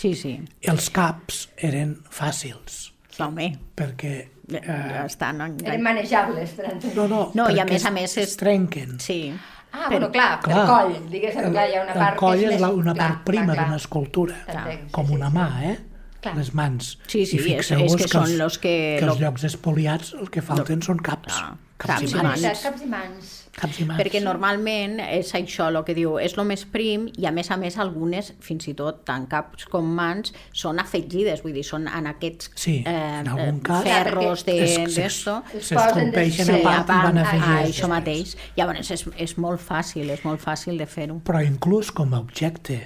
Sí, 0.00 0.14
sí. 0.16 0.38
Els 0.62 0.88
caps 0.94 1.48
eren 1.60 1.98
fàcils, 2.08 2.86
Home, 3.20 3.52
perquè... 3.76 4.30
ja, 4.50 4.60
ja 4.66 5.02
Eh, 5.04 5.06
està, 5.06 5.32
no? 5.32 5.46
Eren 5.64 5.82
manejables, 5.82 6.50
per 6.58 6.74
no, 6.96 7.06
no, 7.08 7.30
No, 7.34 7.48
i 7.50 7.58
a 7.60 7.64
més 7.64 7.84
a 7.84 7.90
més 7.90 8.16
és- 8.16 8.28
es 8.30 8.36
trenquen. 8.36 8.98
Sí. 9.00 9.32
Ah, 9.72 9.86
bueno, 9.88 10.10
clar, 10.10 10.40
Clar. 10.40 10.58
el 10.58 10.66
coll, 10.66 11.10
diguéssim, 11.10 11.50
clar, 11.52 11.68
hi 11.70 11.76
ha 11.76 11.82
una 11.84 11.92
el 11.92 11.98
part 11.98 12.16
coll 12.18 12.38
que 12.40 12.46
és, 12.46 12.54
és 12.56 12.60
la, 12.60 12.70
una 12.70 12.92
clar, 12.92 13.08
part 13.08 13.24
prima 13.24 13.44
clar, 13.44 13.54
clar. 13.54 13.66
d'una 13.66 13.76
escultura, 13.76 14.34
sí, 14.48 14.78
com 14.90 15.06
sí, 15.06 15.14
una 15.14 15.28
sí. 15.30 15.36
mà, 15.36 15.46
eh? 15.72 15.78
Clar. 16.20 16.36
Les 16.36 16.52
mans. 16.52 16.98
Sí, 17.06 17.24
sí, 17.24 17.36
I 17.36 17.38
és- 17.38 17.44
fixeu-vos 17.68 17.96
que 17.96 18.08
són 18.08 18.22
els, 18.24 18.32
los 18.36 18.58
que- 18.58 18.96
que 18.98 19.04
els 19.06 19.14
lo- 19.14 19.26
llocs 19.26 19.44
espoliats 19.44 20.12
el 20.20 20.28
que 20.28 20.42
falten 20.42 20.82
són 20.82 20.98
caps. 20.98 21.32
Ah, 21.32 21.54
caps, 21.80 22.00
caps 22.00 22.12
i 22.12 22.22
mans. 22.22 22.62
caps 22.62 22.82
i 22.82 22.86
mans. 22.86 23.36
Caps 23.60 23.78
i 23.80 23.84
mans. 23.88 23.98
Perquè 24.00 24.20
normalment 24.22 25.00
és 25.02 25.32
això 25.34 25.66
el 25.72 25.80
que 25.84 25.94
diu, 25.96 26.18
és 26.22 26.36
el 26.38 26.44
més 26.46 26.62
prim 26.70 27.08
i 27.18 27.26
a 27.26 27.32
més 27.34 27.50
a 27.50 27.56
més 27.60 27.76
algunes, 27.82 28.28
fins 28.44 28.68
i 28.70 28.74
tot 28.78 29.00
tant 29.08 29.26
caps 29.32 29.64
com 29.72 29.88
mans, 29.96 30.30
són 30.52 30.78
afegides, 30.78 31.42
vull 31.42 31.52
dir, 31.56 31.64
són 31.66 31.88
en 31.88 32.06
aquests 32.12 32.50
Sí, 32.54 32.76
en 32.86 33.26
algun 33.32 33.58
cas 33.66 33.82
ferros 33.88 34.44
de- 34.46 34.58
es- 34.64 34.94
d'esto. 34.94 35.42
es 35.54 35.66
s'esculpeixen 35.72 36.46
posen 36.46 36.54
a 36.54 36.58
de- 36.58 36.62
part 36.64 36.84
i 36.88 37.00
van 37.08 37.18
a, 37.18 37.22
afegir 37.22 37.50
a 37.56 37.62
els 37.64 37.74
això 37.76 37.88
mateix. 37.88 38.36
Llavors 38.56 38.90
és, 38.90 39.04
és 39.16 39.36
molt 39.38 39.60
fàcil, 39.60 40.10
és 40.10 40.24
molt 40.24 40.40
fàcil 40.40 40.78
de 40.78 40.86
fer-ho. 40.86 41.20
Però 41.24 41.42
inclús 41.44 41.90
com 41.90 42.14
a 42.14 42.20
objecte 42.20 42.78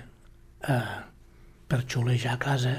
eh, 0.68 0.80
per 1.68 1.84
xulejar 1.86 2.34
a 2.34 2.38
casa, 2.38 2.74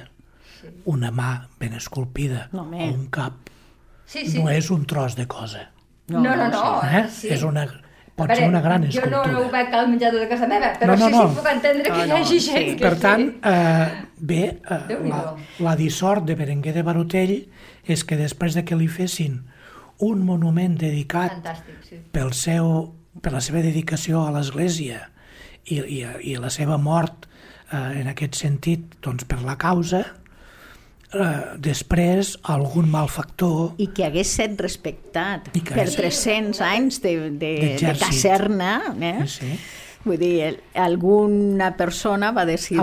una 0.85 1.11
mà 1.11 1.45
ben 1.59 1.73
esculpida 1.77 2.49
No, 2.51 2.63
o 2.63 2.85
un 2.89 3.07
cap 3.13 3.33
Sí, 4.07 4.25
sí. 4.29 4.39
no 4.41 4.49
és 4.49 4.71
un 4.71 4.85
tros 4.85 5.15
de 5.15 5.27
cosa. 5.27 5.69
No, 6.07 6.19
no, 6.21 6.35
no. 6.35 6.47
no 6.49 6.81
Eh? 6.85 7.05
sí. 7.09 7.29
És 7.33 7.41
una, 7.43 7.65
pot 8.15 8.27
veure, 8.29 8.35
ser 8.41 8.49
una 8.49 8.61
gran 8.61 8.83
Jo 8.83 8.99
escultura. 9.01 9.31
no 9.31 9.39
ho 9.41 9.49
veig 9.51 9.73
al 9.73 9.87
menjador 9.89 10.19
de 10.21 10.27
casa 10.29 10.47
meva, 10.47 10.73
però 10.79 10.93
No, 10.93 10.97
no, 10.97 11.07
sí, 11.07 11.11
no. 11.15 11.23
sí 11.29 11.35
puc 11.39 11.47
entendre 11.51 11.83
que 11.83 11.89
No, 11.97 12.03
hi 12.05 12.09
no, 12.09 12.15
hagi 12.21 12.39
sí. 12.39 12.51
gent 12.51 12.77
que 12.77 12.83
Per 12.85 12.99
tant, 13.01 13.25
sí. 13.31 13.39
eh, 13.43 14.05
bé, 14.19 14.43
eh, 14.69 14.99
la, 15.09 15.23
la 15.59 15.75
dissort 15.75 16.23
de 16.25 16.35
Berenguer 16.35 16.73
de 16.77 16.83
Barotell 16.83 17.35
és 17.85 18.03
que 18.05 18.15
després 18.17 18.53
de 18.55 18.63
que 18.65 18.75
li 18.77 18.87
fessin 18.87 19.41
un 20.05 20.23
monument 20.27 20.77
dedicat 20.77 21.31
Fantàstic, 21.39 21.81
sí. 21.89 21.99
pel 22.11 22.33
seu, 22.33 22.93
per 23.21 23.31
la 23.33 23.41
seva 23.41 23.61
dedicació 23.63 24.25
a 24.27 24.31
l'Església 24.35 25.09
i, 25.65 25.79
i, 25.79 26.03
i 26.31 26.35
la 26.37 26.49
seva 26.53 26.77
mort 26.77 27.25
eh, 27.71 28.01
en 28.01 28.07
aquest 28.11 28.35
sentit 28.35 28.97
doncs, 29.01 29.25
per 29.25 29.41
la 29.41 29.55
causa, 29.57 30.03
eh, 31.15 31.55
després 31.63 32.35
algun 32.51 32.89
malfactor 32.91 33.73
I 33.81 33.87
que 33.95 34.05
hagués 34.05 34.27
set 34.35 34.59
respectat 34.61 35.49
que 35.53 35.61
per 35.73 35.85
hagués- 35.87 35.95
300 35.97 36.61
anys 36.61 37.01
de, 37.01 37.15
de, 37.31 37.53
de 37.79 37.95
caserna, 37.99 38.75
eh? 38.99 39.15
Sí, 39.25 39.39
sí. 39.39 39.59
Vull 40.05 40.19
dir, 40.21 40.59
alguna 40.77 41.71
persona 41.77 42.29
va 42.31 42.43
decidir... 42.45 42.81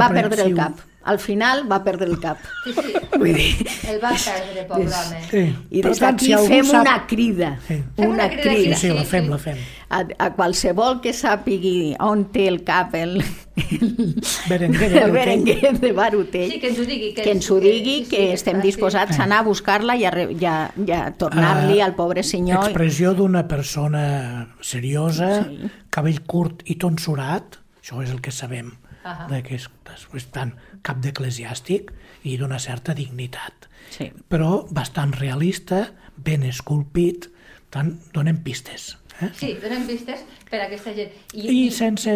Va 0.00 0.08
perdre 0.10 0.42
el 0.48 0.56
cap. 0.58 0.80
Al 1.04 1.18
final 1.20 1.66
va 1.70 1.82
perdre 1.84 2.06
el 2.08 2.18
cap. 2.18 2.38
Sí, 2.64 2.72
sí. 2.72 2.94
Vull 3.18 3.34
dir... 3.36 3.66
El 3.92 3.98
va 4.02 4.10
perdre, 4.16 4.62
pobre 4.68 4.86
home. 4.88 5.18
Sí. 5.30 5.42
I 5.70 5.82
des 5.84 6.00
d'aquí 6.00 6.30
si 6.32 6.48
fem 6.48 6.64
sap- 6.70 6.80
una 6.80 6.94
crida. 7.06 7.50
Sí. 7.68 7.76
Fem 7.96 8.06
Una 8.08 8.14
una 8.14 8.28
crida 8.30 8.42
Sí, 8.54 8.62
crida. 8.64 8.76
sí, 8.80 8.88
la 8.88 9.02
Sí, 9.04 9.10
fem, 9.10 9.24
sí. 9.24 9.30
la 9.30 9.38
fem. 9.38 9.58
A, 9.94 9.98
a 10.18 10.30
qualsevol 10.34 11.00
que 11.04 11.12
sàpigui 11.14 11.94
on 12.02 12.24
té 12.32 12.46
el 12.50 12.62
cap 12.66 12.94
el, 12.98 13.18
el, 13.20 14.14
Berenguer 14.48 14.90
de 14.90 14.98
el 14.98 15.10
Barutell. 15.12 15.12
Berenguer 15.12 15.78
de 15.80 15.92
Barutell, 15.92 16.50
Sí, 16.50 16.58
que 16.60 16.68
ens 16.72 16.78
ho 16.80 16.86
digui. 16.88 17.12
que 17.14 17.30
ens 17.30 17.50
ho 17.50 17.58
digui, 17.60 17.98
sí, 18.04 18.10
que 18.10 18.16
sí, 18.26 18.32
estem 18.40 18.60
sí. 18.62 18.66
disposats 18.70 19.18
a 19.20 19.24
anar 19.28 19.42
a 19.44 19.46
buscar-la 19.46 19.96
i 20.00 20.04
a, 20.08 20.12
i 20.30 20.44
a, 20.48 20.56
i 20.86 20.90
a 20.96 21.02
tornar-li 21.20 21.80
Ah, 21.80 21.86
al 21.86 21.94
pobre 21.94 22.22
senyor. 22.24 22.64
Expressió 22.64 23.12
d'una 23.14 23.44
persona 23.46 24.54
seriosa, 24.60 25.44
sí. 25.44 25.70
cabell 25.90 26.22
curt 26.26 26.64
i 26.66 26.74
tonsurat, 26.80 27.60
això 27.84 28.02
és 28.02 28.10
el 28.10 28.20
que 28.24 28.32
sabem, 28.32 28.72
Ahà. 29.04 29.26
de 29.28 29.42
que 29.44 29.54
és, 29.58 29.68
és 30.16 30.26
tant 30.32 30.54
cap 30.82 30.98
d'eclesiàstic 31.04 31.90
i 32.24 32.36
d'una 32.40 32.58
certa 32.58 32.94
dignitat. 32.96 33.68
Sí. 33.92 34.10
Però 34.32 34.64
bastant 34.72 35.12
realista, 35.18 35.92
ben 36.16 36.42
esculpit, 36.42 37.28
tant 37.70 37.98
donem 38.14 38.38
pistes. 38.42 38.96
Eh? 39.20 39.28
Sí, 39.36 39.52
donem 39.62 39.84
pistes 39.86 40.24
per 40.50 40.60
a 40.62 40.66
aquesta 40.66 40.94
gent. 40.96 41.12
I 41.34 41.70
sense, 41.70 42.14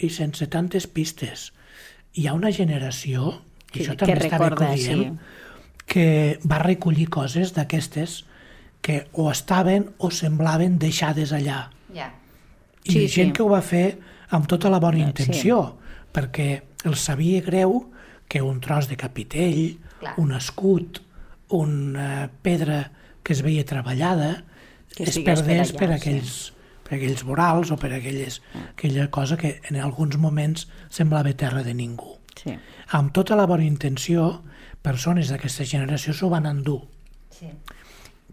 I 0.00 0.08
sense 0.10 0.46
tantes 0.52 0.86
pistes, 0.86 1.52
hi 2.16 2.26
ha 2.26 2.32
una 2.34 2.50
generació, 2.50 3.42
i 3.72 3.72
Que- 3.72 3.84
això 3.84 3.96
que 3.96 4.06
també 4.06 4.26
està 4.30 4.38
bé 4.40 4.54
que 4.56 4.72
diem, 4.74 5.02
sí. 5.18 5.18
que 5.86 6.38
va 6.48 6.58
recollir 6.62 7.08
coses 7.10 7.52
d'aquestes 7.54 8.24
que 8.80 9.06
o 9.12 9.30
estaven 9.30 9.90
o 9.98 10.10
semblaven 10.10 10.78
deixades 10.78 11.32
allà. 11.32 11.70
Ja. 11.94 12.12
I 12.84 12.92
Sí, 12.92 13.08
gent 13.08 13.28
sí. 13.30 13.32
que 13.32 13.42
ho 13.42 13.48
va 13.50 13.60
fer 13.62 13.98
amb 14.30 14.46
tota 14.46 14.70
la 14.70 14.78
bona 14.80 14.98
Sí. 14.98 15.12
Perquè 16.16 16.48
els 16.88 17.04
sabia 17.04 17.42
greu 17.44 17.82
que 18.26 18.42
un 18.42 18.60
tros 18.64 18.88
de 18.88 18.96
capitell, 18.96 19.76
Clar. 20.00 20.14
un 20.22 20.32
escut, 20.36 21.02
una 21.54 22.30
pedra 22.42 22.90
que 23.22 23.34
es 23.34 23.42
veia 23.42 23.64
treballada, 23.64 24.44
Que 24.96 25.04
es 25.04 25.10
estigués 25.12 25.42
per 25.42 25.46
perdés 25.46 25.70
allà, 25.70 25.78
per, 25.78 25.88
sí. 25.88 25.94
aquells, 25.96 26.36
per 26.86 26.96
aquells 26.96 27.24
vorals 27.26 27.70
o 27.74 27.76
per 27.76 27.92
aquelles, 27.92 28.40
aquella 28.72 29.10
cosa 29.12 29.36
que 29.36 29.60
en 29.68 29.76
alguns 29.76 30.16
moments 30.16 30.68
semblava 30.88 31.34
terra 31.36 31.62
de 31.66 31.74
ningú. 31.74 32.16
Sí. 32.36 32.54
Amb 32.96 33.12
tota 33.12 33.36
la 33.36 33.46
bona 33.50 33.66
intenció, 33.66 34.42
persones 34.82 35.28
d'aquesta 35.32 35.66
generació 35.68 36.14
s'ho 36.14 36.30
van 36.32 36.46
endur. 36.48 36.80
Sí. 37.34 37.50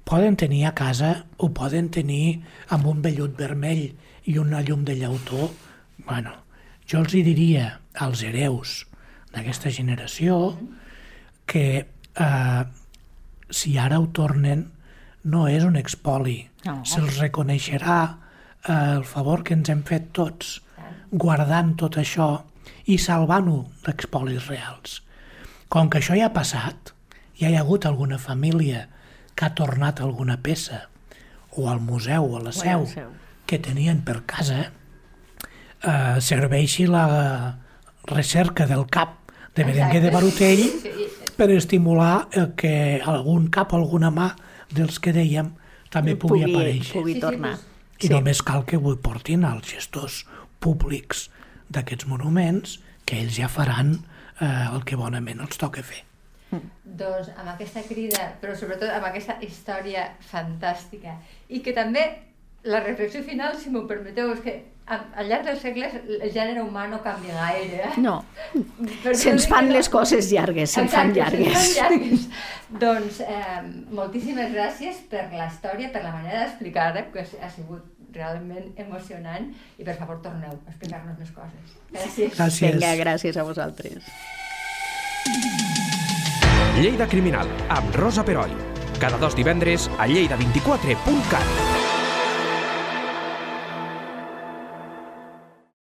Poden 0.07 0.37
tenir 0.39 0.65
a 0.67 0.73
casa, 0.75 1.25
ho 1.37 1.49
poden 1.55 1.89
tenir 1.91 2.43
amb 2.69 2.87
un 2.87 3.01
vellut 3.01 3.35
vermell 3.39 3.89
i 4.29 4.37
una 4.39 4.61
llum 4.61 4.83
de 4.87 4.95
llautó. 4.99 5.51
Bueno, 6.05 6.42
jo 6.89 7.01
els 7.03 7.13
hi 7.13 7.23
diria 7.25 7.79
als 7.93 8.23
hereus 8.23 8.83
d'aquesta 9.33 9.71
generació 9.73 10.57
que 11.49 11.65
eh, 11.83 12.63
si 13.49 13.77
ara 13.77 13.99
ho 13.99 14.07
tornen 14.13 14.67
no 15.23 15.47
és 15.47 15.63
un 15.63 15.77
expoli. 15.79 16.41
No. 16.65 16.81
Se'ls 16.87 17.19
reconeixerà 17.21 17.99
eh, 18.09 18.73
el 18.97 19.05
favor 19.07 19.43
que 19.43 19.55
ens 19.57 19.69
hem 19.71 19.83
fet 19.87 20.11
tots 20.15 20.59
guardant 21.11 21.75
tot 21.79 21.99
això 22.01 22.29
i 22.89 22.97
salvant-ho 22.99 23.63
d'expolis 23.85 24.47
reals. 24.49 25.01
Com 25.69 25.89
que 25.89 26.01
això 26.01 26.17
ja 26.17 26.27
ha 26.29 26.35
passat, 26.35 26.93
ja 27.39 27.49
hi 27.49 27.57
ha 27.57 27.63
hagut 27.63 27.85
alguna 27.85 28.19
família 28.21 28.87
que 29.33 29.47
ha 29.47 29.55
tornat 29.57 30.01
alguna 30.01 30.37
peça 30.43 30.87
o 31.57 31.69
al 31.69 31.81
museu 31.81 32.25
o 32.29 32.37
a 32.37 32.43
la 32.43 32.51
seu. 32.51 32.85
que 33.45 33.59
tenien 33.59 34.01
per 34.01 34.23
casa, 34.25 34.71
eh, 35.83 36.21
serveixi 36.21 36.87
la 36.87 37.57
recerca 38.07 38.65
del 38.67 38.85
cap 38.91 39.19
de 39.55 39.63
Berenguer 39.63 40.01
de. 40.01 40.11
Barutell 40.11 40.63
Sí, 40.63 40.91
sí. 40.91 41.09
per 41.37 41.49
estimular 41.51 42.27
que 42.57 43.01
algun 43.05 43.49
cap, 43.53 43.73
alguna 43.73 44.11
mà 44.11 44.31
dels 44.73 44.99
que 44.99 45.13
dèiem 45.13 45.51
també 45.93 46.15
pugui, 46.15 46.43
aparèixer. 46.47 46.93
pugui 46.97 47.13
Sí, 47.13 47.19
sí, 47.19 47.21
tornar. 47.21 47.57
I 48.03 48.09
només 48.09 48.41
cal 48.43 48.65
que 48.65 48.77
ho 48.77 48.95
portin 48.97 49.45
als 49.45 49.69
gestors 49.69 50.23
públics 50.59 51.29
d'aquests 51.69 52.07
monuments, 52.09 52.79
que 53.05 53.19
ells 53.21 53.37
ja 53.37 53.47
faran 53.47 53.93
eh, 54.41 54.67
el 54.73 54.83
que 54.83 54.95
bonament 54.99 55.39
els 55.39 55.57
toca 55.57 55.83
fer. 55.83 56.03
Doncs 56.83 57.29
amb 57.37 57.49
aquesta 57.53 57.81
crida, 57.87 58.33
però 58.41 58.53
sobretot 58.57 58.89
amb 58.93 59.05
aquesta 59.07 59.37
història 59.41 60.09
fantàstica. 60.29 61.15
I 61.49 61.61
que 61.65 61.73
també 61.73 62.03
la 62.63 62.79
reflexió 62.83 63.23
final, 63.23 63.55
si 63.59 63.69
m'ho 63.73 63.87
permeteu, 63.87 64.31
és 64.33 64.41
que 64.45 64.53
al 64.85 65.29
llarg 65.29 65.45
dels 65.47 65.61
segles 65.63 65.93
el 65.95 66.31
gènere 66.33 66.63
humà 66.63 66.87
no 66.91 66.99
canvia 67.03 67.37
gaire. 67.37 67.79
Eh? 67.87 68.01
No, 68.03 68.17
se'ns 69.15 69.47
fan 69.47 69.71
les 69.71 69.89
coses 69.89 70.29
llargues, 70.31 70.73
se'n 70.75 70.89
fan 70.91 71.13
llargues. 71.15 71.55
fan 71.55 71.71
llargues. 71.77 72.27
doncs 72.83 73.21
eh, 73.23 73.61
moltíssimes 73.95 74.51
gràcies 74.53 74.99
per 75.09 75.29
la 75.31 75.47
història, 75.47 75.91
per 75.93 76.03
la 76.03 76.13
manera 76.15 76.43
d'explicar-la, 76.43 77.07
que 77.13 77.23
ha 77.23 77.51
sigut 77.53 77.87
realment 78.13 78.73
emocionant, 78.77 79.49
i 79.79 79.87
per 79.87 79.95
favor 79.97 80.19
torneu 80.25 80.53
a 80.53 80.73
explicar-nos 80.73 81.17
més 81.19 81.31
coses. 81.33 81.77
Gràcies. 81.93 82.35
Gràcies. 82.35 82.75
Vinga, 82.75 82.93
gràcies 82.99 83.39
a 83.39 83.47
vosaltres. 83.47 84.11
Lleida 86.77 87.07
Criminal, 87.07 87.49
amb 87.73 87.95
Rosa 87.95 88.25
Peroi. 88.25 88.51
Cada 88.99 89.17
dos 89.21 89.35
divendres 89.35 89.89
a 89.97 90.07
lleida24.cat. 90.09 91.82